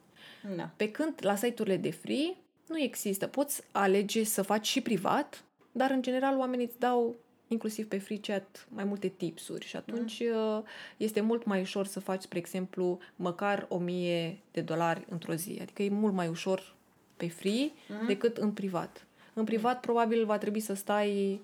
Da. 0.56 0.70
Pe 0.76 0.90
când 0.90 1.14
la 1.20 1.34
site-urile 1.34 1.76
de 1.76 1.90
free 1.90 2.36
nu 2.68 2.78
există. 2.78 3.26
Poți 3.26 3.62
alege 3.72 4.24
să 4.24 4.42
faci 4.42 4.66
și 4.66 4.80
privat, 4.80 5.44
dar 5.72 5.90
în 5.90 6.02
general 6.02 6.38
oamenii 6.38 6.66
îți 6.66 6.78
dau 6.78 7.14
inclusiv 7.48 7.88
pe 7.88 7.98
free 7.98 8.18
chat 8.18 8.66
mai 8.68 8.84
multe 8.84 9.08
tipsuri 9.08 9.66
și 9.66 9.76
atunci 9.76 10.22
mm. 10.32 10.64
este 10.96 11.20
mult 11.20 11.44
mai 11.44 11.60
ușor 11.60 11.86
să 11.86 12.00
faci, 12.00 12.22
spre 12.22 12.38
exemplu, 12.38 12.98
măcar 13.16 13.66
1000 13.68 14.38
de 14.50 14.60
dolari 14.60 15.04
într-o 15.08 15.34
zi. 15.34 15.58
Adică 15.62 15.82
e 15.82 15.88
mult 15.88 16.14
mai 16.14 16.28
ușor 16.28 16.73
pe 17.16 17.28
free 17.28 17.70
mm. 17.88 18.06
decât 18.06 18.36
în 18.36 18.52
privat. 18.52 19.06
În 19.34 19.44
privat 19.44 19.80
probabil 19.80 20.24
va 20.24 20.38
trebui 20.38 20.60
să 20.60 20.74
stai 20.74 21.40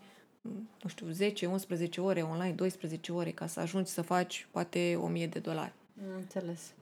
nu 0.83 0.89
știu, 0.89 1.07
10, 1.11 1.47
11 1.47 2.01
ore 2.01 2.23
online, 2.23 2.53
12 2.53 3.13
ore 3.13 3.31
ca 3.31 3.47
să 3.47 3.61
ajungi 3.61 3.91
să 3.91 4.03
faci 4.03 4.47
poate 4.51 4.99
1000 5.03 5.27
de 5.27 5.39
dolari. 5.39 5.73
Am 6.09 6.17
înțeles. 6.17 6.73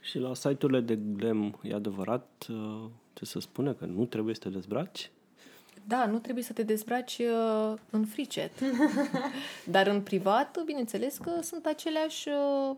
Și 0.00 0.18
la 0.18 0.34
site-urile 0.34 0.80
de 0.80 0.96
glam 0.96 1.58
e 1.62 1.74
adevărat 1.74 2.46
uh, 2.50 2.84
ce 3.12 3.24
se 3.24 3.40
spune 3.40 3.72
că 3.72 3.84
nu 3.84 4.04
trebuie 4.04 4.34
să 4.34 4.40
te 4.40 4.48
dezbraci? 4.48 5.10
Da, 5.86 6.06
nu 6.06 6.18
trebuie 6.18 6.44
să 6.44 6.52
te 6.52 6.62
dezbraci 6.62 7.18
uh, 7.18 7.78
în 7.90 8.04
fricet. 8.04 8.52
Dar 9.64 9.86
în 9.86 10.02
privat, 10.02 10.64
bineînțeles 10.64 11.18
că 11.18 11.30
sunt 11.42 11.66
aceleași... 11.66 12.28
Uh, 12.28 12.76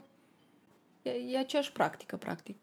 e, 1.03 1.11
e 1.11 1.39
aceeași 1.39 1.73
practică, 1.73 2.17
practic. 2.17 2.57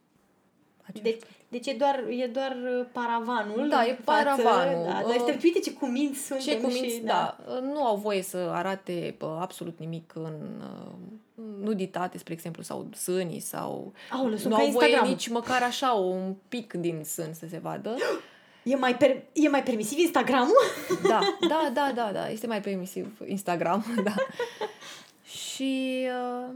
Aceeași 0.88 1.20
deci, 1.20 1.30
deci 1.48 1.68
e 1.68 1.78
doar, 1.78 2.04
e 2.10 2.26
doar 2.26 2.58
uh, 2.80 2.86
paravanul. 2.92 3.68
Da, 3.70 3.86
e 3.86 4.00
paravanul. 4.04 4.86
Da, 4.86 4.92
dar 4.92 5.04
uh, 5.06 5.40
uite 5.44 5.60
ce 5.60 5.74
cuminți 5.74 6.26
suntem 6.26 6.46
ce 6.46 6.62
cuminți, 6.62 6.96
și, 6.96 7.02
da. 7.02 7.38
da. 7.48 7.60
Nu 7.60 7.86
au 7.86 7.96
voie 7.96 8.22
să 8.22 8.38
arate 8.38 9.16
bă, 9.18 9.38
absolut 9.42 9.80
nimic 9.80 10.12
în 10.16 10.34
uh, 10.60 11.44
nuditate, 11.62 12.18
spre 12.18 12.34
exemplu, 12.34 12.64
sau 12.64 12.88
sânii, 12.94 13.40
sau... 13.40 13.94
Aoleu, 14.12 14.38
nu 14.44 14.56
au 14.56 14.66
voie 14.70 14.88
Instagram. 14.88 15.08
nici 15.08 15.28
măcar 15.28 15.64
așa 15.64 15.92
un 15.92 16.36
pic 16.48 16.74
din 16.74 17.02
sân 17.04 17.34
să 17.34 17.46
se 17.50 17.58
vadă. 17.58 17.96
E 18.64 18.76
mai, 18.76 18.98
per- 18.98 19.24
e 19.34 19.50
mai 19.50 19.64
permisiv 19.64 19.98
Instagramul? 19.98 20.64
Da, 21.10 21.20
da, 21.50 21.70
da, 21.74 21.92
da, 21.96 22.10
da. 22.14 22.30
Este 22.30 22.48
mai 22.48 22.62
permisiv 22.62 23.22
Instagram, 23.28 23.86
da. 24.04 24.14
Și 25.24 26.06
uh, 26.06 26.54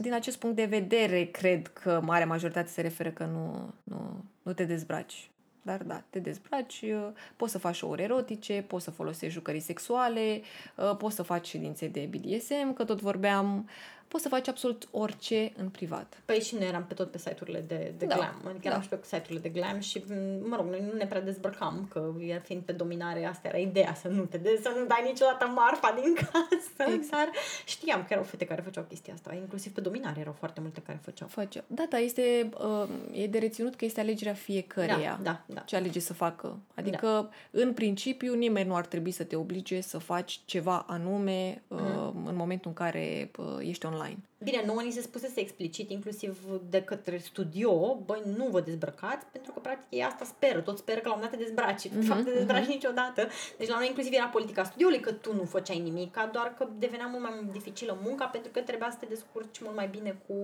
din 0.00 0.12
acest 0.12 0.38
punct 0.38 0.56
de 0.56 0.64
vedere, 0.64 1.24
cred 1.24 1.66
că 1.66 2.00
marea 2.04 2.26
majoritate 2.26 2.68
se 2.68 2.80
referă 2.80 3.10
că 3.10 3.24
nu, 3.24 3.74
nu, 3.82 4.24
nu 4.42 4.52
te 4.52 4.64
dezbraci. 4.64 5.30
Dar 5.62 5.82
da, 5.82 6.02
te 6.10 6.18
dezbraci, 6.18 6.82
uh, 6.82 7.08
poți 7.36 7.52
să 7.52 7.58
faci 7.58 7.76
show-uri 7.76 8.02
erotice, 8.02 8.64
poți 8.66 8.84
să 8.84 8.90
folosești 8.90 9.34
jucării 9.34 9.60
sexuale, 9.60 10.40
uh, 10.76 10.96
poți 10.96 11.14
să 11.14 11.22
faci 11.22 11.46
ședințe 11.46 11.86
de 11.86 12.08
BDSM, 12.10 12.72
că 12.72 12.84
tot 12.84 13.00
vorbeam, 13.00 13.68
poți 14.12 14.22
să 14.24 14.28
faci 14.28 14.48
absolut 14.48 14.88
orice 14.90 15.52
în 15.56 15.68
privat. 15.68 16.22
Păi 16.24 16.40
și 16.40 16.54
noi 16.54 16.66
eram 16.68 16.84
pe 16.84 16.94
tot 16.94 17.10
pe 17.10 17.18
site-urile 17.18 17.60
de, 17.60 17.94
de 17.98 18.06
Da, 18.06 18.14
glam. 18.14 18.42
Adică 18.48 18.66
eram 18.66 18.78
da. 18.78 18.82
și 18.82 18.88
pe 18.88 18.98
site-urile 19.02 19.38
de 19.40 19.48
glam 19.48 19.78
și, 19.80 20.04
mă 20.48 20.56
rog, 20.56 20.66
noi 20.66 20.82
nu 20.90 20.96
ne 20.96 21.06
prea 21.06 21.20
dezbrăcam, 21.20 21.88
că 21.90 22.12
iar 22.26 22.40
fiind 22.40 22.62
pe 22.62 22.72
dominare, 22.72 23.24
asta 23.26 23.48
era 23.48 23.56
ideea, 23.58 23.94
să 23.94 24.08
nu 24.08 24.24
te 24.24 24.36
de, 24.38 24.58
să 24.62 24.72
nu 24.78 24.86
dai 24.86 25.02
niciodată 25.04 25.46
marfa 25.46 25.98
din 26.02 26.14
casă. 26.14 26.92
Exact. 26.94 27.10
Dar 27.10 27.30
știam 27.64 28.00
că 28.00 28.06
erau 28.08 28.24
fete 28.24 28.44
care 28.44 28.60
făceau 28.60 28.84
chestia 28.88 29.14
asta, 29.14 29.34
inclusiv 29.34 29.72
pe 29.72 29.80
dominare 29.80 30.20
erau 30.20 30.34
foarte 30.38 30.60
multe 30.60 30.80
care 30.86 31.00
făceau. 31.02 31.28
Face. 31.28 31.64
Da, 31.66 31.84
da, 31.88 31.96
este, 31.98 32.48
uh, 32.58 32.88
e 33.12 33.26
de 33.26 33.38
reținut 33.38 33.74
că 33.74 33.84
este 33.84 34.00
alegerea 34.00 34.34
fiecăreia. 34.34 35.18
Da, 35.22 35.30
da, 35.30 35.54
da. 35.54 35.60
Ce 35.60 35.76
alege 35.76 35.98
să 36.00 36.12
facă. 36.12 36.58
Adică, 36.74 37.06
da. 37.06 37.60
în 37.60 37.72
principiu, 37.72 38.34
nimeni 38.34 38.68
nu 38.68 38.74
ar 38.74 38.86
trebui 38.86 39.10
să 39.10 39.24
te 39.24 39.36
oblige 39.36 39.80
să 39.80 39.98
faci 39.98 40.40
ceva 40.44 40.84
anume 40.88 41.62
uh, 41.68 41.78
Mhm. 42.14 42.26
în 42.26 42.36
momentul 42.36 42.70
în 42.70 42.74
care 42.76 43.30
uh, 43.38 43.46
ești 43.60 43.86
online. 43.86 44.00
Bine, 44.42 44.62
nouă 44.66 44.82
ni 44.82 44.90
se 44.90 45.00
spusese 45.00 45.40
explicit, 45.40 45.90
inclusiv 45.90 46.38
de 46.68 46.82
către 46.82 47.18
studio, 47.18 47.94
băi, 47.94 48.22
nu 48.36 48.46
vă 48.50 48.60
dezbrăcați, 48.60 49.26
pentru 49.26 49.52
că, 49.52 49.60
practic, 49.60 49.86
ei 49.90 50.04
asta 50.04 50.24
speră. 50.24 50.60
Tot 50.60 50.78
speră 50.78 51.00
că 51.00 51.08
la 51.08 51.14
un 51.14 51.20
moment 51.20 51.38
dat 51.38 51.40
te 51.40 51.46
dezbraci. 51.46 51.86
De 51.86 52.04
fapt, 52.04 52.24
te 52.24 52.30
dezbraci 52.30 52.66
niciodată. 52.66 53.28
Deci, 53.58 53.68
la 53.68 53.76
noi, 53.76 53.86
inclusiv, 53.86 54.12
era 54.12 54.26
politica 54.26 54.64
studioului 54.64 55.00
că 55.00 55.12
tu 55.12 55.34
nu 55.34 55.44
făceai 55.44 55.78
nimic, 55.78 56.16
doar 56.32 56.54
că 56.58 56.68
devenea 56.78 57.06
mult 57.06 57.22
mai 57.22 57.48
dificilă 57.52 57.98
munca, 58.02 58.24
pentru 58.24 58.50
că 58.50 58.60
trebuia 58.60 58.90
să 58.90 58.96
te 59.00 59.06
descurci 59.06 59.60
mult 59.60 59.76
mai 59.76 59.88
bine 59.88 60.20
cu 60.26 60.34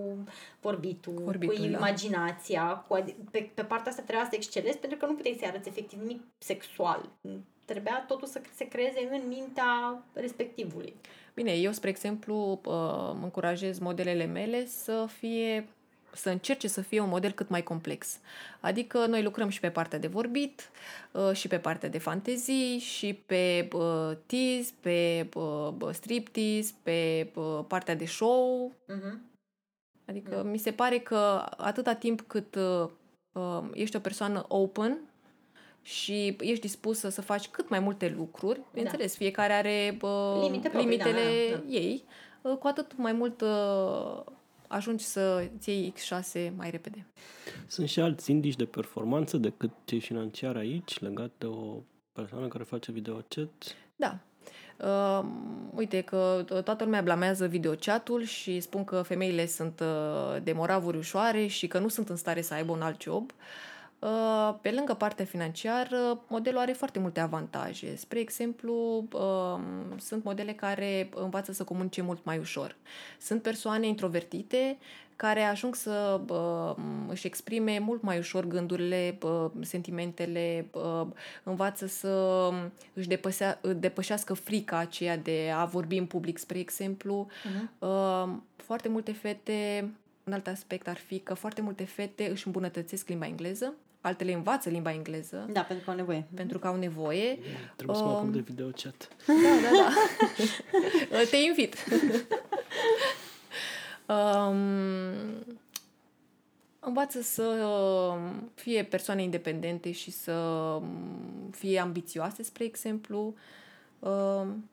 vorbitul, 0.61 1.23
Vorbitul, 1.25 1.57
cu 1.57 1.61
da. 1.63 1.67
imaginația. 1.69 2.85
Cu, 2.89 2.97
adi- 3.01 3.17
pe, 3.31 3.51
pe 3.55 3.63
partea 3.63 3.91
asta 3.91 4.03
trebuia 4.03 4.25
să 4.31 4.35
excelezi, 4.35 4.79
pentru 4.79 4.99
că 4.99 5.07
nu 5.07 5.15
puteai 5.15 5.37
să 5.41 5.47
arăți 5.47 5.69
efectiv 5.69 5.99
nimic 5.99 6.21
sexual. 6.39 7.09
Trebuia 7.65 8.05
totul 8.09 8.29
să 8.29 8.41
se 8.55 8.69
creeze 8.69 9.09
în 9.13 9.29
mintea 9.29 10.03
respectivului. 10.13 10.95
Bine, 11.39 11.53
eu, 11.53 11.73
spre 11.73 11.89
exemplu, 11.89 12.61
uh, 12.65 13.23
încurajez 13.23 13.79
modelele 13.79 14.25
mele 14.25 14.67
să 14.67 15.07
fie 15.19 15.69
să 16.13 16.31
încerce 16.31 16.69
să 16.69 16.81
fie 16.81 17.01
un 17.01 17.09
model 17.09 17.33
cât 17.33 17.49
mai 17.49 17.63
complex. 17.63 18.19
Adică 18.61 19.07
noi 19.07 19.23
lucrăm 19.23 19.49
și 19.49 19.61
pe 19.61 19.71
partea 19.71 19.99
de 19.99 20.07
vorbit, 20.07 20.71
uh, 21.13 21.33
și 21.33 21.49
pe 21.49 21.59
partea 21.59 21.89
de 21.89 21.99
fantezii, 21.99 22.79
și 22.79 23.15
pe 23.15 23.69
uh, 23.73 24.17
tease, 24.27 24.73
pe 24.81 25.29
uh, 25.35 25.89
striptease, 25.93 26.73
pe 26.83 27.31
uh, 27.35 27.61
partea 27.69 27.95
de 27.95 28.07
show. 28.07 28.73
Mhm. 28.87 29.21
Adică 30.07 30.43
mi 30.43 30.59
se 30.59 30.73
pare 30.73 30.99
că 30.99 31.45
atâta 31.57 31.95
timp 31.95 32.21
cât 32.21 32.55
uh, 32.55 32.89
uh, 33.33 33.63
ești 33.73 33.97
o 33.97 34.01
persoană 34.01 34.45
open 34.49 34.99
și 35.89 36.37
ești 36.41 36.61
dispusă 36.61 37.09
să 37.09 37.21
faci 37.21 37.49
cât 37.49 37.69
mai 37.69 37.79
multe 37.79 38.15
lucruri, 38.17 38.61
bineînțeles, 38.73 39.17
fiecare 39.17 39.53
are 39.53 39.99
uh, 40.01 40.41
Limite 40.43 40.69
proprii, 40.69 40.91
limitele 40.91 41.21
da, 41.51 41.57
da, 41.57 41.63
da. 41.67 41.73
ei, 41.73 42.05
uh, 42.43 42.57
cu 42.57 42.67
atât 42.67 42.97
mai 42.97 43.13
mult 43.13 43.41
uh, 43.41 44.23
ajungi 44.67 45.05
să 45.05 45.49
ți 45.59 45.71
iei 45.71 45.95
X6 45.97 46.51
mai 46.57 46.71
repede. 46.71 47.07
Sunt 47.67 47.89
și 47.89 48.01
alți 48.01 48.31
indici 48.31 48.57
de 48.57 48.65
performanță 48.65 49.37
decât 49.37 49.71
cei 49.85 50.01
financiari 50.01 50.59
aici, 50.59 51.01
legat 51.01 51.31
de 51.39 51.47
o 51.47 51.81
persoană 52.13 52.49
care 52.49 52.65
face 52.65 52.93
videochat? 52.93 53.77
Da. 53.97 54.19
Uh, 54.77 55.25
uite 55.75 56.01
că 56.01 56.45
toată 56.65 56.85
lumea 56.85 57.03
blamează 57.03 57.47
videochatul 57.47 58.23
și 58.23 58.61
spun 58.61 58.85
că 58.85 59.03
femeile 59.03 59.47
sunt 59.47 59.81
uh, 59.81 60.43
de 60.43 60.53
moravuri 60.53 60.97
ușoare 60.97 61.47
și 61.47 61.67
că 61.67 61.79
nu 61.79 61.89
sunt 61.89 62.09
în 62.09 62.17
stare 62.17 62.41
să 62.41 62.55
aibă 62.55 62.73
un 62.73 62.83
alt 62.83 63.03
job. 63.03 63.31
Uh, 63.31 63.37
pe 64.61 64.71
lângă 64.71 64.95
partea 64.95 65.25
financiară, 65.25 66.21
modelul 66.29 66.59
are 66.61 66.73
foarte 66.73 66.99
multe 66.99 67.21
avantaje. 67.21 67.97
Spre 67.97 68.19
exemplu, 68.19 69.05
uh, 69.13 69.61
sunt 69.99 70.25
modele 70.25 70.53
care 70.53 71.09
învață 71.15 71.53
să 71.53 71.65
comunice 71.65 72.03
mult 72.03 72.25
mai 72.25 72.39
ușor. 72.39 72.77
Sunt 73.21 73.43
persoane 73.43 73.87
introvertite 73.87 74.79
care 75.19 75.43
ajung 75.43 75.75
să 75.75 76.21
uh, 76.29 76.75
își 77.09 77.27
exprime 77.27 77.79
mult 77.79 78.03
mai 78.03 78.19
ușor 78.19 78.45
gândurile, 78.45 79.19
uh, 79.23 79.51
sentimentele, 79.61 80.67
uh, 80.73 81.07
învață 81.43 81.87
să 81.87 82.51
își 82.93 83.09
depăsea, 83.09 83.61
depășească 83.77 84.35
frica 84.35 84.77
aceea 84.77 85.17
de 85.17 85.53
a 85.55 85.65
vorbi 85.65 85.97
în 85.97 86.07
public, 86.07 86.39
spre 86.39 86.59
exemplu. 86.59 87.27
Mhm. 87.45 87.71
Uh, 87.79 88.37
foarte 88.57 88.89
multe 88.89 89.13
fete, 89.13 89.91
un 90.25 90.33
alt 90.33 90.47
aspect 90.47 90.89
ar 90.89 90.97
fi 90.97 91.19
că 91.19 91.35
foarte 91.35 91.61
multe 91.61 91.85
fete 91.85 92.29
își 92.31 92.47
îmbunătățesc 92.47 93.09
limba 93.09 93.27
engleză, 93.27 93.75
altele 94.01 94.33
învață 94.33 94.69
limba 94.69 94.93
engleză 94.93 95.49
Da, 95.53 95.61
pentru 95.61 95.85
că 95.85 95.91
au 95.91 95.97
nevoie. 95.97 96.27
pentru 96.35 96.59
că 96.59 96.67
au 96.67 96.77
nevoie. 96.77 97.39
Trebuie 97.77 97.97
să 97.97 98.03
mă 98.03 98.09
apuc 98.11 98.25
Um, 98.25 98.31
de 98.33 98.39
videochat. 98.39 99.09
Da, 99.27 99.35
da, 99.63 99.71
da. 101.13 101.25
Te 101.31 101.37
invit. 101.37 101.75
um, 104.17 105.47
învață 106.81 107.21
să 107.21 107.43
um, 107.43 108.51
fie 108.55 108.85
persoane 108.85 109.23
independente 109.23 109.93
și 109.93 110.11
să 110.11 110.33
um, 110.33 111.51
fie 111.51 111.79
ambițioase, 111.79 112.43
spre 112.43 112.65
exemplu. 112.65 113.19
Um, 113.19 113.35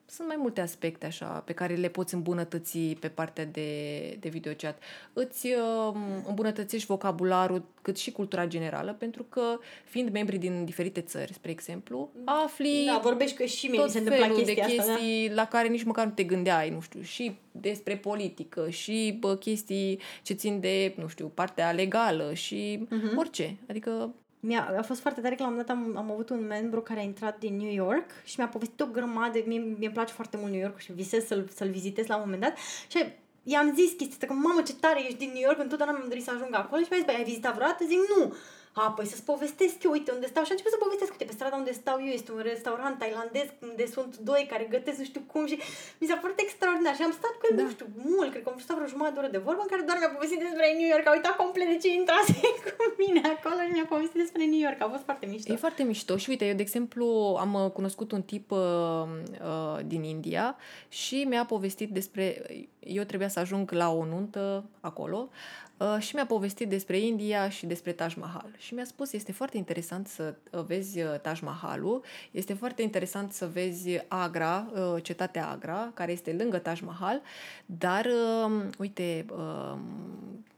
sunt 0.06 0.28
mai 0.28 0.36
multe 0.40 0.62
aspecte 0.62 1.06
așa 1.06 1.26
pe 1.26 1.54
care 1.54 1.76
le 1.76 1.88
poți 1.88 2.14
îmbunătăți 2.14 2.78
pe 2.80 3.08
partea 3.08 3.46
de, 3.46 3.70
de 4.20 4.30
videochat. 4.30 4.82
Îți 5.14 5.48
um, 5.48 5.98
îmbunătățești 6.28 6.86
vocabularul 6.88 7.64
cât 7.82 7.98
și 7.98 8.12
cultura 8.12 8.48
generală, 8.48 8.94
pentru 8.94 9.24
că 9.24 9.42
fiind 9.86 10.10
membri 10.12 10.38
din 10.38 10.66
diferite 10.66 11.02
țări, 11.02 11.34
spre 11.34 11.52
exemplu, 11.52 12.10
afli 12.26 12.84
Da, 12.86 13.00
vorbești 13.04 13.38
că 13.38 13.46
și 13.46 13.66
mie 13.68 13.78
mi 13.78 13.84
tot 13.84 13.92
se 13.92 13.98
întâmplă 13.98 14.24
felul 14.26 14.38
de 14.46 14.54
chestia 14.54 14.66
asta, 14.82 14.92
da? 14.92 14.98
chestii 14.98 15.32
la 15.34 15.46
care 15.48 15.68
nici 15.68 15.84
măcar 15.84 16.06
nu 16.06 16.12
te 16.12 16.24
gândeai, 16.24 16.70
nu 16.70 16.82
știu, 16.82 17.02
și 17.02 17.36
despre 17.52 17.98
politică, 17.98 18.70
și 18.70 19.18
bă, 19.20 19.36
chestii 19.36 20.00
ce 20.24 20.34
țin 20.34 20.60
de, 20.60 20.94
nu 20.98 21.08
știu, 21.08 21.28
partea 21.28 21.72
legală 21.72 22.34
și 22.34 22.86
Mhm. 22.90 23.10
uh-huh. 23.10 23.16
orice. 23.18 23.58
Adică, 23.70 24.14
Mi-a, 24.48 24.74
a 24.78 24.82
fost 24.82 25.02
foarte 25.02 25.22
tare 25.22 25.36
că 25.36 25.44
la 25.44 25.48
un 25.50 25.56
moment 25.56 25.70
dat 25.70 25.78
am, 25.78 25.98
am 25.98 26.12
avut 26.12 26.30
un 26.30 26.46
membru 26.48 26.82
care 26.82 27.00
a 27.00 27.04
intrat 27.04 27.40
din 27.40 27.56
New 27.56 27.72
York 27.72 28.10
și 28.24 28.36
mi-a 28.38 28.48
povestit 28.48 28.82
o 28.82 28.86
grămadă, 28.86 29.40
mie 29.46 29.60
mi 29.60 29.90
place 29.90 30.14
foarte 30.14 30.38
mult 30.38 30.52
New 30.52 30.62
York 30.62 30.80
și 30.80 30.92
visez 30.92 31.26
să-l, 31.26 31.50
să-l 31.56 31.70
vizitez 31.70 32.08
la 32.08 32.16
un 32.16 32.22
moment 32.24 32.42
dat 32.42 32.58
și 32.88 32.98
i-am 33.44 33.74
zis 33.76 33.90
chestia 33.90 34.08
asta, 34.12 34.26
că 34.26 34.34
mamă 34.34 34.62
ce 34.62 34.74
tare 34.74 35.06
ești 35.06 35.18
din 35.18 35.32
New 35.34 35.42
York, 35.42 35.60
întotdeauna 35.60 35.96
mi-am 35.96 36.08
dorit 36.08 36.24
să 36.24 36.32
ajung 36.32 36.56
acolo 36.56 36.82
și 36.82 36.88
mi-a 36.90 36.98
zis, 36.98 37.06
băi, 37.06 37.16
ai 37.16 37.24
vizitat 37.24 37.54
vreodată? 37.56 37.84
Zic, 37.86 38.00
nu. 38.16 38.34
A, 38.82 38.92
păi 38.96 39.06
să-ți 39.12 39.30
povestesc 39.32 39.76
eu, 39.84 39.92
uite 39.92 40.12
unde 40.18 40.28
stau. 40.32 40.44
Și 40.44 40.52
am 40.52 40.58
început 40.58 40.76
să 40.78 40.84
povestesc, 40.86 41.12
uite, 41.12 41.26
pe 41.30 41.38
strada 41.38 41.56
unde 41.62 41.74
stau 41.82 41.98
eu 42.08 42.14
este 42.20 42.32
un 42.38 42.42
restaurant 42.54 42.96
tailandez 43.02 43.48
unde 43.70 43.86
sunt 43.96 44.12
doi 44.30 44.44
care 44.52 44.74
gătesc 44.76 44.98
nu 44.98 45.08
știu 45.12 45.22
cum 45.32 45.44
și 45.52 45.58
mi 46.00 46.08
s-a 46.10 46.18
părut 46.24 46.40
extraordinar. 46.40 46.96
Și 46.96 47.04
am 47.08 47.16
stat 47.20 47.34
cu 47.40 47.46
el, 47.50 47.56
Da. 47.58 47.64
nu 47.64 47.70
știu, 47.76 47.88
mult, 48.16 48.30
cred 48.32 48.44
că 48.44 48.50
am 48.54 48.60
stat 48.66 48.76
vreo 48.78 48.90
jumătate 48.94 49.14
de 49.16 49.20
oră 49.22 49.32
de 49.36 49.46
vorbă 49.48 49.62
în 49.66 49.72
care 49.74 49.82
doar 49.90 49.98
mi-a 50.00 50.14
povestit 50.18 50.40
despre 50.48 50.66
New 50.80 50.90
York, 50.94 51.06
a 51.08 51.16
uitat 51.18 51.36
complet 51.44 51.68
de 51.74 51.78
ce 51.84 51.90
intrase 52.02 52.36
cu 52.66 52.74
mine 53.04 53.22
acolo 53.36 53.60
și 53.68 53.76
mi-a 53.78 53.90
povestit 53.94 54.20
despre 54.26 54.44
New 54.52 54.64
York. 54.68 54.78
A 54.82 54.88
fost 54.94 55.06
foarte 55.10 55.26
mișto. 55.32 55.54
e 55.54 55.66
foarte 55.66 55.84
mișto. 55.92 56.14
Și 56.24 56.30
uite, 56.34 56.44
eu, 56.50 56.56
de 56.60 56.66
exemplu, 56.68 57.06
am 57.46 57.52
uh, 57.60 57.68
cunoscut 57.78 58.10
un 58.18 58.24
tip 58.32 58.46
uh, 58.52 58.60
uh, 58.60 59.78
din 59.92 60.04
India 60.16 60.46
și 61.02 61.18
mi-a 61.30 61.46
povestit 61.54 61.90
despre... 62.00 62.26
Eu 62.80 63.04
trebuia 63.04 63.30
să 63.36 63.40
ajung 63.40 63.72
la 63.72 63.88
o 64.00 64.04
nuntă 64.06 64.64
acolo 64.90 65.30
uh, 65.32 65.65
și 66.00 66.16
mi-a 66.16 66.26
povestit 66.26 66.70
despre 66.70 66.98
India 66.98 67.50
și 67.50 67.66
despre 67.66 67.92
Taj 67.92 68.16
Mahal. 68.16 68.56
și 68.58 68.74
mi-a 68.74 68.84
spus 68.86 69.14
este 69.14 69.32
foarte 69.32 69.58
interesant 69.58 70.08
să 70.08 70.36
uh, 70.52 70.64
vezi 70.64 71.02
uh, 71.02 71.20
Taj 71.22 71.42
Mahalul, 71.42 72.04
este 72.32 72.54
foarte 72.54 72.82
interesant 72.82 73.32
să 73.32 73.48
vezi 73.48 73.90
Agra, 74.08 74.72
uh, 74.74 75.04
cetatea 75.04 75.50
Agra, 75.50 75.92
care 75.94 76.12
este 76.12 76.34
lângă 76.34 76.58
Taj 76.58 76.82
Mahal, 76.82 77.22
dar, 77.66 78.08
uite, 78.78 79.26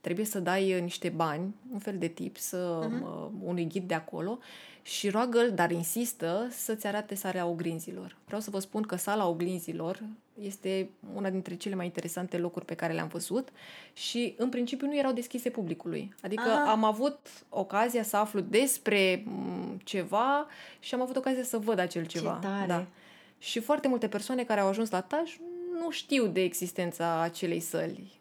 trebuie 0.01 0.25
să 0.25 0.39
dai 0.39 0.81
niște 0.81 1.09
bani, 1.09 1.53
un 1.73 1.79
fel 1.79 1.97
de 1.97 2.07
tips, 2.07 2.55
uh-huh. 2.55 3.29
unui 3.43 3.67
ghid 3.67 3.87
de 3.87 3.93
acolo 3.93 4.39
și 4.81 5.09
roagă 5.09 5.41
dar 5.41 5.71
insistă 5.71 6.47
să-ți 6.51 6.87
arate 6.87 7.15
sarea 7.15 7.45
oglinzilor. 7.45 8.15
Vreau 8.25 8.41
să 8.41 8.49
vă 8.49 8.59
spun 8.59 8.81
că 8.81 8.95
sala 8.95 9.27
oglinzilor 9.27 10.03
este 10.41 10.89
una 11.13 11.29
dintre 11.29 11.55
cele 11.55 11.75
mai 11.75 11.85
interesante 11.85 12.37
locuri 12.37 12.65
pe 12.65 12.75
care 12.75 12.93
le-am 12.93 13.07
văzut 13.07 13.49
și 13.93 14.35
în 14.37 14.49
principiu 14.49 14.87
nu 14.87 14.97
erau 14.97 15.11
deschise 15.11 15.49
publicului. 15.49 16.15
Adică 16.21 16.49
Aha. 16.49 16.71
am 16.71 16.83
avut 16.83 17.19
ocazia 17.49 18.03
să 18.03 18.17
aflu 18.17 18.39
despre 18.39 19.23
mm, 19.25 19.81
ceva 19.83 20.47
și 20.79 20.93
am 20.93 21.01
avut 21.01 21.15
ocazia 21.15 21.43
să 21.43 21.57
văd 21.57 21.79
acel 21.79 22.05
ceva. 22.05 22.39
Ce 22.41 22.47
tare. 22.47 22.67
Da. 22.67 22.85
Și 23.39 23.59
foarte 23.59 23.87
multe 23.87 24.07
persoane 24.07 24.43
care 24.43 24.59
au 24.59 24.67
ajuns 24.67 24.89
la 24.89 25.01
Taj 25.01 25.37
nu 25.79 25.91
știu 25.91 26.27
de 26.27 26.43
existența 26.43 27.21
acelei 27.21 27.59
săli. 27.59 28.16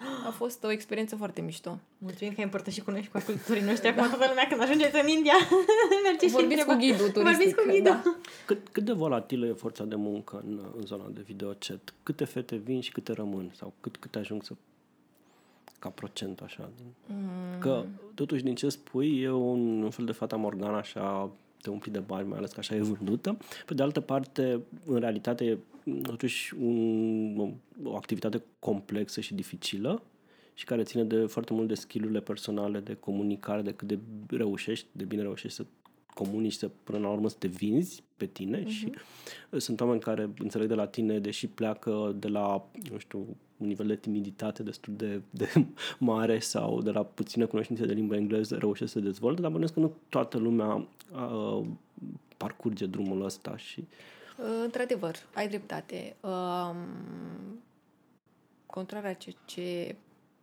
A 0.28 0.30
fost 0.30 0.64
o 0.64 0.70
experiență 0.70 1.16
foarte 1.16 1.40
mișto. 1.40 1.78
Mulțumim 1.98 2.32
că 2.32 2.38
ai 2.38 2.44
împărtășit 2.44 2.84
cu 2.84 2.90
noi 2.90 3.02
și 3.02 3.08
cu 3.08 3.16
ascultătorii 3.16 3.62
noștri. 3.62 3.88
Acum 3.88 4.08
toată 4.08 4.26
lumea 4.28 4.46
când 4.48 4.62
ajungeți 4.62 5.00
în 5.00 5.08
India 5.08 5.32
merge 6.06 6.26
Vorbiți 6.26 6.64
cu 6.64 6.74
ghidul 6.74 7.10
turistic. 7.10 7.22
Vorbiți 7.22 7.54
cu 7.54 7.62
ghidul. 7.66 7.82
Da. 7.82 8.02
Cât, 8.46 8.68
cât 8.68 8.84
de 8.84 8.92
volatilă 8.92 9.46
e 9.46 9.52
forța 9.52 9.84
de 9.84 9.94
muncă 9.94 10.42
în, 10.46 10.60
în 10.76 10.86
zona 10.86 11.04
de 11.12 11.20
videochat? 11.26 11.94
Câte 12.02 12.24
fete 12.24 12.56
vin 12.56 12.80
și 12.80 12.92
câte 12.92 13.12
rămân? 13.12 13.50
Sau 13.54 13.72
cât, 13.80 13.96
cât 13.96 14.16
ajung 14.16 14.42
să 14.42 14.52
ca 15.78 15.88
procent 15.88 16.40
așa? 16.40 16.68
Mm. 17.06 17.58
Că 17.58 17.84
totuși 18.14 18.42
din 18.42 18.54
ce 18.54 18.68
spui 18.68 19.20
e 19.20 19.30
un, 19.30 19.82
un 19.82 19.90
fel 19.90 20.04
de 20.04 20.12
fata 20.12 20.36
Morgana 20.36 20.78
așa 20.78 21.30
te 21.62 21.70
umpli 21.70 21.90
de 21.90 21.98
bani, 21.98 22.28
mai 22.28 22.38
ales 22.38 22.50
că 22.52 22.58
așa 22.58 22.74
e 22.74 22.80
vândută. 22.80 23.36
Pe 23.66 23.74
de 23.74 23.82
altă 23.82 24.00
parte, 24.00 24.60
în 24.86 24.98
realitate 24.98 25.44
e 25.44 25.58
totuși 26.02 26.54
un, 26.54 27.52
o 27.84 27.96
activitate 27.96 28.42
complexă 28.58 29.20
și 29.20 29.34
dificilă 29.34 30.02
și 30.54 30.64
care 30.64 30.82
ține 30.82 31.04
de 31.04 31.26
foarte 31.26 31.52
mult 31.52 31.68
de 31.68 31.74
skillurile 31.74 32.20
personale, 32.20 32.80
de 32.80 32.94
comunicare, 32.94 33.62
de 33.62 33.72
cât 33.72 33.88
de 33.88 33.98
reușești, 34.28 34.86
de 34.92 35.04
bine 35.04 35.22
reușești 35.22 35.56
să 35.56 35.64
comunici, 36.14 36.52
să 36.52 36.70
până 36.84 36.98
la 36.98 37.08
urmă 37.08 37.28
să 37.28 37.36
te 37.38 37.46
vinzi 37.46 38.02
pe 38.16 38.26
tine 38.26 38.62
uh-huh. 38.62 38.66
și 38.66 38.92
sunt 39.56 39.80
oameni 39.80 40.00
care 40.00 40.30
înțeleg 40.38 40.68
de 40.68 40.74
la 40.74 40.86
tine, 40.86 41.18
deși 41.18 41.46
pleacă 41.46 42.16
de 42.18 42.28
la, 42.28 42.68
nu 42.90 42.98
știu, 42.98 43.36
un 43.60 43.66
nivel 43.66 43.86
de 43.86 43.96
timiditate 43.96 44.62
destul 44.62 44.94
de, 44.96 45.22
de 45.30 45.66
mare 45.98 46.38
sau 46.38 46.82
de 46.82 46.90
la 46.90 47.02
puțină 47.02 47.46
cunoștință 47.46 47.86
de 47.86 47.92
limba 47.92 48.16
engleză 48.16 48.56
reușesc 48.56 48.92
să 48.92 48.98
se 48.98 49.04
dezvolte, 49.04 49.40
dar 49.40 49.50
bănuiesc 49.50 49.74
că 49.74 49.80
nu 49.80 49.92
toată 50.08 50.38
lumea 50.38 50.86
uh, 51.12 51.66
parcurge 52.36 52.86
drumul 52.86 53.24
ăsta 53.24 53.56
și... 53.56 53.80
Uh, 54.38 54.46
într-adevăr, 54.64 55.16
ai 55.34 55.48
dreptate. 55.48 56.16
Um, 56.20 56.76
contrarea 58.66 59.14
ce, 59.14 59.34
ce 59.44 59.96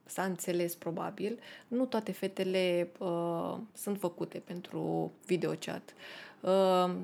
s-a 0.05 0.23
înțeles 0.23 0.75
probabil, 0.75 1.39
nu 1.67 1.85
toate 1.85 2.11
fetele 2.11 2.91
uh, 2.99 3.57
sunt 3.73 3.99
făcute 3.99 4.37
pentru 4.37 5.11
videochat. 5.25 5.93
Uh, 6.41 6.95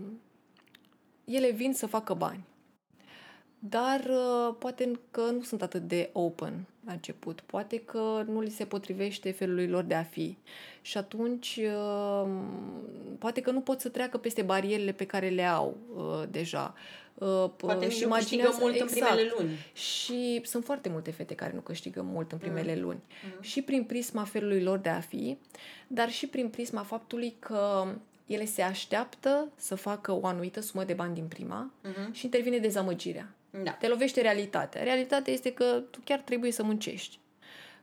ele 1.25 1.51
vin 1.51 1.73
să 1.73 1.87
facă 1.87 2.13
bani 2.13 2.43
dar 3.69 3.99
uh, 3.99 4.55
poate 4.59 4.91
că 5.11 5.21
nu 5.21 5.41
sunt 5.41 5.61
atât 5.61 5.81
de 5.81 6.09
open 6.13 6.65
la 6.85 6.91
început. 6.91 7.41
Poate 7.41 7.79
că 7.79 8.23
nu 8.27 8.41
li 8.41 8.49
se 8.49 8.65
potrivește 8.65 9.31
felului 9.31 9.67
lor 9.67 9.83
de 9.83 9.93
a 9.93 10.03
fi. 10.03 10.37
Și 10.81 10.97
atunci 10.97 11.59
uh, 11.63 12.29
poate 13.19 13.41
că 13.41 13.51
nu 13.51 13.61
pot 13.61 13.79
să 13.79 13.89
treacă 13.89 14.17
peste 14.17 14.41
barierele 14.41 14.91
pe 14.91 15.05
care 15.05 15.29
le 15.29 15.43
au 15.43 15.77
uh, 15.95 16.23
deja. 16.29 16.73
Uh, 17.13 17.49
poate 17.57 17.89
și 17.89 18.05
nu 18.05 18.13
câștigă 18.13 18.55
mult 18.59 18.73
exact. 18.73 18.91
în 18.91 18.97
primele 18.97 19.33
luni. 19.37 19.57
Și 19.73 20.41
sunt 20.43 20.63
foarte 20.63 20.89
multe 20.89 21.11
fete 21.11 21.35
care 21.35 21.51
nu 21.53 21.61
câștigă 21.61 22.01
mult 22.01 22.31
în 22.31 22.37
primele 22.37 22.75
mm. 22.75 22.81
luni. 22.81 22.99
Mm. 23.25 23.41
Și 23.41 23.61
prin 23.61 23.83
prisma 23.83 24.23
felului 24.23 24.61
lor 24.61 24.77
de 24.77 24.89
a 24.89 24.99
fi, 24.99 25.37
dar 25.87 26.09
și 26.09 26.27
prin 26.27 26.49
prisma 26.49 26.81
faptului 26.81 27.35
că 27.39 27.85
ele 28.25 28.45
se 28.45 28.61
așteaptă 28.61 29.47
să 29.55 29.75
facă 29.75 30.11
o 30.11 30.25
anumită 30.25 30.59
sumă 30.61 30.83
de 30.83 30.93
bani 30.93 31.13
din 31.13 31.25
prima 31.27 31.71
mm-hmm. 31.83 32.11
și 32.11 32.25
intervine 32.25 32.57
dezamăgirea. 32.57 33.33
Da. 33.63 33.71
Te 33.71 33.87
lovește 33.87 34.21
realitatea. 34.21 34.83
Realitatea 34.83 35.33
este 35.33 35.53
că 35.53 35.83
tu 35.89 35.99
chiar 36.03 36.19
trebuie 36.19 36.51
să 36.51 36.63
muncești. 36.63 37.19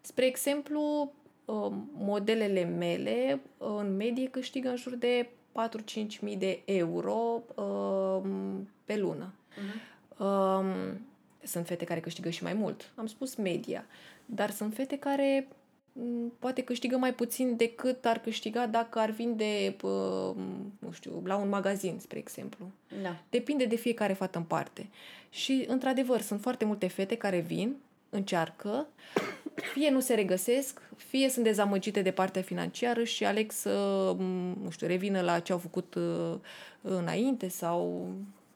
Spre 0.00 0.26
exemplu, 0.26 1.12
um, 1.44 1.90
modelele 1.92 2.64
mele 2.64 3.40
în 3.58 3.96
medie 3.96 4.28
câștigă 4.28 4.68
în 4.68 4.76
jur 4.76 4.94
de 4.94 5.28
4-5 5.52 6.20
mii 6.20 6.36
de 6.36 6.62
euro 6.64 7.42
um, 7.54 8.68
pe 8.84 8.96
lună. 8.96 9.32
Uh-huh. 9.52 9.88
Sunt 11.42 11.66
fete 11.66 11.84
care 11.84 12.00
câștigă 12.00 12.30
și 12.30 12.42
mai 12.42 12.52
mult. 12.52 12.92
Am 12.94 13.06
spus 13.06 13.34
media. 13.34 13.86
Dar 14.26 14.50
sunt 14.50 14.74
fete 14.74 14.98
care 14.98 15.48
Mm, 15.48 15.59
poate 16.38 16.62
câștigă 16.62 16.96
mai 16.96 17.14
puțin 17.14 17.56
decât 17.56 18.04
ar 18.04 18.18
câștiga 18.18 18.66
dacă 18.66 18.98
ar 18.98 19.10
vinde, 19.10 19.76
nu 20.78 20.90
știu, 20.92 21.22
la 21.24 21.36
un 21.36 21.48
magazin, 21.48 21.98
spre 21.98 22.18
exemplu. 22.18 22.70
Da. 23.02 23.16
Depinde 23.30 23.64
de 23.64 23.76
fiecare 23.76 24.12
fată 24.12 24.38
în 24.38 24.44
parte. 24.44 24.88
Și, 25.30 25.64
într-adevăr, 25.68 26.20
sunt 26.20 26.40
foarte 26.40 26.64
multe 26.64 26.86
fete 26.86 27.16
care 27.16 27.38
vin, 27.38 27.76
încearcă, 28.10 28.86
fie 29.72 29.90
nu 29.90 30.00
se 30.00 30.14
regăsesc, 30.14 30.80
fie 30.96 31.28
sunt 31.28 31.44
dezamăgite 31.44 32.02
de 32.02 32.10
partea 32.10 32.42
financiară 32.42 33.04
și 33.04 33.24
aleg 33.24 33.52
să, 33.52 33.70
nu 34.62 34.70
știu, 34.70 34.86
revină 34.86 35.20
la 35.20 35.38
ce 35.38 35.52
au 35.52 35.58
făcut 35.58 35.94
uh, 35.94 36.34
înainte 36.80 37.48
sau, 37.48 38.08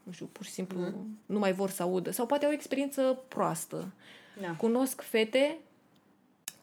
nu 0.03 0.12
știu, 0.12 0.26
pur 0.32 0.45
și 0.45 0.51
simplu 0.51 0.78
mm. 0.78 1.18
nu 1.26 1.38
mai 1.38 1.53
vor 1.53 1.70
să 1.70 1.82
audă. 1.82 2.11
Sau 2.11 2.26
poate 2.26 2.45
au 2.45 2.51
o 2.51 2.55
experiență 2.55 3.22
proastă. 3.28 3.92
Da. 4.40 4.55
Cunosc 4.57 5.01
fete 5.01 5.59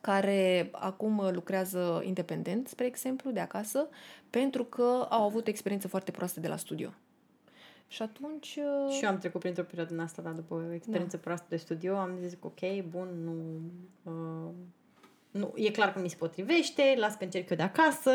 care 0.02 0.70
acum 0.72 1.30
lucrează 1.34 2.02
independent, 2.06 2.68
spre 2.68 2.86
exemplu, 2.86 3.32
de 3.32 3.40
acasă, 3.40 3.88
pentru 4.30 4.64
că 4.64 5.08
au 5.10 5.24
avut 5.24 5.48
experiență 5.48 5.88
foarte 5.88 6.12
proastă 6.12 6.40
de 6.40 6.48
la 6.48 6.58
studio. 6.58 6.94
Și 7.88 8.02
atunci... 8.02 8.60
Și 8.90 9.04
eu 9.04 9.10
am 9.10 9.18
trecut 9.18 9.40
printr-o 9.40 9.64
perioadă 9.64 9.94
în 9.94 10.00
asta, 10.00 10.22
dar 10.22 10.32
după 10.32 10.54
o 10.54 10.74
experiență 10.74 11.16
da. 11.16 11.22
proastă 11.24 11.46
de 11.50 11.56
studio, 11.56 11.96
am 11.96 12.12
zis, 12.20 12.38
ok, 12.40 12.84
bun, 12.90 13.08
nu... 13.24 13.34
Uh, 14.12 14.52
nu, 15.32 15.54
e 15.56 15.70
clar 15.70 15.94
că 15.94 16.00
mi 16.00 16.10
se 16.10 16.16
potrivește, 16.16 16.96
las 16.98 17.14
că 17.16 17.24
încerc 17.24 17.50
eu 17.50 17.58
de 17.58 17.64
acasă 17.64 18.12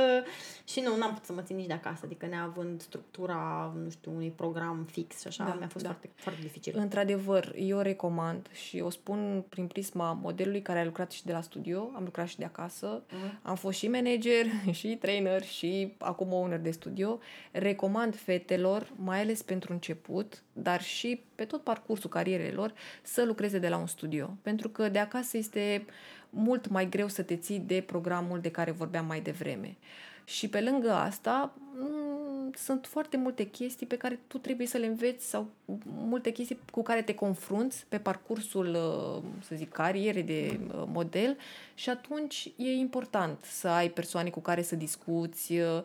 și 0.65 0.81
nu, 0.81 0.97
n-am 0.97 1.11
putut 1.11 1.25
să 1.25 1.33
mă 1.33 1.43
țin 1.43 1.57
nici 1.57 1.67
de 1.67 1.73
acasă, 1.73 2.01
adică 2.05 2.27
neavând 2.27 2.81
structura, 2.81 3.73
nu 3.83 3.91
știu, 3.91 4.13
unui 4.13 4.31
program 4.31 4.87
fix 4.91 5.21
și 5.21 5.27
așa, 5.27 5.45
da, 5.45 5.55
mi-a 5.55 5.69
fost 5.69 5.85
da. 5.85 5.91
foarte, 5.91 6.11
foarte 6.15 6.41
dificil. 6.41 6.75
Într-adevăr, 6.77 7.55
eu 7.59 7.79
recomand 7.79 8.49
și 8.53 8.81
o 8.81 8.91
spun 8.91 9.45
prin 9.49 9.67
prisma 9.67 10.13
modelului 10.13 10.63
care 10.63 10.79
a 10.79 10.85
lucrat 10.85 11.13
și 11.13 11.25
de 11.25 11.33
la 11.33 11.41
studio, 11.41 11.91
am 11.95 12.05
lucrat 12.05 12.29
și 12.29 12.39
de 12.39 12.45
acasă, 12.45 13.03
uh-huh. 13.03 13.43
am 13.43 13.57
fost 13.57 13.79
și 13.79 13.89
manager, 13.89 14.47
și 14.79 14.97
trainer 15.01 15.43
și 15.43 15.95
acum 15.99 16.33
owner 16.33 16.59
de 16.59 16.71
studio, 16.71 17.19
recomand 17.53 18.17
fetelor, 18.17 18.93
mai 18.97 19.21
ales 19.21 19.43
pentru 19.43 19.73
început, 19.73 20.43
dar 20.53 20.83
și 20.83 21.21
pe 21.35 21.45
tot 21.45 21.63
parcursul 21.63 22.11
carierelor, 22.11 22.73
să 23.03 23.25
lucreze 23.25 23.59
de 23.59 23.69
la 23.69 23.77
un 23.77 23.87
studio, 23.87 24.37
pentru 24.43 24.69
că 24.69 24.89
de 24.89 24.99
acasă 24.99 25.37
este 25.37 25.85
mult 26.31 26.69
mai 26.69 26.89
greu 26.89 27.09
să 27.09 27.23
te 27.23 27.37
ții 27.37 27.59
de 27.59 27.83
programul 27.87 28.41
de 28.41 28.51
care 28.51 28.71
vorbeam 28.71 29.07
mai 29.07 29.21
devreme. 29.21 29.77
Și 30.25 30.49
pe 30.49 30.61
lângă 30.61 30.93
asta, 30.93 31.53
mm, 31.79 32.51
sunt 32.55 32.87
foarte 32.87 33.17
multe 33.17 33.45
chestii 33.45 33.87
pe 33.87 33.97
care 33.97 34.21
tu 34.27 34.39
trebuie 34.39 34.67
să 34.67 34.77
le 34.77 34.87
înveți 34.87 35.29
sau 35.29 35.47
multe 35.85 36.31
chestii 36.31 36.59
cu 36.73 36.83
care 36.83 37.03
te 37.03 37.15
confrunți 37.15 37.85
pe 37.89 37.99
parcursul, 37.99 38.67
uh, 38.67 39.23
să 39.41 39.55
zic, 39.55 39.73
cariere 39.73 40.23
de 40.23 40.61
uh, 40.67 40.83
model 40.93 41.37
și 41.75 41.91
atunci 41.91 42.53
e 42.57 42.71
important 42.71 43.45
să 43.45 43.69
ai 43.69 43.89
persoane 43.89 44.31
cu 44.31 44.41
care 44.41 44.63
să 44.63 44.77
discuți. 44.77 45.53
Uh, 45.53 45.83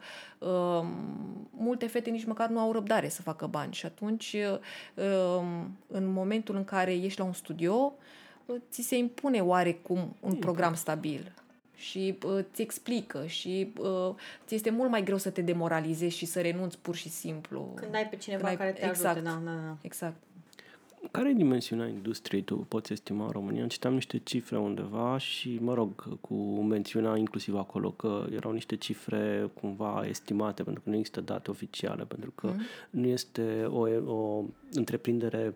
um, 0.47 0.87
multe 1.51 1.87
fete 1.87 2.09
nici 2.09 2.25
măcar 2.25 2.49
nu 2.49 2.59
au 2.59 2.71
răbdare 2.71 3.09
să 3.09 3.21
facă 3.21 3.47
bani 3.47 3.73
și 3.73 3.85
atunci, 3.85 4.35
um, 4.95 5.77
în 5.87 6.05
momentul 6.05 6.55
în 6.55 6.63
care 6.63 6.93
ești 6.93 7.19
la 7.19 7.25
un 7.25 7.33
studio, 7.33 7.93
ți 8.69 8.81
se 8.81 8.97
impune 8.97 9.39
oarecum 9.39 10.15
un 10.19 10.35
program 10.35 10.73
stabil 10.73 11.33
și 11.75 12.17
uh, 12.25 12.39
ți 12.53 12.61
explică 12.61 13.25
și 13.25 13.73
uh, 13.79 14.15
ți 14.45 14.55
este 14.55 14.69
mult 14.69 14.89
mai 14.89 15.03
greu 15.03 15.17
să 15.17 15.29
te 15.29 15.41
demoralizezi 15.41 16.17
și 16.17 16.25
să 16.25 16.41
renunți 16.41 16.77
pur 16.77 16.95
și 16.95 17.09
simplu. 17.09 17.71
Când 17.75 17.95
ai 17.95 18.07
pe 18.07 18.15
cineva 18.15 18.47
ai, 18.47 18.57
care 18.57 18.71
te 18.71 18.85
exact, 18.85 19.15
ajute. 19.15 19.29
Da, 19.29 19.41
da, 19.45 19.51
da. 19.51 19.77
Exact. 19.81 20.15
Care 21.11 21.29
e 21.29 21.33
dimensiunea 21.33 21.87
industriei 21.87 22.41
tu 22.41 22.55
poți 22.55 22.93
estima 22.93 23.25
în 23.25 23.31
România? 23.31 23.67
Citam 23.67 23.93
niște 23.93 24.17
cifre 24.17 24.57
undeva 24.57 25.17
și, 25.17 25.57
mă 25.61 25.73
rog, 25.73 26.19
cu 26.21 26.35
mențiunea 26.61 27.17
inclusiv 27.17 27.55
acolo 27.55 27.91
că 27.91 28.25
erau 28.33 28.51
niște 28.51 28.75
cifre 28.75 29.49
cumva 29.61 30.03
estimate, 30.07 30.63
pentru 30.63 30.81
că 30.83 30.89
nu 30.89 30.95
există 30.95 31.21
date 31.21 31.49
oficiale, 31.49 32.03
pentru 32.03 32.31
că 32.31 32.47
mm. 32.47 32.61
nu 32.89 33.07
este 33.07 33.65
o, 33.69 33.87
o 34.13 34.43
întreprindere 34.71 35.53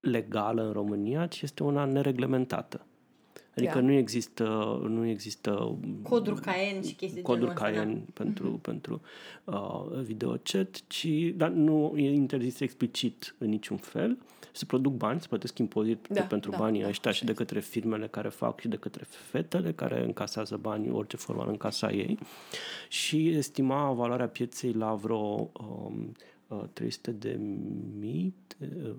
legală 0.00 0.66
în 0.66 0.72
România, 0.72 1.26
ci 1.26 1.42
este 1.42 1.62
una 1.62 1.84
nereglementată. 1.84 2.86
Adică 3.58 3.74
Da. 3.74 3.80
nu 3.80 3.92
există 3.92 4.78
nu 4.88 5.06
există 5.06 5.78
Coduri 6.02 6.40
Cayenne 6.40 6.82
și 6.82 6.94
chestii 6.94 7.16
de 7.16 7.22
coduri 7.22 7.40
genul 7.40 7.54
ăsta, 7.54 7.70
da. 7.70 7.76
Cayenne 7.76 8.04
pentru, 8.12 8.50
pentru 8.50 9.00
uh, 9.44 10.00
videochat, 10.02 10.82
ci 10.86 11.08
dar 11.34 11.50
nu 11.50 11.94
e 11.96 12.12
interzis 12.12 12.60
explicit 12.60 13.34
în 13.38 13.48
niciun 13.48 13.76
fel. 13.76 14.18
Se 14.52 14.64
produc 14.64 14.92
bani, 14.92 15.20
se 15.20 15.26
plătesc 15.28 15.58
impozit 15.58 16.08
Da, 16.10 16.22
pentru 16.22 16.50
da, 16.50 16.56
banii 16.56 16.82
da, 16.82 16.88
ăștia 16.88 17.10
și 17.10 17.24
de 17.24 17.32
către 17.32 17.60
firmele 17.60 18.06
care 18.08 18.28
fac 18.28 18.60
și 18.60 18.68
de 18.68 18.76
către 18.76 19.04
fetele 19.04 19.72
care 19.72 20.04
încasează 20.04 20.56
banii, 20.56 20.90
orice 20.90 21.16
formă 21.16 21.42
ar 21.42 21.48
încasa 21.48 21.90
ei. 21.90 22.18
Și 22.88 23.28
estima 23.28 23.92
valoarea 23.92 24.28
pieței 24.28 24.72
la 24.72 24.94
vreo 24.94 25.50
um, 25.60 26.12
uh, 26.48 26.62
300 26.72 27.10
de 27.10 27.40
mii 27.98 28.34
de, 28.58 28.68
uh, 28.84 28.94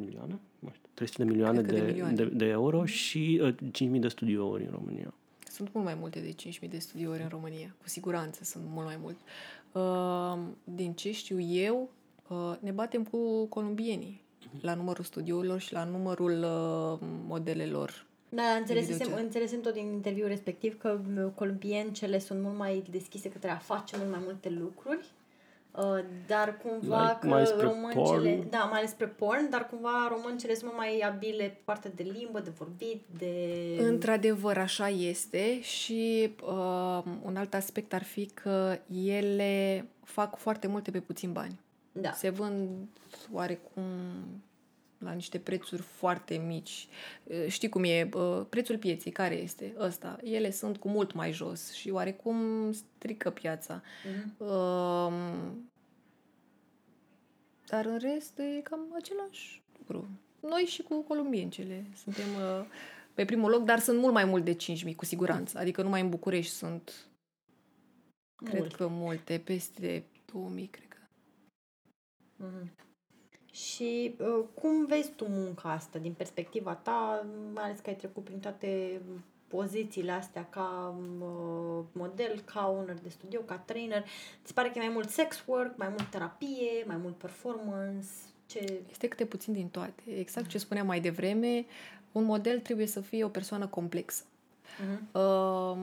milioane? 0.00 0.38
Nu 0.58 0.68
știu, 0.74 0.88
300 0.94 1.22
de 1.24 1.30
milioane 1.30 1.60
Cred 1.60 1.70
că 1.70 1.74
de 1.74 1.80
de, 1.80 1.90
milioane. 1.90 2.14
de, 2.14 2.24
de 2.24 2.44
euro 2.44 2.84
și 2.84 3.40
uh, 3.42 3.54
5.000 3.94 4.00
de 4.00 4.08
studiouri 4.08 4.64
în 4.64 4.70
România. 4.70 5.14
Sunt 5.50 5.72
mult 5.72 5.84
mai 5.86 5.94
multe 5.94 6.20
de 6.20 6.50
5.000 6.64 6.70
de 6.70 6.78
studiouri 6.78 7.22
în 7.22 7.28
România. 7.28 7.74
Cu 7.82 7.88
siguranță 7.88 8.44
sunt 8.44 8.64
mult 8.68 8.86
mai 8.86 8.98
mult. 9.00 9.16
Uh, 9.72 10.42
din 10.64 10.92
ce 10.92 11.12
știu 11.12 11.40
eu, 11.40 11.90
uh, 12.28 12.56
ne 12.60 12.70
batem 12.70 13.04
cu 13.04 13.46
columbienii 13.46 14.24
la 14.60 14.74
numărul 14.74 15.04
studiourilor 15.04 15.60
și 15.60 15.72
la 15.72 15.84
numărul 15.84 16.32
uh, 16.32 16.98
modelelor. 17.26 18.06
Da, 18.28 18.42
înțelesem, 18.42 18.96
videochat. 18.96 19.20
înțelesem 19.20 19.60
tot 19.60 19.72
din 19.72 19.86
interviul 19.92 20.28
respectiv 20.28 20.78
că 20.78 21.00
uh, 21.16 21.26
columbiancele 21.34 22.18
sunt 22.18 22.42
mult 22.42 22.56
mai 22.56 22.84
deschise 22.90 23.30
către 23.30 23.50
a 23.50 23.56
face 23.56 23.96
mult 23.96 24.10
mai 24.10 24.20
multe 24.24 24.48
lucruri, 24.48 24.98
uh, 24.98 25.25
dar 26.26 26.58
cumva 26.62 27.02
Like, 27.02 27.18
că 27.20 27.26
mai 27.26 27.46
spre 27.46 27.62
româncele, 27.62 28.34
porn? 28.36 28.50
da, 28.50 28.58
mai 28.58 28.78
ales 28.78 28.90
spre 28.90 29.06
porn, 29.06 29.50
dar 29.50 29.66
cumva 29.68 30.08
româncele 30.10 30.54
sunt 30.54 30.64
mult 30.64 30.76
mai 30.76 30.98
abile 30.98 31.44
pe 31.44 31.60
partea 31.64 31.90
de 31.94 32.02
limbă, 32.02 32.40
de 32.40 32.50
vorbit, 32.58 33.04
de... 33.18 33.34
Într-adevăr, 33.78 34.58
așa 34.58 34.88
este 34.88 35.60
și 35.60 36.34
uh, 36.46 37.02
un 37.22 37.36
alt 37.36 37.54
aspect 37.54 37.92
ar 37.92 38.02
fi 38.02 38.26
că 38.26 38.78
ele 39.04 39.86
fac 40.04 40.36
foarte 40.36 40.66
multe 40.66 40.90
pe 40.90 41.00
puțin 41.00 41.32
bani. 41.32 41.60
Da. 41.92 42.12
Se 42.12 42.30
vând 42.30 42.68
oarecum 43.32 43.82
la 44.98 45.12
niște 45.12 45.38
prețuri 45.38 45.82
foarte 45.82 46.36
mici. 46.36 46.88
Uh, 47.24 47.46
Știi 47.48 47.68
cum 47.68 47.84
e? 47.84 48.08
uh, 48.14 48.46
Prețul 48.48 48.78
pieței, 48.78 49.12
care 49.12 49.34
este? 49.34 49.74
Ăsta. 49.78 50.18
Ele 50.22 50.50
sunt 50.50 50.76
cu 50.76 50.88
mult 50.88 51.12
mai 51.12 51.32
jos 51.32 51.72
și 51.72 51.90
oarecum 51.90 52.72
strică 52.72 53.30
piața. 53.30 53.82
Mhm. 54.04 54.44
Um, 54.44 55.70
dar 57.66 57.84
în 57.86 57.98
rest 57.98 58.38
e 58.38 58.60
cam 58.62 58.80
același 58.94 59.62
lucru. 59.78 60.08
Noi 60.40 60.62
și 60.62 60.82
cu 60.82 61.02
columbiencele 61.02 61.84
suntem 61.96 62.24
uh, 62.34 62.66
pe 63.14 63.24
primul 63.24 63.50
loc, 63.50 63.64
dar 63.64 63.78
sunt 63.78 63.98
mult 63.98 64.12
mai 64.12 64.24
mult 64.24 64.44
de 64.44 64.56
5.000 64.56 64.94
cu 64.96 65.04
siguranță. 65.04 65.58
Adică 65.58 65.82
numai 65.82 66.00
în 66.00 66.08
București 66.08 66.52
sunt, 66.52 67.06
cred 68.36 68.58
Mult. 68.60 68.74
că 68.74 68.86
multe, 68.86 69.38
peste 69.44 70.04
2.000, 70.26 70.70
cred 70.70 70.88
că. 70.88 70.96
Mhm. 72.36 72.70
Și 73.56 74.14
uh, 74.18 74.44
cum 74.54 74.86
vezi 74.86 75.10
tu 75.10 75.26
munca 75.28 75.70
asta 75.70 75.98
din 75.98 76.12
perspectiva 76.12 76.74
ta, 76.74 77.26
mai 77.52 77.64
ales 77.64 77.78
că 77.78 77.88
ai 77.90 77.96
trecut 77.96 78.24
prin 78.24 78.38
toate 78.38 79.00
pozițiile 79.46 80.10
astea 80.12 80.46
ca 80.50 80.94
uh, 81.20 81.84
model, 81.92 82.42
ca 82.44 82.68
owner 82.68 82.98
de 83.02 83.08
studio, 83.08 83.40
ca 83.40 83.58
trainer? 83.58 84.04
Ți 84.44 84.54
pare 84.54 84.68
că 84.68 84.78
e 84.78 84.80
mai 84.80 84.94
mult 84.94 85.08
sex 85.08 85.44
work, 85.46 85.76
mai 85.76 85.88
mult 85.88 86.10
terapie, 86.10 86.84
mai 86.86 86.96
mult 86.96 87.14
performance? 87.14 88.08
Ce... 88.46 88.80
Este 88.90 89.08
câte 89.08 89.24
puțin 89.24 89.52
din 89.52 89.68
toate. 89.68 90.02
Exact 90.18 90.46
ce 90.46 90.58
spuneam 90.58 90.86
mai 90.86 91.00
devreme, 91.00 91.66
un 92.12 92.24
model 92.24 92.60
trebuie 92.60 92.86
să 92.86 93.00
fie 93.00 93.24
o 93.24 93.28
persoană 93.28 93.66
complexă. 93.66 94.24
Mhm. 94.84 95.08
Uh, 95.12 95.76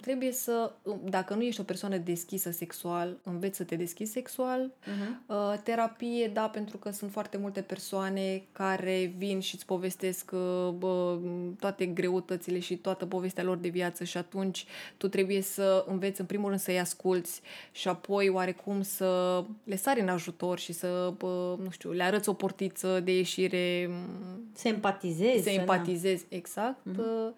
trebuie 0.00 0.32
să, 0.32 0.72
dacă 1.04 1.34
nu 1.34 1.42
ești 1.42 1.60
o 1.60 1.64
persoană 1.64 1.96
deschisă 1.96 2.50
sexual, 2.50 3.16
înveți 3.22 3.56
să 3.56 3.64
te 3.64 3.76
deschizi 3.76 4.12
sexual. 4.12 4.70
Mhm. 4.86 5.22
Uh, 5.26 5.54
terapie, 5.62 6.28
da, 6.28 6.48
pentru 6.48 6.76
că 6.76 6.90
sunt 6.90 7.10
foarte 7.10 7.36
multe 7.36 7.60
persoane 7.60 8.42
care 8.52 9.14
vin 9.16 9.40
și 9.40 9.54
îți 9.54 9.66
povestesc 9.66 10.30
uh, 10.32 10.68
bă, 10.78 11.18
toate 11.60 11.86
greutățile 11.86 12.58
și 12.58 12.76
toată 12.76 13.06
povestea 13.06 13.44
lor 13.44 13.56
de 13.56 13.68
viață 13.68 14.04
și 14.04 14.16
atunci 14.16 14.64
tu 14.96 15.08
trebuie 15.08 15.40
să 15.40 15.84
înveți 15.88 16.20
în 16.20 16.26
primul 16.26 16.48
rând 16.48 16.60
să-i 16.60 16.80
asculți 16.80 17.40
și 17.72 17.88
apoi 17.88 18.28
oarecum 18.28 18.82
să 18.82 19.44
le 19.64 19.76
sari 19.76 20.00
în 20.00 20.08
ajutor 20.08 20.58
și 20.58 20.72
să, 20.72 21.12
bă, 21.16 21.56
nu 21.62 21.70
știu, 21.70 21.92
le 21.92 22.02
arăți 22.02 22.28
o 22.28 22.32
portiță 22.32 23.00
de 23.00 23.16
ieșire 23.16 23.90
m, 23.90 24.40
Să 24.52 24.68
empatizezi. 24.68 25.42
să 25.42 25.50
empatizezi, 25.50 26.24
exact. 26.28 26.86
Uh, 26.98 27.28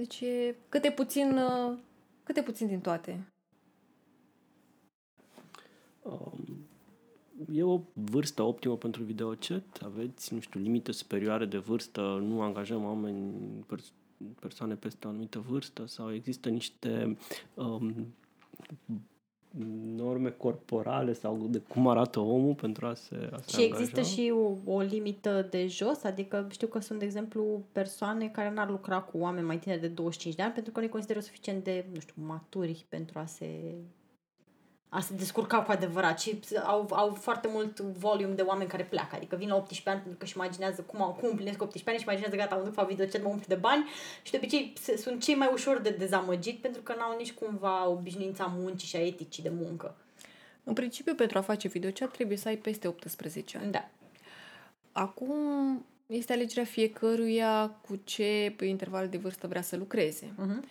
Deci 0.00 0.20
e 0.20 0.54
câte 0.68 0.90
puțin, 0.90 1.36
uh, 1.36 1.78
câte 2.22 2.42
puțin 2.42 2.66
din 2.66 2.80
toate. 2.80 3.26
Um, 6.02 6.66
e 7.52 7.62
o 7.62 7.80
vârstă 7.92 8.42
optimă 8.42 8.76
pentru 8.76 9.02
videochat? 9.02 9.80
Aveți, 9.84 10.34
nu 10.34 10.40
știu, 10.40 10.60
limite 10.60 10.92
superioare 10.92 11.44
de 11.44 11.58
vârstă? 11.58 12.00
Nu 12.00 12.42
angajăm 12.42 12.84
oameni, 12.84 13.32
pers- 13.66 13.92
persoane 14.40 14.74
peste 14.74 15.06
o 15.06 15.10
anumită 15.10 15.38
vârstă? 15.38 15.86
Sau 15.86 16.12
există 16.12 16.48
niște 16.48 17.16
um, 17.54 18.14
norme 19.96 20.30
corporale 20.30 21.12
sau 21.12 21.46
de 21.50 21.58
cum 21.58 21.88
arată 21.88 22.20
omul 22.20 22.54
pentru 22.54 22.86
a 22.86 22.94
se, 22.94 23.28
a 23.32 23.38
se 23.40 23.56
Și 23.56 23.66
există 23.66 23.98
angaja? 23.98 24.14
și 24.14 24.32
o, 24.34 24.72
o 24.72 24.80
limită 24.80 25.46
de 25.50 25.66
jos, 25.66 26.04
adică 26.04 26.46
știu 26.50 26.66
că 26.66 26.78
sunt, 26.78 26.98
de 26.98 27.04
exemplu, 27.04 27.62
persoane 27.72 28.28
care 28.28 28.50
n-ar 28.50 28.70
lucra 28.70 29.00
cu 29.00 29.18
oameni 29.18 29.46
mai 29.46 29.58
tineri 29.58 29.80
de 29.80 29.88
25 29.88 30.34
de 30.34 30.42
ani 30.42 30.52
pentru 30.52 30.72
că 30.72 30.80
nu-i 30.80 30.88
consideră 30.88 31.20
suficient 31.20 31.64
de, 31.64 31.84
nu 31.92 32.00
știu, 32.00 32.14
maturi 32.26 32.86
pentru 32.88 33.18
a 33.18 33.26
se 33.26 33.74
a 34.92 35.00
se 35.00 35.14
descurca 35.14 35.62
cu 35.62 35.70
adevărat 35.70 36.20
și 36.20 36.40
au, 36.64 36.88
au 36.90 37.14
foarte 37.14 37.48
mult 37.52 37.80
volume 37.80 38.34
de 38.34 38.42
oameni 38.42 38.68
care 38.70 38.82
pleacă, 38.82 39.16
adică 39.16 39.36
vin 39.36 39.48
la 39.48 39.54
18 39.54 39.88
ani 39.88 40.00
pentru 40.00 40.18
că 40.18 40.24
își 40.24 40.36
imaginează 40.36 40.82
cum, 40.82 41.02
au, 41.02 41.12
cum 41.12 41.28
împlinesc 41.28 41.62
18 41.62 41.90
ani 41.90 41.98
și 41.98 42.04
imaginează 42.04 42.36
gata, 42.36 42.54
mă 42.54 42.62
duc 42.62 42.74
fac 42.74 42.88
videochat, 42.88 43.22
mă 43.22 43.28
umplu 43.28 43.44
de 43.48 43.54
bani 43.54 43.88
și 44.22 44.30
de 44.30 44.36
obicei 44.36 44.72
se- 44.80 44.96
sunt 44.96 45.22
cei 45.22 45.34
mai 45.34 45.50
ușor 45.52 45.78
de 45.78 45.90
dezamăgit 45.90 46.58
pentru 46.60 46.82
că 46.82 46.94
n-au 46.98 47.16
nici 47.16 47.32
cumva 47.32 47.88
obișnuința 47.88 48.54
muncii 48.56 48.88
și 48.88 48.96
a 48.96 49.06
eticii 49.06 49.42
de 49.42 49.52
muncă. 49.60 49.94
În 50.64 50.72
principiu, 50.72 51.14
pentru 51.14 51.38
a 51.38 51.40
face 51.40 51.68
videochat 51.68 52.10
trebuie 52.10 52.36
să 52.36 52.48
ai 52.48 52.56
peste 52.56 52.88
18 52.88 53.58
ani. 53.58 53.72
Da. 53.72 53.88
Acum 54.92 55.34
este 56.06 56.32
alegerea 56.32 56.64
fiecăruia 56.64 57.66
cu 57.86 58.00
ce 58.04 58.56
interval 58.60 59.08
de 59.08 59.16
vârstă 59.16 59.46
vrea 59.46 59.62
să 59.62 59.76
lucreze. 59.76 60.32
Mhm. 60.36 60.64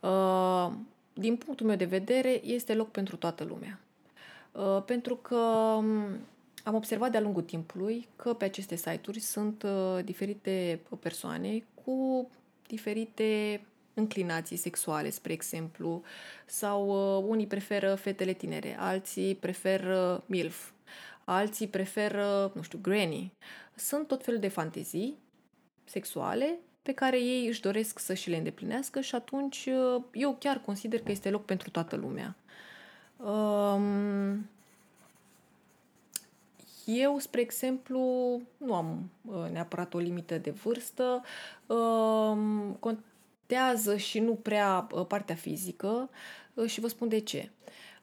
Uh, 0.00 0.72
din 1.18 1.36
punctul 1.36 1.66
meu 1.66 1.76
de 1.76 1.84
vedere, 1.84 2.44
este 2.44 2.74
loc 2.74 2.90
pentru 2.90 3.16
toată 3.16 3.44
lumea. 3.44 3.80
Uh, 4.52 4.82
pentru 4.84 5.16
că 5.16 5.36
um, 5.36 6.18
am 6.64 6.74
observat 6.74 7.10
de-a 7.10 7.20
lungul 7.20 7.42
timpului 7.42 8.08
că 8.16 8.34
pe 8.34 8.44
aceste 8.44 8.76
site-uri 8.76 9.20
sunt 9.20 9.62
uh, 9.62 10.04
diferite 10.04 10.80
persoane 11.00 11.64
cu 11.84 12.30
diferite 12.66 13.60
înclinații 13.94 14.56
sexuale, 14.56 15.10
spre 15.10 15.32
exemplu, 15.32 16.02
sau 16.46 16.88
uh, 16.88 17.24
unii 17.28 17.46
preferă 17.46 17.94
fetele 17.94 18.32
tinere, 18.32 18.76
alții 18.78 19.34
preferă 19.34 20.22
MILF, 20.26 20.70
alții 21.24 21.68
preferă, 21.68 22.52
nu 22.54 22.62
știu, 22.62 22.78
granny. 22.82 23.32
Sunt 23.74 24.06
tot 24.06 24.24
felul 24.24 24.40
de 24.40 24.48
fantezii 24.48 25.18
sexuale 25.84 26.58
pe 26.86 26.92
care 26.92 27.20
ei 27.20 27.46
își 27.46 27.60
doresc 27.60 27.98
să 27.98 28.14
și 28.14 28.30
le 28.30 28.36
îndeplinească 28.36 29.00
și 29.00 29.14
atunci 29.14 29.66
uh, 29.66 30.02
eu 30.12 30.36
chiar 30.38 30.60
consider 30.60 31.00
că 31.00 31.10
este 31.10 31.30
loc 31.30 31.44
pentru 31.44 31.70
toată 31.70 31.96
lumea. 31.96 32.36
Um, 33.16 34.48
eu, 36.84 37.18
spre 37.18 37.40
exemplu, 37.40 38.00
nu 38.56 38.74
am 38.74 39.10
uh, 39.24 39.50
neapărat 39.52 39.94
o 39.94 39.98
limită 39.98 40.38
de 40.38 40.50
vârstă. 40.50 41.22
Um, 41.66 42.72
contează 42.72 43.96
și 43.96 44.20
nu 44.20 44.34
prea 44.34 44.86
uh, 44.90 45.06
partea 45.06 45.34
fizică 45.34 46.10
uh, 46.54 46.66
și 46.66 46.80
vă 46.80 46.88
spun 46.88 47.08
de 47.08 47.18
ce. 47.18 47.50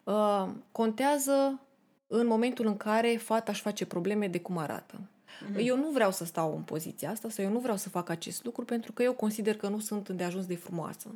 Uh, 0.03 0.49
contează 0.71 1.59
în 2.07 2.27
momentul 2.27 2.65
în 2.65 2.77
care 2.77 3.15
fata 3.15 3.51
își 3.51 3.61
face 3.61 3.86
probleme 3.86 4.27
de 4.27 4.39
cum 4.39 4.57
arată. 4.57 5.01
Mm-hmm. 5.41 5.65
Eu 5.65 5.77
nu 5.77 5.89
vreau 5.89 6.11
să 6.11 6.25
stau 6.25 6.55
în 6.55 6.61
poziția 6.61 7.09
asta 7.09 7.29
sau 7.29 7.43
eu 7.43 7.51
nu 7.51 7.59
vreau 7.59 7.77
să 7.77 7.89
fac 7.89 8.09
acest 8.09 8.43
lucru 8.43 8.65
pentru 8.65 8.91
că 8.91 9.03
eu 9.03 9.13
consider 9.13 9.55
că 9.55 9.67
nu 9.67 9.79
sunt 9.79 10.07
îndeajuns 10.07 10.45
de 10.45 10.55
frumoasă. 10.55 11.15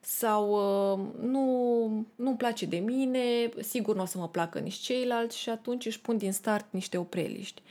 Sau 0.00 0.50
uh, 0.50 1.06
nu, 1.20 2.06
nu-mi 2.16 2.36
place 2.36 2.66
de 2.66 2.76
mine, 2.76 3.50
sigur 3.60 3.94
nu 3.94 4.02
o 4.02 4.04
să 4.04 4.18
mă 4.18 4.28
placă 4.28 4.58
nici 4.58 4.74
ceilalți 4.74 5.38
și 5.38 5.48
atunci 5.48 5.86
își 5.86 6.00
pun 6.00 6.16
din 6.16 6.32
start 6.32 6.66
niște 6.70 6.96
opreliști. 6.96 7.62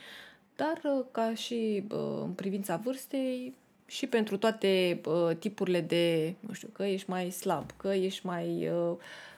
Dar 0.55 0.82
uh, 0.84 1.05
ca 1.11 1.34
și 1.34 1.84
uh, 1.91 2.21
în 2.23 2.32
privința 2.32 2.75
vârstei, 2.84 3.53
și 3.88 4.07
pentru 4.07 4.38
toate 4.38 5.01
uh, 5.05 5.36
tipurile 5.39 5.82
de, 5.82 6.36
nu 6.39 6.53
știu, 6.53 6.69
că 6.71 6.84
ești 6.84 7.09
mai 7.09 7.32
slab, 7.32 7.71
că 7.78 7.88
ești 7.88 8.25
mai 8.25 8.69
uh, 8.69 8.95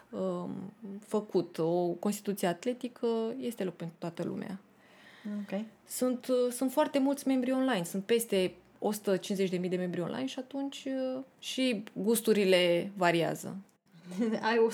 uh, 0.10 0.50
făcut, 1.08 1.58
o 1.58 1.88
constituție 1.88 2.48
atletică, 2.48 3.08
este 3.40 3.64
loc 3.64 3.74
pentru 3.74 3.96
toată 4.00 4.24
lumea. 4.24 4.60
Ok. 5.26 5.60
Sunt, 5.88 6.28
uh, 6.28 6.52
sunt 6.52 6.72
foarte 6.72 7.00
mulți 7.00 7.28
membri 7.28 7.52
online, 7.52 7.84
sunt 7.84 8.04
peste 8.04 8.54
150.000 8.80 9.70
de 9.70 9.76
membri 9.76 10.02
online 10.02 10.26
și 10.26 10.40
atunci 10.40 10.86
uh, 10.86 11.24
și 11.40 11.84
gusturile 11.94 12.92
variază. 12.98 13.58
Ai 14.42 14.68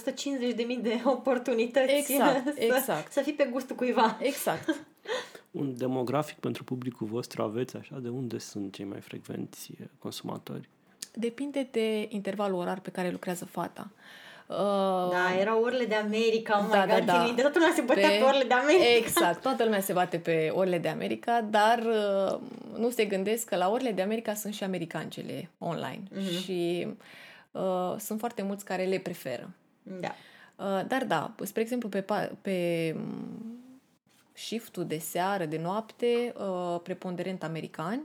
150.000 0.78 0.82
de 0.82 1.02
oportunități 1.04 1.94
Exact, 1.94 2.44
să, 2.56 2.64
exact. 2.64 3.12
să 3.12 3.22
fii 3.22 3.34
pe 3.34 3.50
gustul 3.52 3.76
cuiva. 3.76 4.18
Exact. 4.22 4.76
Un 5.52 5.78
demografic 5.78 6.38
pentru 6.38 6.64
publicul 6.64 7.08
vostru 7.08 7.42
aveți 7.42 7.76
așa? 7.76 8.00
De 8.00 8.10
unde 8.10 8.38
sunt 8.38 8.74
cei 8.74 8.86
mai 8.86 9.02
frecvenți 9.02 9.72
eh, 9.80 9.86
consumatori? 10.00 10.70
Depinde 11.14 11.68
de 11.72 12.08
intervalul 12.10 12.60
orar 12.60 12.80
pe 12.80 12.90
care 12.90 13.12
lucrează 13.12 13.46
fata. 13.46 13.92
Uh, 13.92 14.25
Da, 15.12 15.36
erau 15.40 15.62
orele 15.64 15.86
de 15.86 15.96
America, 15.96 16.60
oh 16.64 16.70
Da, 16.72 16.82
my 16.82 16.88
da, 16.88 16.96
God, 16.98 17.06
da. 17.06 17.14
țin 17.14 17.22
minte, 17.24 17.42
toată 17.42 17.58
lumea 17.60 17.74
se 17.76 17.82
bătea 17.82 18.10
pe, 18.10 18.22
orele 18.24 18.44
de 18.44 18.54
America. 18.54 18.96
Exact, 18.98 19.42
toată 19.42 19.64
lumea 19.64 19.80
se 19.82 19.94
bate 19.94 20.18
pe 20.20 20.50
orele 20.54 20.78
de 20.78 20.88
America, 20.88 21.42
dar 21.50 21.80
uh, 21.80 22.40
nu 22.78 22.90
se 22.90 23.06
gândesc 23.06 23.46
că 23.46 23.56
la 23.56 23.70
orele 23.70 23.92
de 23.92 24.02
America 24.02 24.34
sunt 24.34 24.54
și 24.54 24.64
americancele 24.64 25.50
online 25.58 26.04
Mhm. 26.12 26.30
și 26.42 26.88
uh, 27.52 27.96
sunt 27.98 28.20
foarte 28.20 28.42
mulți 28.42 28.66
care 28.66 28.84
le 28.84 28.98
preferă. 29.00 29.50
Da. 29.84 30.16
Uh, 30.56 30.82
dar 30.88 31.04
da, 31.08 31.34
spre 31.44 31.62
exemplu, 31.62 31.90
pe, 31.90 32.02
pa- 32.02 32.32
pe 32.42 32.92
mm, 32.98 33.60
shift-ul 34.34 34.86
de 34.86 34.98
seară, 34.98 35.46
de 35.46 35.58
noapte, 35.58 36.34
uh, 36.38 36.80
preponderent 36.84 37.44
americani, 37.44 38.02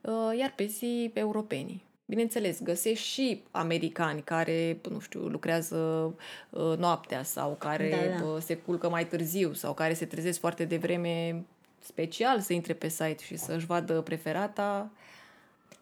uh, 0.00 0.38
iar 0.38 0.52
pe 0.56 0.64
zi 0.64 1.10
europenii. 1.14 1.88
Bineînțeles, 2.10 2.62
găsești 2.62 3.06
și 3.06 3.42
americani 3.50 4.22
care, 4.22 4.78
nu 4.90 4.98
știu, 4.98 5.20
lucrează 5.20 5.76
uh, 6.50 6.76
noaptea 6.78 7.22
sau 7.22 7.56
care 7.58 7.90
Da, 7.90 8.18
da. 8.18 8.26
uh, 8.26 8.40
se 8.40 8.56
culcă 8.56 8.88
mai 8.88 9.06
târziu 9.06 9.52
sau 9.52 9.74
care 9.74 9.94
se 9.94 10.04
trezesc 10.04 10.38
foarte 10.38 10.64
devreme 10.64 11.44
special 11.78 12.40
să 12.40 12.52
intre 12.52 12.72
pe 12.72 12.88
site 12.88 13.22
și 13.24 13.36
să-și 13.36 13.66
vadă 13.66 14.00
preferata. 14.00 14.90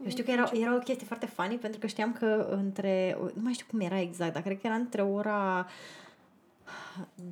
Eu 0.04 0.10
știu 0.10 0.24
că 0.24 0.30
era, 0.30 0.50
era 0.60 0.74
o 0.74 0.78
chestie 0.78 1.06
foarte 1.06 1.26
funny 1.26 1.56
pentru 1.56 1.80
că 1.80 1.86
știam 1.86 2.12
că 2.12 2.48
între, 2.50 3.16
nu 3.20 3.42
mai 3.42 3.52
știu 3.52 3.66
cum 3.70 3.80
era 3.80 4.00
exact, 4.00 4.32
dar 4.32 4.42
cred 4.42 4.60
că 4.60 4.66
era 4.66 4.76
între 4.76 5.02
ora 5.02 5.66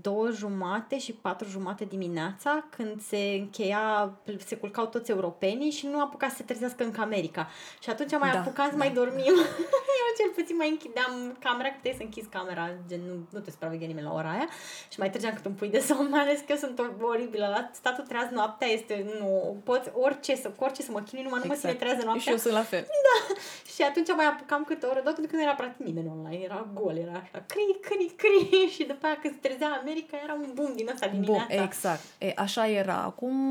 două 0.01 0.31
jumate 0.31 0.99
și 0.99 1.13
patru 1.13 1.49
jumate 1.49 1.85
dimineața 1.85 2.65
când 2.77 3.03
se 3.03 3.17
încheia, 3.17 4.13
se 4.47 4.57
culcau 4.57 4.87
toți 4.87 5.11
europenii 5.11 5.71
și 5.71 5.87
nu 5.87 6.01
apuca 6.01 6.29
să 6.29 6.35
se 6.35 6.43
trezească 6.43 6.85
încă 6.85 7.01
America. 7.01 7.49
Și 7.81 7.91
atunci 7.91 8.19
mai 8.19 8.31
Da, 8.31 8.39
apucam 8.39 8.65
să 8.65 8.71
da. 8.71 8.77
mai 8.77 8.93
dormim. 8.93 9.35
Eu 10.01 10.09
cel 10.19 10.31
puțin 10.35 10.57
mai 10.57 10.71
închideam 10.71 11.37
camera, 11.41 11.69
că 11.69 11.75
puteai 11.75 11.95
să 11.97 12.03
închizi 12.03 12.29
camera, 12.29 12.71
gen 12.89 13.01
nu, 13.07 13.15
nu 13.31 13.41
te 13.41 13.51
supraveghe 13.51 13.87
nimeni 13.87 14.07
la 14.07 14.13
ora 14.13 14.31
aia 14.31 14.49
și 14.93 14.99
mai 14.99 15.11
trăgeam 15.11 15.35
cât 15.35 15.45
un 15.45 15.53
pui 15.53 15.69
de 15.69 15.79
somn, 15.79 16.09
mai 16.15 16.21
ales 16.21 16.39
că 16.39 16.47
eu 16.49 16.57
sunt 16.57 16.81
oribilă. 17.01 17.47
La 17.47 17.71
statul 17.73 18.05
treaz 18.05 18.31
noaptea 18.31 18.69
este, 18.69 19.07
nu, 19.19 19.57
poți 19.65 19.91
orice 19.95 20.37
să, 20.37 20.49
cu 20.49 20.65
orice 20.65 20.83
să 20.83 20.91
mă 20.91 21.01
chinui, 21.01 21.25
numai 21.25 21.41
nu 21.43 21.49
mă 21.49 21.55
ține 21.55 21.75
trează 21.75 22.03
noaptea. 22.05 22.23
Și 22.23 22.31
eu 22.31 22.37
sunt 22.37 22.53
la 22.53 22.63
fel. 22.63 22.87
Și 23.75 23.83
atunci 23.83 24.15
mai 24.17 24.27
apucam 24.27 24.65
câte 24.65 24.87
o 24.87 24.89
oră, 24.91 25.01
doar 25.03 25.15
pentru 25.15 25.31
că 25.31 25.37
nu 25.37 25.43
era 25.43 25.55
practic 25.55 25.87
nimeni 25.87 26.09
online, 26.09 26.43
era 26.45 26.67
gol, 26.75 26.97
era 26.97 27.17
așa, 27.25 27.45
cri, 27.47 27.79
cri, 27.81 28.13
cri 28.17 28.69
și 28.75 28.85
după 28.85 29.07
aia 29.07 29.19
când 29.23 29.35
se 29.35 29.41
trezea 29.57 29.79
America 29.81 30.17
era 30.25 30.33
un 30.33 30.51
boom 30.55 30.73
din 30.75 30.89
ăsta 30.93 31.07
Bun, 31.07 31.21
dimineața. 31.21 31.63
exact. 31.63 32.01
E, 32.19 32.33
așa 32.37 32.69
era. 32.69 33.03
Acum, 33.03 33.51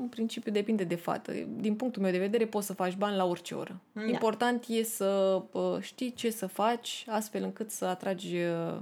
în 0.00 0.08
principiu, 0.08 0.52
depinde 0.52 0.84
de 0.84 0.94
fată. 0.94 1.32
Din 1.56 1.74
punctul 1.74 2.02
meu 2.02 2.10
de 2.10 2.18
vedere, 2.18 2.46
poți 2.46 2.66
să 2.66 2.72
faci 2.72 2.94
bani 2.94 3.16
la 3.16 3.24
orice 3.24 3.54
oră. 3.54 3.80
Da. 3.92 4.04
Important 4.04 4.64
e 4.68 4.82
să 4.82 5.42
uh, 5.52 5.76
știi 5.80 6.12
ce 6.12 6.30
să 6.30 6.46
faci, 6.46 7.04
astfel 7.08 7.42
încât 7.42 7.70
să 7.70 7.84
atragi 7.84 8.36
uh, 8.36 8.76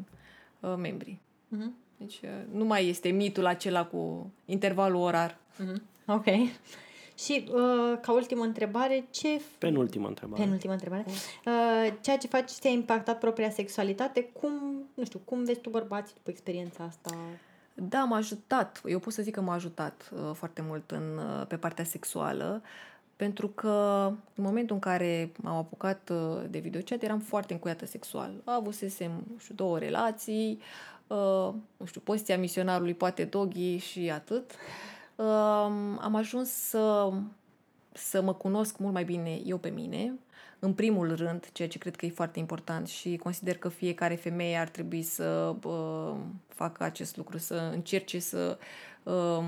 uh, 0.61 0.75
membrii. 0.79 1.21
Mhm. 1.49 1.75
Deci, 1.97 2.21
uh, 2.23 2.29
nu 2.53 2.65
mai 2.65 2.89
este 2.89 3.09
mitul 3.09 3.47
acela 3.47 3.85
cu 3.85 4.33
intervalul 4.45 5.01
orar. 5.01 5.37
Mhm. 5.57 5.83
Ok. 6.07 6.25
Și 7.19 7.49
uh, 7.49 7.99
ca 8.01 8.13
ultimă 8.13 8.45
întrebare, 8.45 9.07
ce... 9.11 9.41
Penultima 9.59 10.09
întrebare. 10.09 10.43
Penultima 10.43 10.73
întrebare. 10.73 11.05
Uh, 11.09 11.93
ceea 12.01 12.17
ce 12.17 12.27
faci 12.27 12.51
ți-a 12.51 12.71
impactat 12.71 13.19
propria 13.19 13.51
sexualitate, 13.51 14.31
cum, 14.41 14.53
nu 14.95 15.05
știu, 15.05 15.21
cum 15.25 15.45
vezi 15.45 15.61
tu 15.61 15.71
bărbații 15.71 16.15
după 16.15 16.31
experiența 16.31 16.85
asta? 16.85 17.17
Da, 17.75 18.05
m-a 18.05 18.17
ajutat. 18.17 18.81
Eu 18.87 18.99
pot 18.99 19.13
să 19.13 19.23
zic 19.23 19.35
că 19.35 19.41
m-a 19.41 19.55
ajutat 19.55 20.11
uh, 20.15 20.31
foarte 20.35 20.63
mult 20.67 20.91
în, 20.91 21.19
uh, 21.19 21.47
pe 21.47 21.57
partea 21.57 21.85
sexuală, 21.85 22.63
pentru 23.17 23.49
că 23.49 24.07
în 24.35 24.45
momentul 24.45 24.75
în 24.75 24.81
care 24.81 25.33
m-am 25.37 25.57
apucat 25.57 26.11
uh, 26.13 26.43
de 26.51 26.59
videochat 26.59 27.03
eram 27.03 27.19
foarte 27.19 27.53
încuiată 27.53 27.87
sexual. 27.87 28.33
Avusesem, 28.45 29.11
nu 29.11 29.39
știu, 29.39 29.55
două 29.55 29.79
relații, 29.79 30.61
uh, 31.07 31.55
nu 31.77 31.87
știu, 31.87 32.01
poziția 32.01 32.39
misionarului, 32.39 32.95
poate 32.95 33.25
doggy 33.25 33.77
și 33.77 34.11
atât. 34.11 34.51
Uh, 34.51 34.59
am 36.01 36.15
ajuns 36.15 36.51
să, 36.51 37.13
să 37.93 38.23
mă 38.23 38.35
cunosc 38.35 38.79
mult 38.79 38.93
mai 38.93 39.05
bine 39.05 39.41
eu 39.45 39.59
pe 39.59 39.69
mine, 39.69 40.13
în 40.59 40.73
primul 40.73 41.15
rând, 41.15 41.49
ceea 41.53 41.69
ce 41.69 41.79
cred 41.79 41.97
că 41.97 42.07
e 42.07 42.11
foarte 42.11 42.39
important 42.39 42.89
și 42.89 43.17
consider 43.17 43.59
că 43.59 43.69
fiecare 43.69 44.15
femeie 44.15 44.57
ar 44.57 44.69
trebui 44.69 45.03
să 45.03 45.55
uh, 45.65 46.15
facă 46.49 46.85
acest 46.85 47.17
lucru, 47.17 47.39
să 47.39 47.71
încerce 47.73 48.19
să 48.19 48.59
um, 49.03 49.47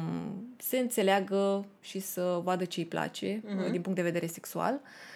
se 0.57 0.79
înțeleagă 0.79 1.65
și 1.81 1.99
să 1.99 2.41
vadă 2.43 2.65
ce 2.65 2.81
îi 2.81 2.87
place 2.87 3.43
uh, 3.45 3.71
din 3.71 3.81
punct 3.81 3.99
de 3.99 4.05
vedere 4.05 4.27
sexual. 4.27 4.75
Uh, 4.75 5.16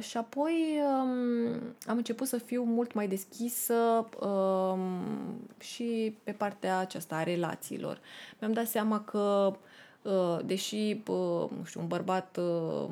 și 0.00 0.16
apoi 0.16 0.80
um, 1.02 1.74
am 1.86 1.96
început 1.96 2.26
să 2.26 2.38
fiu 2.38 2.62
mult 2.62 2.92
mai 2.92 3.08
deschisă 3.08 4.08
um, 4.20 4.80
și 5.58 6.16
pe 6.24 6.32
partea 6.32 6.78
aceasta 6.78 7.16
a 7.16 7.22
relațiilor. 7.22 8.00
Mi-am 8.40 8.52
dat 8.52 8.66
seama 8.66 9.00
că, 9.00 9.52
uh, 10.02 10.38
deși, 10.44 11.02
uh, 11.06 11.50
nu 11.58 11.64
știu, 11.64 11.80
un 11.80 11.86
bărbat 11.86 12.38
uh, 12.40 12.90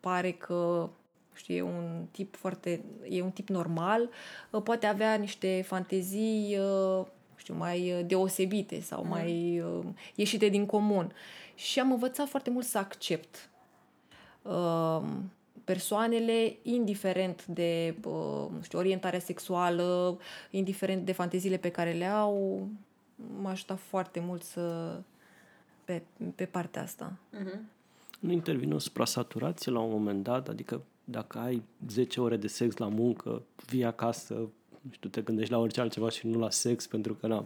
pare 0.00 0.30
că 0.30 0.88
știi, 1.34 1.56
e 1.56 1.62
un 1.62 2.06
tip 2.10 2.36
foarte, 2.36 2.84
e 3.08 3.22
un 3.22 3.30
tip 3.30 3.48
normal, 3.48 4.08
uh, 4.50 4.62
poate 4.62 4.86
avea 4.86 5.14
niște 5.14 5.62
fantezii, 5.66 6.58
uh, 6.58 7.06
știu, 7.36 7.54
mai 7.54 7.92
uh, 7.92 8.06
deosebite 8.06 8.80
sau 8.80 9.06
mai 9.06 9.60
uh, 9.60 9.84
ieșite 10.14 10.48
din 10.48 10.66
comun. 10.66 11.12
Și 11.54 11.80
am 11.80 11.92
învățat 11.92 12.28
foarte 12.28 12.50
mult 12.50 12.64
să 12.64 12.78
accept 12.78 13.50
uh, 14.42 15.02
persoanele, 15.64 16.56
indiferent 16.62 17.46
de, 17.46 17.94
uh, 18.04 18.46
nu 18.50 18.62
știu, 18.62 18.78
orientarea 18.78 19.18
sexuală, 19.18 20.18
indiferent 20.50 21.04
de 21.04 21.12
fanteziile 21.12 21.56
pe 21.56 21.70
care 21.70 21.92
le 21.92 22.06
au, 22.06 22.66
m-a 23.40 23.50
ajutat 23.50 23.78
foarte 23.78 24.20
mult 24.20 24.42
să 24.42 24.96
pe, 25.84 26.02
pe 26.34 26.44
partea 26.44 26.82
asta. 26.82 27.12
Nu 28.20 28.32
intervine 28.32 28.74
o 28.74 28.78
suprasaturație 28.78 29.72
la 29.72 29.80
un 29.80 29.90
moment 29.90 30.22
dat? 30.22 30.48
Adică 30.48 30.82
dacă 31.04 31.38
ai 31.38 31.62
10 31.88 32.20
ore 32.20 32.36
de 32.36 32.46
sex 32.46 32.76
la 32.76 32.88
muncă, 32.88 33.42
vii 33.66 33.84
acasă, 33.84 34.34
nu 34.80 34.90
știu, 34.90 35.08
te 35.08 35.20
gândești 35.20 35.52
la 35.52 35.58
orice 35.58 35.80
altceva 35.80 36.08
și 36.08 36.26
nu 36.26 36.38
la 36.38 36.50
sex, 36.50 36.86
pentru 36.86 37.14
că 37.14 37.26
na, 37.26 37.42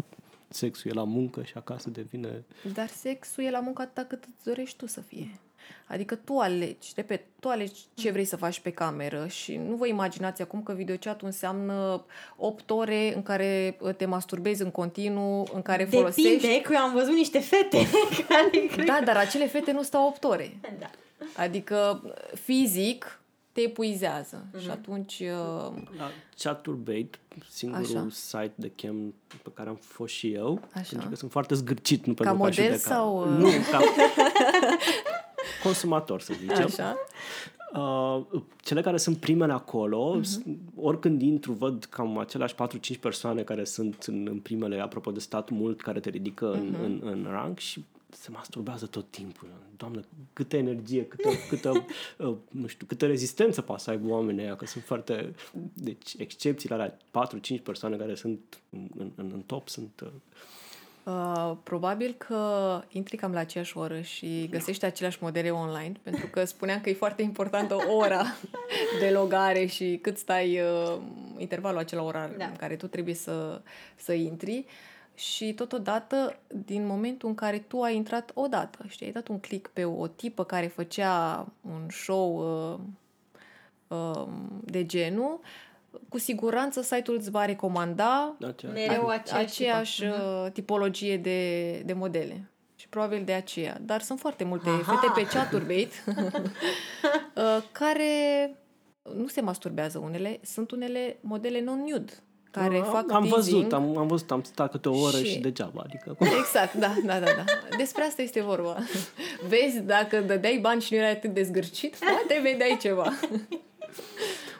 sexul 0.48 0.90
e 0.90 0.94
la 0.94 1.04
muncă 1.04 1.42
și 1.42 1.52
acasă 1.56 1.90
devine... 1.90 2.44
Dar 2.72 2.88
sexul 2.88 3.44
e 3.44 3.50
la 3.50 3.60
muncă 3.60 3.82
atâta 3.82 4.04
cât 4.04 4.24
îți 4.24 4.44
dorești 4.44 4.76
tu 4.76 4.86
să 4.86 5.00
fie. 5.00 5.40
Adică 5.88 6.14
tu 6.14 6.38
alegi, 6.38 6.92
repet, 6.96 7.22
tu 7.40 7.48
alegi 7.48 7.80
ce 7.94 8.10
vrei 8.10 8.24
să 8.24 8.36
faci 8.36 8.60
pe 8.60 8.70
cameră 8.70 9.26
și 9.26 9.56
nu 9.68 9.74
vă 9.74 9.86
imaginați 9.86 10.42
acum 10.42 10.62
că 10.62 10.72
videochat 10.72 11.22
înseamnă 11.22 12.04
8 12.36 12.70
ore 12.70 13.12
în 13.14 13.22
care 13.22 13.76
uh, 13.80 13.94
te 13.94 14.04
masturbezi 14.06 14.62
în 14.62 14.70
continuu, 14.70 15.48
în 15.54 15.62
care 15.62 15.84
folosești... 15.84 16.22
Depinde, 16.22 16.60
că 16.60 16.72
eu 16.72 16.80
am 16.80 16.92
văzut 16.92 17.14
niște 17.14 17.38
fete 17.38 17.78
care... 18.28 18.66
cred 18.66 18.86
Da, 18.86 19.00
dar 19.04 19.16
acele 19.16 19.46
fete 19.46 19.72
nu 19.72 19.82
stau 19.82 20.06
8 20.06 20.24
ore. 20.24 20.58
că- 20.60 20.68
Da. 20.78 20.90
Adică 21.36 22.02
fizic 22.34 23.20
te 23.52 23.60
epuizează 23.62 24.46
și 24.62 24.70
atunci 24.70 25.18
uh, 25.20 25.72
La 25.98 26.10
Chaturbate, 26.42 27.10
singurul 27.50 27.84
Așa. 27.84 28.06
site 28.10 28.52
de 28.54 28.70
chem 28.74 29.14
pe 29.42 29.50
care 29.54 29.68
am 29.68 29.78
fost 29.80 30.14
și 30.14 30.32
eu, 30.32 30.60
Așa. 30.74 30.86
pentru 30.90 31.08
că 31.08 31.14
sunt 31.14 31.30
foarte 31.30 31.54
zgârcit, 31.54 32.06
nu 32.06 32.14
Ca 32.14 32.22
pentru 32.22 32.42
că 32.42 32.48
aș 32.48 32.56
model 32.56 32.72
judeca. 32.72 32.94
sau, 32.94 33.20
uh? 33.20 33.26
Nu, 33.38 33.48
ca 33.70 33.80
consumator, 35.66 36.20
să 36.20 36.34
zicem. 36.40 36.64
așa. 36.64 36.96
Uh, 37.74 38.40
cele 38.62 38.80
care 38.80 38.96
sunt 38.96 39.16
primele 39.16 39.52
acolo, 39.52 40.14
Mhm. 40.14 40.42
uh-huh. 40.42 40.74
oricând 40.76 41.22
intru, 41.22 41.52
văd 41.52 41.84
cam 41.84 42.18
aceleași 42.18 42.54
4-5 42.54 42.96
persoane 43.00 43.42
care 43.42 43.64
sunt 43.64 44.02
în, 44.02 44.26
în 44.30 44.38
primele, 44.38 44.80
apropo 44.80 45.10
de 45.10 45.20
stat 45.20 45.50
mult, 45.50 45.80
care 45.80 46.00
te 46.00 46.10
ridică 46.10 46.52
în, 46.52 46.66
Mhm. 46.68 46.82
în, 46.84 47.00
în 47.04 47.26
rang 47.30 47.58
și 47.58 47.84
se 48.10 48.30
masturbează 48.30 48.86
tot 48.86 49.10
timpul. 49.10 49.48
Doamne, 49.76 50.00
câtă 50.32 50.56
energie, 50.56 51.04
câtă, 51.06 51.28
câtă 51.50 51.84
uh, 52.18 52.34
nu 52.50 52.66
știu, 52.66 52.86
câtă 52.86 53.06
rezistență 53.06 53.60
poate 53.62 53.82
să 53.82 53.90
aibă 53.90 54.08
oamenii 54.08 54.42
ăia, 54.44 54.56
că 54.56 54.66
sunt 54.66 54.84
foarte... 54.84 55.34
Deci, 55.72 56.14
excepțiile 56.18 56.74
alea, 56.74 56.96
4-5 57.10 57.62
persoane 57.62 57.96
care 57.96 58.14
sunt 58.14 58.40
în, 58.70 58.88
în, 58.96 59.30
în 59.32 59.40
top 59.46 59.68
sunt... 59.68 60.04
Uh, 61.06 61.16
Uh, 61.46 61.56
probabil 61.62 62.14
că 62.18 62.82
intri 62.88 63.16
cam 63.16 63.32
la 63.32 63.38
aceeași 63.38 63.78
oră 63.78 64.00
și 64.00 64.48
găsești 64.50 64.84
aceleași 64.84 65.18
modele 65.20 65.50
online, 65.50 65.92
pentru 66.02 66.26
că 66.26 66.44
spuneam 66.44 66.80
că 66.80 66.90
e 66.90 66.94
foarte 66.94 67.22
importantă 67.22 67.76
ora 68.02 68.22
de 69.00 69.10
logare 69.10 69.66
și 69.66 69.98
cât 70.02 70.18
stai 70.18 70.60
uh, 70.60 70.98
intervalul 71.36 71.78
acela 71.78 72.02
orar 72.02 72.30
Da. 72.38 72.44
în 72.44 72.56
care 72.56 72.76
tu 72.76 72.86
trebuie 72.86 73.14
să, 73.14 73.60
să 73.96 74.12
intri. 74.12 74.64
și 75.14 75.54
totodată 75.54 76.38
din 76.64 76.86
momentul 76.86 77.28
în 77.28 77.34
care 77.34 77.58
tu 77.58 77.80
ai 77.80 77.96
intrat 77.96 78.30
odată 78.34 78.84
și 78.88 79.04
ai 79.04 79.12
dat 79.12 79.28
un 79.28 79.40
click 79.40 79.70
pe 79.72 79.84
o 79.84 80.06
tipă 80.06 80.44
care 80.44 80.66
făcea 80.66 81.46
un 81.60 81.88
show 81.90 82.36
uh, 82.38 82.78
uh, 83.98 84.28
de 84.60 84.86
genul, 84.86 85.40
cu 86.08 86.18
siguranță 86.18 86.82
site-ul 86.82 87.16
îți 87.16 87.30
va 87.30 87.44
recomanda 87.44 88.36
Aceea. 88.48 88.72
Mereu 88.72 89.06
aceeași, 89.06 89.44
aceeași 89.44 90.00
tipă. 90.02 90.42
uh, 90.44 90.52
tipologie 90.52 91.16
de, 91.16 91.70
de 91.84 91.92
modele. 91.92 92.50
Și 92.76 92.88
probabil 92.88 93.22
de 93.24 93.32
aceea. 93.32 93.78
Dar 93.80 94.00
sunt 94.00 94.18
foarte 94.18 94.44
multe 94.44 94.68
Aha. 94.68 94.92
fete 95.00 95.12
pe 95.20 95.26
chaturbate 95.26 95.88
uh, 96.16 97.62
care 97.72 98.06
nu 99.16 99.26
se 99.26 99.40
masturbează 99.40 99.98
unele, 99.98 100.40
sunt 100.42 100.70
unele 100.70 101.16
modele 101.20 101.60
non-nude 101.60 102.12
care 102.50 102.76
am, 102.76 102.84
fac 102.84 103.12
am 103.12 103.22
teasing. 103.22 103.34
văzut, 103.34 103.72
am, 103.72 103.96
am 103.96 104.06
văzut, 104.06 104.30
am 104.30 104.42
stat 104.42 104.70
câte 104.70 104.88
o 104.88 105.00
oră 105.00 105.16
și, 105.16 105.24
Și- 105.24 105.30
și 105.30 105.38
degeaba, 105.38 105.82
adică 105.84 106.16
Exact, 106.38 106.74
da, 106.74 106.94
da, 107.04 107.18
da, 107.18 107.24
da. 107.36 107.44
Despre 107.76 108.02
asta 108.02 108.22
este 108.22 108.42
vorba. 108.42 108.76
Vezi, 109.48 109.80
dacă 109.80 110.20
dădeai 110.20 110.58
bani 110.58 110.80
și 110.82 110.92
nu 110.92 110.98
erai 110.98 111.10
atât 111.10 111.34
de 111.34 111.42
zgârcit, 111.42 111.96
poate 111.96 112.40
vedeai 112.42 112.76
ceva. 112.80 113.12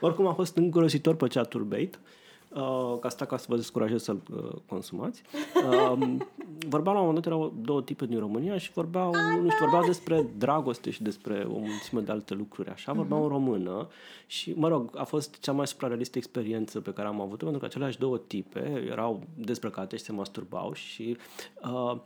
Oricum 0.01 0.27
a 0.27 0.33
fost 0.33 0.57
îngrozitor 0.57 1.15
pe 1.15 1.27
chaturbate. 1.27 1.99
Uh, 2.57 2.99
ca 3.01 3.09
asta 3.09 3.25
ca 3.25 3.37
să 3.37 3.47
vă 3.49 3.57
descurajez 3.57 4.03
să-l 4.03 4.21
uh, 4.33 4.53
consumați. 4.67 5.23
Uh, 5.71 6.17
vorbeau 6.75 6.95
la 6.95 7.01
un 7.01 7.07
moment 7.07 7.15
dat, 7.15 7.27
erau 7.27 7.55
două 7.61 7.83
tipe 7.83 8.07
din 8.07 8.19
România 8.19 8.59
și 8.59 8.73
vorbeau, 8.73 9.15
nu 9.43 9.51
știu, 9.51 9.65
vorbeau 9.65 9.85
despre 9.87 10.27
dragoste 10.39 10.91
și 10.91 11.03
despre 11.03 11.47
o 11.49 11.59
mulțime 11.59 12.01
de 12.01 12.13
alte 12.13 12.35
lucruri 12.35 12.69
așa, 12.69 12.93
vorbeau 12.93 13.23
în 13.23 13.29
română 13.29 13.89
și, 14.27 14.53
mă 14.57 14.69
rog, 14.69 14.91
a 14.95 15.05
fost 15.05 15.41
cea 15.41 15.53
mai 15.53 15.67
suprarealistă 15.67 16.19
experiență 16.19 16.81
pe 16.81 16.93
care 16.93 17.09
am 17.09 17.21
avut-o, 17.21 17.43
pentru 17.43 17.61
că 17.61 17.67
aceleași 17.67 17.99
două 17.99 18.19
tipe 18.19 18.87
erau 18.91 19.23
dezbrăcate 19.35 19.97
și 19.97 20.03
se 20.03 20.13
masturbau 20.13 20.73
și 20.73 21.17
uh, 21.63 21.97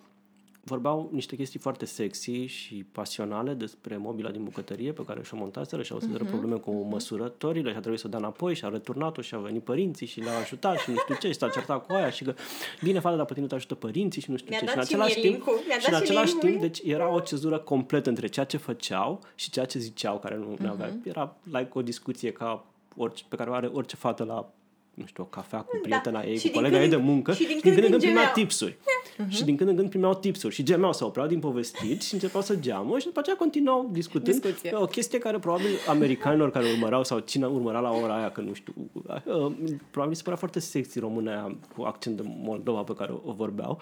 vorbeau 0.65 1.09
niște 1.13 1.37
chestii 1.37 1.59
foarte 1.59 1.85
sexy 1.85 2.45
și 2.45 2.85
pasionale 2.93 3.55
despre 3.55 3.97
mobila 3.97 4.31
din 4.31 4.45
bucătărie 4.45 4.93
pe 4.93 5.05
care 5.05 5.23
și-o 5.23 5.37
montaseră 5.37 5.83
și 5.83 5.93
au 5.93 5.99
avut 6.03 6.17
uh-huh. 6.17 6.29
probleme 6.29 6.57
cu 6.57 6.71
măsurătorile 6.71 7.71
și 7.71 7.77
a 7.77 7.81
trebuit 7.81 8.01
să 8.01 8.07
o 8.07 8.11
dea 8.11 8.19
înapoi 8.19 8.55
și 8.55 8.65
a 8.65 8.69
returnat-o 8.69 9.21
și 9.21 9.35
a 9.35 9.39
venit 9.39 9.63
părinții 9.63 10.07
și 10.07 10.21
le-au 10.21 10.37
ajutat 10.37 10.79
și 10.79 10.91
nu 10.91 10.97
știu 10.97 11.15
ce 11.15 11.27
și 11.27 11.39
s-a 11.39 11.49
certat 11.49 11.87
cu 11.87 11.93
aia 11.93 12.11
și 12.11 12.25
că 12.25 12.35
bine 12.83 13.01
fata, 13.01 13.17
dar 13.17 13.25
pe 13.25 13.35
tine 13.35 13.47
te 13.47 13.55
ajută 13.55 13.75
părinții 13.75 14.23
și 14.23 14.31
nu 14.31 14.37
știu 14.37 14.51
Mi-a 14.51 14.59
ce. 14.59 14.65
dat 14.65 14.87
și 14.87 14.95
în 14.95 15.01
și 15.01 15.05
același 15.05 15.19
mie 15.19 15.31
timp, 15.31 15.47
link-ul, 15.47 15.65
mi-a 15.67 15.79
și 15.79 15.87
în 15.87 15.93
dat 15.93 16.05
și 16.05 16.11
același 16.11 16.33
link-ul. 16.33 16.49
timp, 16.49 16.61
deci 16.61 16.81
era 16.85 17.09
o 17.15 17.21
cezură 17.21 17.59
completă 17.59 18.09
între 18.09 18.27
ceea 18.27 18.47
ce 18.47 18.57
făceau 18.57 19.21
și 19.35 19.51
ceea 19.51 19.65
ce 19.65 19.79
ziceau, 19.79 20.19
care 20.19 20.37
nu 20.37 20.57
uh-huh. 20.57 20.69
avea. 20.69 20.97
Era 21.05 21.37
like 21.45 21.71
o 21.73 21.83
discuție 21.83 22.33
ca 22.33 22.65
orice, 22.97 23.25
pe 23.29 23.37
care 23.37 23.51
o 23.51 23.53
are 23.53 23.67
orice 23.67 23.97
fată 23.97 24.25
la 24.25 24.53
nu 25.01 25.07
știu, 25.07 25.23
o 25.23 25.27
cafea 25.27 25.59
cu 25.61 25.79
prietena 25.83 26.23
ei, 26.23 26.37
Și 26.37 26.47
cu 26.47 26.53
din 26.53 26.53
colega 26.63 26.83
ei 26.83 26.89
de 26.89 26.95
când- 26.95 27.09
muncă 27.09 27.33
și 27.33 27.39
din 27.39 27.49
din 27.49 27.61
când 27.61 27.75
când 27.75 27.77
în 27.77 27.85
în 27.85 27.91
când 27.91 28.03
primea 28.03 28.17
gemeau. 28.23 28.35
tipsuri. 28.35 28.77
Și 29.37 29.45
din 29.45 29.57
când 29.57 29.69
în 29.71 29.77
când 29.77 29.89
primeau 29.89 30.15
tipsuri 30.15 30.55
și 30.55 30.63
gemeau, 30.63 30.93
se 30.93 31.05
opreau 31.05 31.27
din 31.27 31.39
povestit 31.39 32.03
și 32.03 32.15
începeau 32.15 32.43
să 32.43 32.55
geamă 32.57 32.99
și 32.99 33.05
după 33.07 33.19
aceea 33.21 33.37
continuau 33.37 33.89
discutând. 33.93 34.41
Discuție. 34.43 34.71
O 34.75 34.85
chestie 34.87 35.19
care 35.19 35.39
probabil 35.39 35.69
americanilor 35.89 36.51
care 36.51 36.67
urmărau 36.73 37.05
sau 37.05 37.19
cine 37.19 37.47
urmărea 37.47 37.81
la 37.81 37.91
ora 37.91 38.17
aia, 38.17 38.31
că 38.31 38.41
nu 38.41 38.53
știu, 38.53 38.73
uh, 38.93 39.53
probabil 39.91 40.15
se 40.17 40.23
părea 40.23 40.39
foarte 40.39 40.61
sexy 40.61 40.99
româna 40.99 41.31
aia 41.33 41.57
cu 41.77 41.83
accent 41.83 42.17
de 42.17 42.23
Moldova 42.43 42.83
pe 42.83 42.95
care 42.95 43.13
o, 43.13 43.31
o 43.31 43.33
vorbeau. 43.33 43.81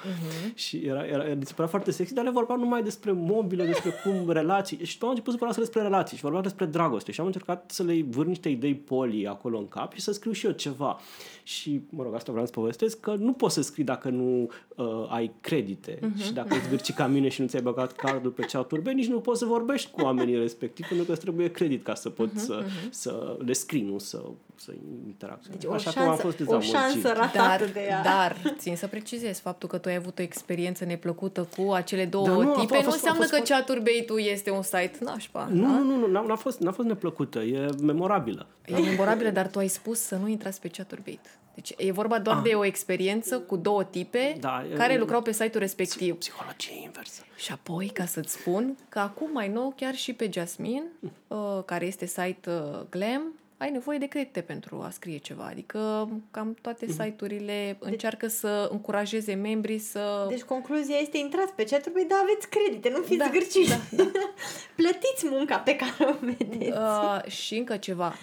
Și 0.55 0.77
era, 0.77 1.05
era, 1.07 1.25
era, 1.25 1.39
se 1.45 1.53
părea 1.55 1.71
foarte 1.71 1.91
sexy, 1.91 2.15
dar 2.15 2.25
le 2.25 2.31
vorbeau 2.31 2.59
numai 2.59 2.83
despre 2.83 3.13
mobile, 3.13 3.65
despre 3.65 3.91
cum 4.05 4.31
relații. 4.31 4.79
Și 4.85 4.93
după 4.93 5.05
au 5.05 5.11
început 5.11 5.33
să 5.33 5.39
vorbească 5.39 5.61
despre 5.63 5.83
relații 5.83 6.17
și 6.17 6.23
vorbeau 6.23 6.43
despre 6.43 6.65
dragoste. 6.65 7.13
Și 7.13 7.21
am 7.21 7.27
încercat 7.27 7.71
să 7.71 7.83
le 7.83 8.05
vâr 8.09 8.27
niște 8.27 8.49
idei 8.49 8.75
poli 8.75 9.27
acolo 9.27 9.59
în 9.59 9.69
cap 9.69 9.93
și 9.93 10.01
să 10.01 10.13
scriu 10.13 10.33
și 10.33 10.47
eu 10.47 10.53
ceva. 10.53 11.01
Și, 11.43 11.81
mă 11.91 12.03
rog, 12.03 12.15
asta 12.15 12.31
vreau 12.31 12.47
să 12.47 12.53
povestesc, 12.53 13.01
că 13.01 13.15
nu 13.15 13.33
poți 13.33 13.55
să 13.55 13.63
scrii 13.63 13.85
dacă 13.85 14.09
nu 14.09 14.49
uh, 14.77 15.07
ai 15.09 15.33
credite 15.41 15.99
uh-huh. 15.99 16.25
și 16.25 16.33
dacă 16.33 16.55
îți 16.55 16.69
gârci 16.69 16.93
ca 16.93 17.07
mine 17.07 17.29
și 17.29 17.41
nu 17.41 17.47
ți-ai 17.47 17.63
băgat 17.63 17.93
cardul 17.93 18.31
pe 18.31 18.45
ceaturbe, 18.45 18.93
nici 18.93 19.07
nu 19.07 19.21
poți 19.21 19.39
să 19.39 19.45
vorbești 19.45 19.91
cu 19.91 20.01
oamenii 20.01 20.39
respectivi 20.39 20.89
pentru 20.89 21.07
că 21.07 21.13
îți 21.13 21.21
trebuie 21.21 21.51
credit 21.51 21.85
ca 21.85 21.95
să 21.95 22.11
poți 22.11 22.33
uh-huh, 22.33 22.39
să, 22.39 22.65
să 22.91 23.37
le 23.45 23.53
scrii, 23.53 23.83
nu 23.83 23.99
să, 23.99 24.23
să 24.61 24.73
interacționezi. 25.07 25.61
Deci 25.61 25.71
o 25.71 25.73
Așa 25.75 25.91
șansă, 25.91 26.01
cum 26.01 26.09
am 26.11 26.17
fost 26.17 26.41
o 26.41 26.45
dezamăgit. 26.45 26.71
șansă 26.73 27.09
ratată 27.13 27.65
Dar, 27.65 27.71
de 27.73 27.81
ea. 27.89 28.03
dar 28.03 28.37
țin 28.59 28.77
să 28.77 28.87
precizez, 28.87 29.39
faptul 29.41 29.69
că 29.69 29.79
tu 29.79 29.89
ai 29.89 29.95
avut 29.95 30.19
o 30.19 30.23
experiență 30.23 30.85
neplăcută 30.85 31.49
cu 31.57 31.73
acele 31.73 32.05
două 32.05 32.27
Da, 32.27 32.33
nu, 32.33 32.41
a 32.53 32.61
tipe 32.61 32.67
fost- 32.67 32.73
a 32.73 32.75
nu 32.77 32.83
fost- 32.83 32.87
a 32.87 32.95
înseamnă 32.95 33.19
fost 33.21 33.31
că 33.31 33.37
foarte- 33.37 33.53
chaturbate-ul 33.53 34.21
este 34.21 34.51
un 34.51 34.63
site 34.63 34.97
nașpa. 35.01 35.49
Nu, 35.53 35.63
da? 35.63 35.69
nu, 35.69 35.83
nu, 35.85 35.97
nu, 35.97 36.07
n-a, 36.07 36.21
n-a, 36.21 36.37
fost, 36.37 36.61
n-a 36.61 36.73
fost 36.73 36.89
neplăcută, 36.89 37.39
e 37.41 37.67
memorabilă. 37.83 38.47
E 38.67 38.75
memorabilă, 38.81 39.31
dar 39.31 39.47
tu 39.49 39.59
ai 39.59 39.69
spus 39.69 40.01
să 40.01 40.17
nu 40.17 40.29
intrați 40.29 40.61
pe 40.61 40.69
chaturbate. 40.69 41.29
Deci 41.55 41.75
e 41.77 41.93
vorba 41.93 42.19
doar 42.19 42.37
Ah. 42.37 42.43
de 42.43 42.55
o 42.55 42.65
experiență 42.65 43.39
cu 43.41 43.57
două 43.57 43.85
tipe 43.85 44.37
Da, 44.41 44.65
e- 44.73 44.77
care 44.77 44.99
lucrau 44.99 45.23
pe 45.23 45.33
site-ul 45.33 45.63
respectiv. 45.63 46.15
Psihologie 46.19 46.83
inversă. 46.85 47.23
Și 47.37 47.53
apoi, 47.53 47.87
ca 47.87 48.05
să-ți 48.05 48.33
spun, 48.33 48.77
că 48.89 48.99
acum 48.99 49.29
mai 49.33 49.49
nou, 49.49 49.73
chiar 49.77 49.95
și 49.95 50.13
pe 50.13 50.29
Jasmine, 50.33 50.83
uh, 51.29 51.39
care 51.65 51.87
este 51.87 52.07
site 52.07 52.39
uh, 52.51 52.81
Glam, 52.91 53.23
ai 53.59 53.71
nevoie 53.71 53.99
de 53.99 54.07
credite 54.07 54.41
pentru 54.41 54.81
a 54.83 54.91
scrie 54.91 55.17
ceva. 55.19 55.45
Adică 55.45 56.09
cam 56.31 56.55
toate 56.61 56.87
Mhm. 56.89 57.03
site-urile 57.03 57.77
încearcă 57.81 58.29
să 58.29 58.69
încurajeze 58.73 59.35
membrii 59.35 59.79
să... 59.79 60.27
Deci 60.29 60.43
concluzia 60.43 60.97
este 60.97 61.19
intrați 61.19 61.53
pe 61.53 61.65
chat 61.65 61.89
păi 61.89 62.07
da, 62.09 62.21
aveți 62.23 62.49
credite, 62.49 62.89
nu 62.89 63.01
fiți 63.03 63.17
Da, 63.19 63.27
zgârciți. 63.29 63.69
da, 63.69 64.03
da. 64.03 64.11
Plătiți 64.77 65.27
munca 65.27 65.59
pe 65.59 65.77
care 65.77 66.11
o 66.11 66.15
vedeți. 66.27 66.71
Uh, 66.71 67.25
și 67.31 67.57
încă 67.57 67.77
ceva. 67.77 68.15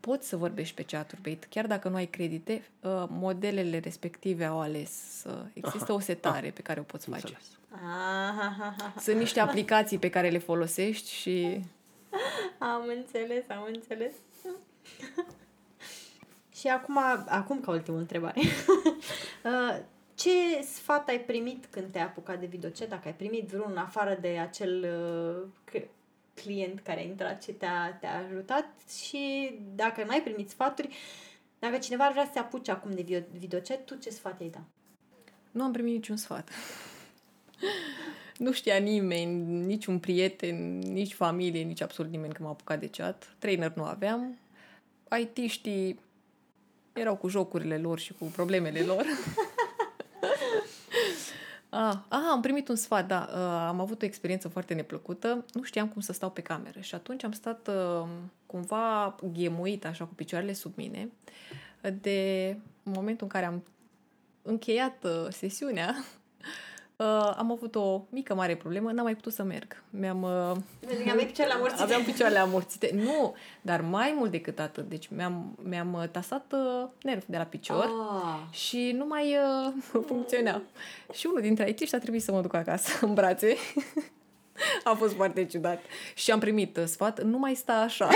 Poți 0.00 0.28
să 0.28 0.36
vorbești 0.36 0.74
pe 0.74 0.82
chaturbate, 0.82 1.46
chiar 1.48 1.66
dacă 1.66 1.88
nu 1.88 1.94
ai 1.94 2.06
credite, 2.06 2.62
uh, 2.80 3.04
modelele 3.08 3.78
respective 3.78 4.44
au 4.44 4.60
ales. 4.60 5.24
Uh, 5.26 5.32
există 5.52 5.92
o 5.92 5.98
setare 5.98 6.50
pe 6.50 6.60
care 6.62 6.80
o 6.80 6.82
poți 6.82 7.08
face. 7.08 7.26
Înțeles. 7.26 7.48
Aha, 7.70 8.44
aha, 8.46 8.74
aha. 8.78 8.94
Sunt 9.00 9.16
niște 9.18 9.40
aplicații 9.40 9.98
pe 9.98 10.10
care 10.10 10.28
le 10.28 10.38
folosești 10.38 11.10
și 11.10 11.60
Am 12.58 12.82
înțeles, 12.96 13.44
am 13.48 13.64
înțeles. 13.74 14.12
Și 16.64 16.70
acum, 16.70 16.98
acum 17.26 17.60
ca 17.60 17.70
ultimă 17.70 17.98
întrebare. 17.98 18.40
Uh, 19.44 19.78
Ce 20.14 20.62
sfat 20.62 21.08
ai 21.08 21.20
primit 21.20 21.66
când 21.70 21.86
te-ai 21.92 22.04
apucat 22.04 22.40
de 22.40 22.46
videochat? 22.46 22.88
Dacă 22.88 23.02
ai 23.04 23.14
primit 23.14 23.48
vreun 23.48 23.76
afară 23.76 24.18
de 24.20 24.28
acel 24.28 24.84
uh, 24.84 25.48
c- 25.70 25.88
client 26.34 26.80
care 26.80 27.00
a 27.00 27.02
intrat 27.02 27.42
și 27.42 27.52
te-a, 27.52 27.92
te-a 28.00 28.18
ajutat 28.18 28.66
și 29.04 29.54
dacă 29.74 30.04
n-ai 30.04 30.22
primit 30.22 30.50
sfaturi, 30.50 30.88
dacă 31.58 31.78
cineva 31.78 32.04
ar 32.04 32.12
vrea 32.12 32.24
să 32.24 32.30
se 32.32 32.38
apuce 32.38 32.70
acum 32.70 32.90
de 32.90 33.02
video- 33.02 33.38
videochat, 33.38 33.84
tu 33.84 33.94
ce 33.94 34.10
sfat 34.10 34.40
ai 34.40 34.48
da? 34.48 34.62
nu 35.50 35.62
am 35.62 35.72
primit 35.72 35.94
niciun 35.94 36.16
sfat. 36.16 36.50
nu 38.38 38.52
știa 38.52 38.76
nimeni, 38.76 39.64
niciun 39.64 39.98
prieten, 39.98 40.78
nici 40.78 41.14
familie, 41.14 41.62
nici 41.62 41.82
absolut 41.82 42.10
nimeni 42.10 42.32
că 42.32 42.42
m-a 42.42 42.48
apucat 42.50 42.80
de 42.80 42.88
chat. 42.88 43.34
Trainer 43.38 43.72
nu 43.74 43.84
aveam. 43.84 44.38
IT-știi 45.20 45.98
erau 46.94 47.16
cu 47.16 47.28
jocurile 47.28 47.78
lor 47.78 47.98
și 47.98 48.12
cu 48.12 48.24
problemele 48.24 48.80
lor. 48.80 49.04
Ah, 51.76 51.94
ah, 52.08 52.22
am 52.30 52.40
primit 52.40 52.68
un 52.68 52.76
sfat, 52.76 53.06
da. 53.06 53.28
Uh, 53.32 53.38
am 53.68 53.80
avut 53.80 54.02
o 54.02 54.04
experiență 54.04 54.48
foarte 54.48 54.74
neplăcută. 54.74 55.44
Nu 55.52 55.62
știam 55.62 55.88
cum 55.88 56.00
să 56.00 56.12
stau 56.12 56.30
pe 56.30 56.40
cameră 56.40 56.80
și 56.80 56.94
atunci 56.94 57.24
am 57.24 57.32
stat 57.32 57.68
uh, 57.68 58.08
cumva 58.46 59.16
ghemuit 59.32 59.86
așa 59.86 60.04
cu 60.04 60.14
picioarele 60.14 60.52
sub 60.52 60.72
mine 60.76 61.08
de 62.00 62.48
în 62.82 62.92
momentul 62.92 63.26
în 63.26 63.32
care 63.32 63.46
am 63.46 63.64
încheiat 64.42 65.04
uh, 65.04 65.26
sesiunea, 65.30 65.94
uh, 66.96 67.32
am 67.36 67.50
avut 67.52 67.74
o 67.74 68.02
mică 68.08 68.34
mare 68.34 68.56
problemă, 68.56 68.90
n-am 68.92 69.04
mai 69.04 69.14
putut 69.14 69.32
să 69.32 69.42
merg. 69.42 69.82
Mi-am 69.90 70.22
uh, 70.22 70.56
Pentru 70.86 71.04
că 71.04 71.10
aveai 71.10 71.26
picioarele 71.26 71.56
amorțite. 71.56 71.82
Aveam 71.82 72.02
picioarele 72.02 72.38
amorțite. 72.38 72.90
Nu, 72.94 73.34
dar 73.62 73.80
mai 73.80 74.14
mult 74.16 74.30
decât 74.30 74.58
atât. 74.58 74.88
Deci 74.88 75.08
mi-am, 75.08 75.58
mi-am 75.62 75.92
uh, 75.92 76.08
tasat 76.08 76.52
uh, 76.52 76.88
nerv 77.02 77.24
de 77.26 77.36
la 77.36 77.44
picior 77.44 77.84
Ah. 77.84 78.56
și 78.56 78.92
nu 78.96 79.06
mai 79.06 79.36
uh, 79.36 80.02
funcționa. 80.08 80.62
Și 81.12 81.26
unul 81.26 81.40
dintre 81.40 81.68
IT 81.68 81.94
a 81.94 81.98
trebuit 81.98 82.22
să 82.22 82.32
mă 82.32 82.40
duc 82.40 82.54
acasă 82.54 82.90
în 83.06 83.14
brațe. 83.14 83.56
a 84.84 84.94
fost 84.94 85.14
foarte 85.14 85.44
ciudat. 85.44 85.80
Și 86.14 86.30
am 86.30 86.38
primit 86.38 86.76
uh, 86.76 86.84
sfat, 86.84 87.22
nu 87.22 87.38
mai 87.38 87.54
sta 87.54 87.72
așa. 87.72 88.08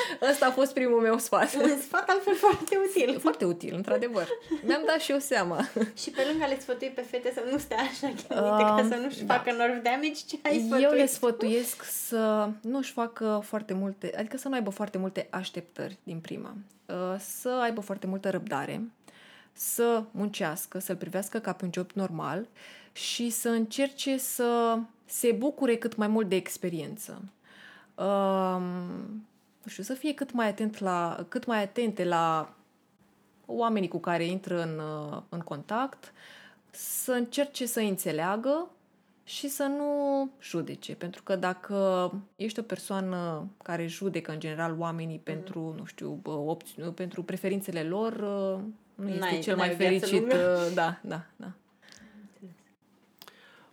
Ăsta 0.30 0.46
a 0.46 0.50
fost 0.50 0.72
primul 0.72 1.00
meu 1.00 1.18
sfat. 1.18 1.54
Un 1.54 1.78
sfat 1.80 2.08
altfel 2.08 2.34
foarte 2.34 2.76
util. 2.88 3.18
Foarte 3.26 3.44
util, 3.44 3.74
într-adevăr. 3.74 4.28
Mi-am 4.64 4.82
dat 4.86 5.00
și 5.00 5.10
eu 5.12 5.18
seama. 5.18 5.68
Și 5.96 6.10
pe 6.10 6.26
lângă 6.30 6.46
le 6.46 6.60
sfătui 6.60 6.88
pe 6.88 7.00
fete 7.00 7.32
să 7.34 7.42
nu 7.50 7.58
stea 7.58 7.76
așa 7.78 8.06
gândite 8.06 8.34
ca 8.34 8.78
Um, 8.82 8.88
să 8.90 8.96
nu-și 8.96 9.22
da. 9.22 9.34
facă 9.34 9.52
nerve 9.52 9.80
damage, 9.82 10.20
ce 10.28 10.38
ai 10.42 10.58
sfătuit? 10.58 10.84
Eu 10.84 10.90
le 10.90 11.06
sfătuiesc 11.06 11.84
să 11.84 12.48
nu-și 12.60 12.92
facă 12.92 13.40
foarte 13.44 13.74
multe, 13.74 14.12
adică 14.18 14.36
să 14.36 14.48
nu 14.48 14.54
aibă 14.54 14.70
foarte 14.70 14.98
multe 14.98 15.26
așteptări 15.30 15.96
din 16.02 16.18
prima. 16.18 16.54
Uh, 16.86 17.18
Să 17.18 17.48
aibă 17.62 17.80
foarte 17.80 18.06
multă 18.06 18.30
răbdare, 18.30 18.90
să 19.52 20.02
muncească, 20.10 20.78
să-l 20.78 20.96
privească 20.96 21.38
ca 21.38 21.52
pe 21.52 21.64
un 21.64 21.70
job 21.74 21.90
normal 21.94 22.46
și 22.92 23.30
să 23.30 23.48
încerce 23.48 24.16
să 24.18 24.78
se 25.04 25.32
bucure 25.32 25.76
cât 25.76 25.96
mai 25.96 26.08
mult 26.08 26.28
de 26.28 26.36
experiență. 26.36 27.22
Um, 27.94 29.26
Nu 29.62 29.70
știu, 29.70 29.82
să 29.82 29.94
fie 29.94 30.14
cât 30.14 30.32
mai 30.32 30.48
atent 30.48 30.78
la, 30.78 31.26
cât 31.28 31.46
mai 31.46 31.62
atente 31.62 32.04
la 32.04 32.54
oamenii 33.46 33.88
cu 33.88 33.98
care 33.98 34.24
intră 34.24 34.62
în, 34.62 34.78
uh, 34.78 35.22
în 35.28 35.40
contact, 35.40 36.12
să 36.70 37.12
încerce 37.12 37.66
să 37.66 37.80
înțeleagă 37.80 38.70
și 39.24 39.48
să 39.48 39.62
nu 39.64 40.30
judece. 40.40 40.94
Pentru 40.94 41.22
că 41.22 41.36
dacă 41.36 42.12
ești 42.36 42.58
o 42.58 42.62
persoană 42.62 43.48
care 43.62 43.86
judecă 43.86 44.32
în 44.32 44.40
general 44.40 44.76
oamenii 44.78 45.16
mm. 45.16 45.22
pentru, 45.22 45.74
nu 45.78 45.84
știu, 45.84 46.20
opți- 46.24 46.80
pentru 46.94 47.22
preferințele 47.22 47.82
lor, 47.82 48.20
nu 48.94 49.08
este 49.08 49.18
N-ai- 49.18 49.40
cel 49.40 49.56
n-ai 49.56 49.66
mai 49.66 49.74
o 49.74 49.76
viață 49.88 50.06
fericit. 50.06 50.20
lungă. 50.32 50.64
uh, 50.68 50.74
Da, 50.74 50.98
da, 51.02 51.22
da. 51.36 51.50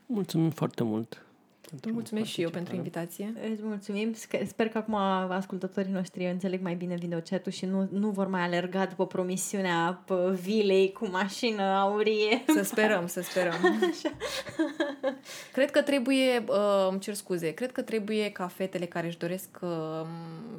Mulțumim 0.06 0.50
foarte 0.50 0.84
mult. 0.84 1.24
Pentru 1.70 1.92
Mulțumesc 2.00 2.28
și 2.28 2.42
eu 2.42 2.50
pentru 2.50 2.74
participare. 2.74 3.08
invitație. 3.10 3.52
Îți 3.54 3.64
mulțumim. 3.64 4.14
Sc- 4.14 4.48
Sper 4.48 4.68
că 4.70 4.78
acum 4.78 4.96
ascultătorii 5.32 5.92
noștri 5.92 6.26
înțeleg 6.26 6.62
mai 6.62 6.76
bine 6.76 6.96
videochatul 6.96 7.52
și 7.52 7.66
nu, 7.66 7.88
nu 7.92 8.10
vor 8.10 8.28
mai 8.28 8.42
alerga 8.42 8.86
după 8.86 9.08
promisiunea 9.08 10.02
pă, 10.06 10.38
vilei 10.42 10.92
cu 10.92 11.08
mașină 11.08 11.62
aurie. 11.62 12.44
Să 12.48 12.64
sperăm, 12.64 13.08
să 13.08 13.22
sperăm. 13.22 13.54
Cred 15.54 15.72
că 15.72 15.82
trebuie, 15.82 16.44
uh, 16.50 16.88
îmi 16.90 17.00
cer 17.00 17.14
scuze, 17.14 17.52
cred 17.54 17.72
că 17.72 17.82
trebuie 17.82 18.32
ca 18.32 18.48
fetele 18.48 18.86
care 18.86 19.08
își 19.08 19.18
doresc 19.18 19.50
uh, 19.62 19.70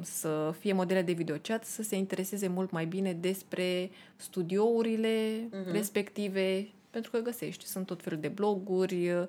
să 0.01 0.53
fie 0.59 0.73
modele 0.73 1.01
de 1.01 1.11
videochat 1.11 1.65
să 1.65 1.83
se 1.83 1.95
intereseze 1.95 2.47
mult 2.47 2.71
mai 2.71 2.85
bine 2.85 3.13
despre 3.13 3.89
studiourile 4.15 5.47
Mhm. 5.51 5.71
respective, 5.71 6.67
pentru 6.91 7.11
că 7.11 7.19
găsești, 7.19 7.65
sunt 7.65 7.85
tot 7.85 8.01
felul 8.01 8.19
de 8.19 8.27
bloguri, 8.27 9.11
uh, 9.11 9.23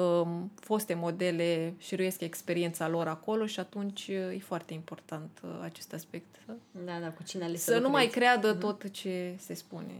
um, 0.00 0.50
foste 0.54 0.94
modele 0.94 1.74
șiruiesc 1.78 2.20
experiența 2.20 2.88
lor 2.88 3.06
acolo 3.06 3.46
și 3.46 3.60
atunci 3.60 4.06
uh, 4.08 4.34
e 4.34 4.38
foarte 4.38 4.74
important 4.74 5.40
uh, 5.44 5.50
acest 5.62 5.92
aspect. 5.92 6.26
Da, 6.84 6.98
da, 7.00 7.10
cu 7.10 7.22
cine 7.22 7.46
le 7.46 7.56
Să 7.56 7.78
nu 7.78 7.88
mai 7.90 8.06
creadă 8.06 8.54
tot 8.54 8.90
ce 8.90 9.34
se 9.38 9.54
spune, 9.54 9.94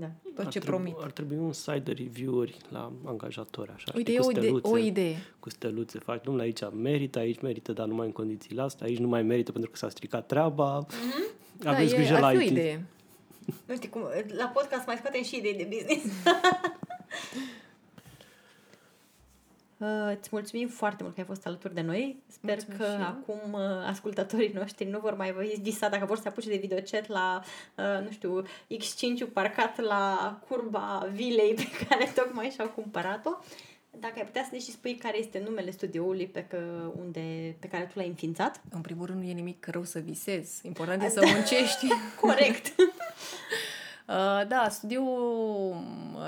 Da. 0.00 0.10
tot 0.34 0.44
Ar 0.46 0.52
ce 0.52 0.58
trebui, 0.58 0.78
promit. 0.78 1.02
Ar 1.04 1.10
trebui 1.10 1.36
un 1.36 1.52
site 1.52 1.78
de 1.78 1.92
review-uri 1.92 2.56
la 2.68 2.92
angajatori, 3.04 3.70
așa, 3.74 3.92
Uite, 3.96 4.10
știi, 4.10 4.14
e 4.14 4.18
cu 4.18 4.26
o, 4.26 4.30
ide- 4.30 4.40
steluțe, 4.40 4.68
o 4.68 4.76
idee. 4.78 5.16
cu 5.40 5.50
steluțe, 5.50 5.98
faci, 5.98 6.22
domnule, 6.24 6.44
aici 6.46 6.60
merită, 6.82 7.18
aici 7.18 7.40
merită, 7.40 7.72
dar 7.72 7.86
numai 7.86 8.06
în 8.06 8.12
condițiile 8.12 8.62
astea, 8.62 8.86
aici 8.86 8.98
nu 8.98 9.08
mai 9.08 9.22
merită 9.22 9.52
pentru 9.52 9.70
că 9.70 9.76
s-a 9.76 9.88
stricat 9.88 10.26
treaba, 10.26 10.86
aveți 11.64 11.90
da, 11.90 11.96
grijă 11.96 12.14
e, 12.14 12.20
la 12.20 12.26
ar 12.26 12.32
fi 12.36 12.38
o 12.38 12.44
IT. 12.44 12.50
idee. 12.50 12.84
Nu 13.66 13.74
știu 13.74 13.88
cum, 13.88 14.02
la 14.36 14.46
podcast 14.46 14.86
mai 14.86 14.96
scoatem 14.96 15.22
și 15.22 15.36
idei 15.36 15.54
de 15.54 15.68
business. 15.70 16.04
Uh, 19.78 20.16
Îți 20.18 20.28
mulțumim 20.32 20.68
foarte 20.68 21.02
mult 21.02 21.14
că 21.14 21.20
ai 21.20 21.26
fost 21.26 21.46
alături 21.46 21.74
de 21.74 21.80
noi. 21.80 22.22
Sper 22.26 22.56
Mulțumesc 22.56 22.80
că 22.82 22.96
și 22.96 23.00
eu. 23.00 23.06
acum 23.06 23.52
uh, 23.52 23.60
ascultătorii 23.86 24.52
noștri 24.54 24.84
nu 24.84 24.98
vor 24.98 25.14
mai 25.16 25.32
visa 25.62 25.88
dacă 25.88 26.04
vor 26.04 26.16
să 26.16 26.22
se 26.22 26.28
apuce 26.28 26.48
de 26.48 26.56
videochat 26.56 27.06
la, 27.08 27.42
uh, 27.76 28.04
nu 28.04 28.10
știu, 28.10 28.42
X5 28.76 29.32
parcat 29.32 29.80
la 29.80 30.38
curba 30.48 31.08
vilei 31.12 31.54
pe 31.54 31.64
care 31.88 32.12
tocmai 32.14 32.50
și-au 32.50 32.68
cumpărat-o. 32.68 33.30
Dacă 34.00 34.12
ai 34.16 34.24
putea 34.24 34.42
să 34.42 34.48
ne 34.52 34.58
și 34.58 34.70
spui 34.70 34.94
care 34.94 35.18
este 35.18 35.42
numele 35.44 35.70
studioului 35.70 36.26
pe, 36.26 36.44
că, 36.44 36.90
unde, 36.98 37.56
pe 37.58 37.66
care 37.66 37.84
tu 37.84 37.98
l-ai 37.98 38.06
înființat. 38.06 38.60
În 38.70 38.80
primul 38.80 39.06
rând, 39.06 39.22
nu 39.22 39.28
e 39.28 39.32
nimic 39.32 39.66
rău 39.66 39.84
să 39.84 39.98
visezi. 39.98 40.66
Important 40.66 41.02
e 41.02 41.04
Da. 41.04 41.10
să 41.20 41.26
muncești. 41.34 41.86
Corect. 42.20 42.74
Uh, 44.08 44.46
da, 44.48 44.66
studioul 44.70 45.76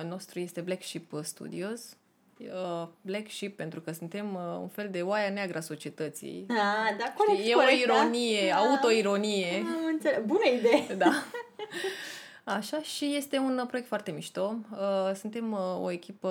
nostru 0.08 0.38
este 0.38 0.60
Black 0.60 0.82
Sheep 0.82 1.20
Studios. 1.22 1.96
Uh, 2.38 2.88
Black 3.00 3.30
Sheep 3.30 3.56
pentru 3.56 3.80
că 3.80 3.92
suntem 3.92 4.34
uh, 4.34 4.58
un 4.60 4.68
fel 4.68 4.88
de 4.90 5.02
oaia 5.02 5.30
neagră 5.30 5.58
a 5.58 5.60
societății. 5.60 6.46
Ah, 6.48 6.96
da, 6.98 7.12
corect, 7.16 7.38
Știi, 7.38 7.50
e 7.50 7.54
corect, 7.54 7.72
o 7.72 7.92
ironie, 7.92 8.48
da. 8.48 8.56
autoironie. 8.56 9.54
Am 9.56 9.84
înțeles. 9.92 10.18
Bună 10.24 10.46
idee! 10.58 10.94
Da. 10.96 11.24
Așa, 12.48 12.82
și 12.82 13.14
este 13.16 13.38
un 13.38 13.58
uh, 13.58 13.66
proiect 13.66 13.88
foarte 13.88 14.10
mișto. 14.10 14.56
Uh, 14.70 15.14
Suntem 15.14 15.52
uh, 15.52 15.82
o 15.82 15.90
echipă 15.90 16.28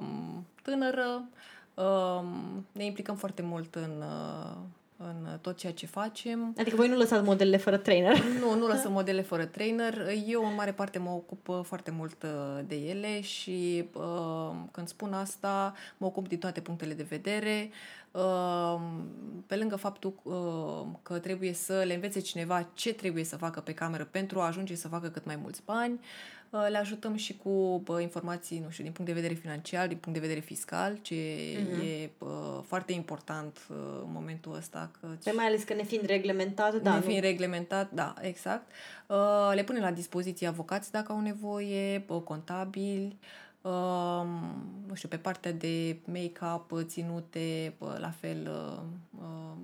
um, 0.00 0.46
tânără, 0.62 1.28
um, 1.74 2.66
ne 2.72 2.84
implicăm 2.84 3.16
foarte 3.16 3.42
mult 3.42 3.74
în, 3.74 4.02
uh, 4.02 4.56
în 4.96 5.38
tot 5.40 5.56
ceea 5.56 5.72
ce 5.72 5.86
facem. 5.86 6.54
Adică 6.58 6.76
voi 6.76 6.88
nu 6.88 6.96
lăsați 6.96 7.24
modelele 7.24 7.56
fără 7.56 7.76
trainer. 7.76 8.24
Nu, 8.40 8.54
nu 8.54 8.66
lăsăm 8.66 8.92
modele 8.92 9.22
fără 9.22 9.44
trainer. 9.44 10.06
Eu, 10.26 10.46
în 10.46 10.54
mare 10.54 10.72
parte, 10.72 10.98
mă 10.98 11.10
ocup 11.10 11.48
uh, 11.48 11.60
foarte 11.62 11.90
mult 11.90 12.22
uh, 12.22 12.60
de 12.66 12.76
ele 12.76 13.20
și 13.20 13.88
uh, 13.92 14.50
când 14.70 14.88
spun 14.88 15.12
asta, 15.12 15.74
mă 15.96 16.06
ocup 16.06 16.28
din 16.28 16.38
toate 16.38 16.60
punctele 16.60 16.94
de 16.94 17.06
vedere. 17.08 17.70
Uh, 18.18 18.80
pe 19.46 19.56
lângă 19.56 19.76
faptul 19.76 20.14
uh, 20.22 20.86
că 21.02 21.18
trebuie 21.18 21.52
să 21.52 21.82
le 21.86 21.94
învețe 21.94 22.20
cineva 22.20 22.68
ce 22.74 22.92
trebuie 22.94 23.24
să 23.24 23.36
facă 23.36 23.60
pe 23.60 23.74
cameră 23.74 24.04
pentru 24.10 24.40
a 24.40 24.46
ajunge 24.46 24.74
să 24.74 24.88
facă 24.88 25.08
cât 25.08 25.24
mai 25.24 25.36
mulți 25.42 25.62
bani, 25.64 26.00
uh, 26.50 26.66
le 26.70 26.76
ajutăm 26.78 27.14
și 27.16 27.36
cu 27.36 27.82
uh, 27.86 28.00
informații, 28.00 28.58
nu 28.64 28.70
știu, 28.70 28.84
din 28.84 28.92
punct 28.92 29.10
de 29.10 29.20
vedere 29.20 29.34
financiar, 29.40 29.86
din 29.88 29.96
punct 29.96 30.18
de 30.20 30.26
vedere 30.26 30.44
fiscal, 30.46 30.98
ce 31.02 31.14
Mhm. 31.72 31.80
e 31.80 32.10
uh, 32.18 32.28
foarte 32.66 32.92
important 32.92 33.58
uh, 33.70 33.76
în 34.04 34.10
momentul 34.12 34.54
ăsta. 34.56 34.90
Că 35.00 35.06
Pe 35.24 35.32
mai 35.32 35.46
ales 35.46 35.62
că 35.62 35.74
ne 35.74 35.82
fiind 35.82 36.04
reglementat, 36.06 36.72
da, 36.72 36.78
da, 36.78 36.90
ne 36.90 36.96
nu? 36.98 37.02
fiind 37.04 37.22
reglementat, 37.22 37.90
da, 37.90 38.14
exact. 38.20 38.70
Uh, 39.06 39.50
le 39.54 39.62
punem 39.64 39.82
la 39.82 39.90
dispoziție 39.90 40.46
avocați 40.46 40.90
dacă 40.92 41.12
au 41.12 41.20
nevoie, 41.20 42.04
uh, 42.08 42.20
contabili, 42.22 43.16
uh, 43.20 43.26
nu 44.86 44.94
știu, 44.94 45.08
pe 45.08 45.16
partea 45.18 45.52
de 45.52 45.98
make-up, 46.04 46.70
uh, 46.72 46.80
ținute, 46.84 47.74
uh, 47.78 47.94
la 47.98 48.10
fel, 48.10 48.48
uh, 48.50 48.82
uh, 49.22 49.56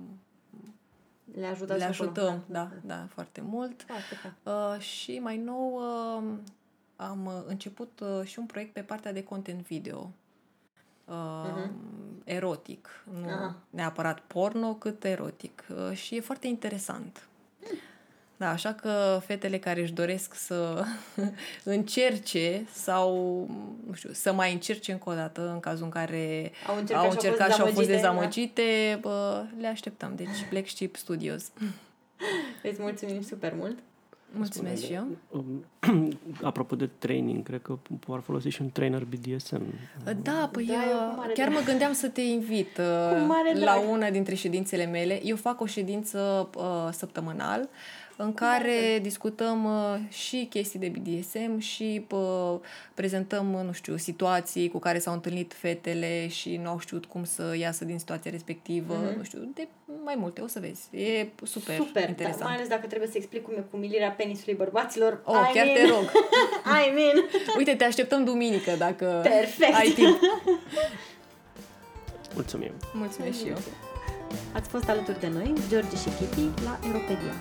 le 1.39 1.45
ajutați 1.45 1.79
le 1.79 1.85
acolo. 1.85 2.09
ajutăm, 2.09 2.43
da, 2.47 2.71
da, 2.83 3.07
foarte 3.09 3.41
mult. 3.41 3.83
Foarte 3.87 4.15
fain. 4.15 4.55
Uh, 4.55 4.79
și 4.79 5.19
mai 5.19 5.37
nou 5.37 5.73
uh, 5.75 6.23
am 6.95 7.25
uh, 7.25 7.33
început 7.47 7.99
uh, 7.99 8.25
și 8.25 8.39
un 8.39 8.45
proiect 8.45 8.73
pe 8.73 8.81
partea 8.81 9.13
de 9.13 9.23
content 9.23 9.61
video. 9.67 10.11
Uh, 11.05 11.13
Mhm. 11.55 11.71
Erotic, 12.23 13.05
nu 13.21 13.29
Aha. 13.29 13.55
neapărat 13.69 14.19
porno, 14.19 14.73
cât 14.73 15.03
erotic. 15.03 15.63
Uh, 15.89 15.97
și 15.97 16.15
e 16.15 16.19
foarte 16.21 16.47
interesant. 16.47 17.27
Da, 18.37 18.49
așa 18.49 18.73
că 18.73 19.19
fetele 19.25 19.57
care 19.57 19.81
își 19.81 19.93
doresc 19.93 20.33
să 20.33 20.83
încerce 21.63 22.65
sau, 22.73 23.13
nu 23.87 23.93
știu, 23.93 24.09
să 24.13 24.33
mai 24.33 24.53
încerce 24.53 24.91
încă 24.91 25.09
o 25.09 25.13
dată 25.13 25.49
în 25.53 25.59
cazul 25.59 25.83
în 25.83 25.89
care 25.91 26.51
Au 26.67 26.77
încercat 26.77 27.03
au 27.03 27.03
și 27.03 27.05
au 27.05 27.11
fost 27.11 27.23
încercat 27.25 27.53
și 27.53 27.61
au 27.61 27.67
fost 27.67 27.87
dezamăgite, 27.87 28.61
dezamăgite, 28.61 28.97
bă, 29.01 29.43
le 29.59 29.67
așteptăm. 29.67 30.11
Deci 30.15 30.49
Black 30.49 30.67
Sheep 30.67 30.95
Studios. 30.95 31.51
Îți 32.71 32.81
mulțumim 32.81 33.21
super 33.21 33.53
mult. 33.57 33.77
Mulțumesc 34.31 34.85
și 34.85 34.93
eu. 34.93 35.07
Um, 35.29 35.65
Apropo 36.43 36.75
de 36.75 36.89
training, 36.97 37.43
cred 37.43 37.61
că 37.61 37.77
ar 38.09 38.19
folosi 38.19 38.47
și 38.47 38.61
un 38.61 38.69
trainer 38.71 39.03
BDSM. 39.03 39.61
Da, 40.21 40.49
păi 40.51 40.65
Da, 40.65 40.73
eu 40.73 40.97
cu 40.97 41.09
uh, 41.09 41.13
mare 41.17 41.33
chiar 41.33 41.47
drag. 41.49 41.59
mă 41.59 41.65
gândeam 41.69 41.93
să 41.93 42.07
te 42.07 42.21
invit 42.21 42.77
uh, 42.77 43.09
Cu 43.09 43.25
mare 43.25 43.53
la 43.53 43.59
drag. 43.59 43.89
una 43.89 44.09
dintre 44.09 44.35
ședințele 44.35 44.85
mele. 44.85 45.21
Eu 45.23 45.35
fac 45.35 45.61
o 45.61 45.65
ședință 45.65 46.49
uh, 46.57 46.87
săptămânal 46.91 47.69
în 48.17 48.33
care 48.33 48.99
discutăm 49.01 49.65
uh, 49.65 49.95
și 50.09 50.47
chestii 50.49 50.79
de 50.79 50.91
BDSM 50.99 51.57
și 51.59 52.05
uh, 52.11 52.55
prezentăm, 52.93 53.53
uh, 53.53 53.61
nu 53.65 53.71
știu, 53.71 53.97
situații 53.97 54.69
cu 54.69 54.79
care 54.79 54.99
s-au 54.99 55.13
întâlnit 55.13 55.53
fetele 55.57 56.27
și 56.27 56.59
nu 56.63 56.69
au 56.69 56.79
știut 56.79 57.05
cum 57.05 57.23
să 57.23 57.55
iasă 57.59 57.85
din 57.85 57.99
situația 57.99 58.31
respectivă, 58.31 58.93
Mhm. 58.93 59.17
nu 59.17 59.23
știu, 59.23 59.39
de 59.53 59.67
mai 60.03 60.15
multe, 60.17 60.41
o 60.41 60.47
să 60.47 60.59
vezi. 60.59 60.95
E 60.97 61.27
super, 61.43 61.75
Super, 61.75 62.03
da, 62.03 62.09
interesant. 62.09 62.43
mai 62.43 62.53
ales 62.55 62.67
dacă 62.67 62.87
trebuie 62.87 63.09
să 63.09 63.17
explic 63.17 63.43
cum 63.43 63.53
e 63.57 63.63
cu 63.71 63.77
umilirea 63.77 64.11
penisului 64.11 64.53
bărbaților. 64.53 65.21
Oh, 65.23 65.49
I 65.51 65.53
chiar 65.53 65.65
mean, 65.65 65.77
te 65.77 65.87
rog. 65.91 66.11
I 66.85 66.91
mean, 66.93 67.29
Uite, 67.57 67.75
te 67.75 67.83
așteptăm 67.83 68.23
duminică 68.23 68.71
dacă 68.77 69.19
Perfect. 69.23 69.75
ai 69.75 69.89
timp. 69.89 70.19
Mulțumim! 72.33 72.71
Mulțumesc 72.93 73.37
și 73.37 73.47
eu. 73.47 73.57
ați 74.53 74.69
fost 74.69 74.89
alături 74.89 75.19
de 75.19 75.27
noi, 75.27 75.53
George 75.69 75.95
și 75.95 76.09
Kitty, 76.19 76.63
la 76.63 76.79
Europedia. 76.85 77.33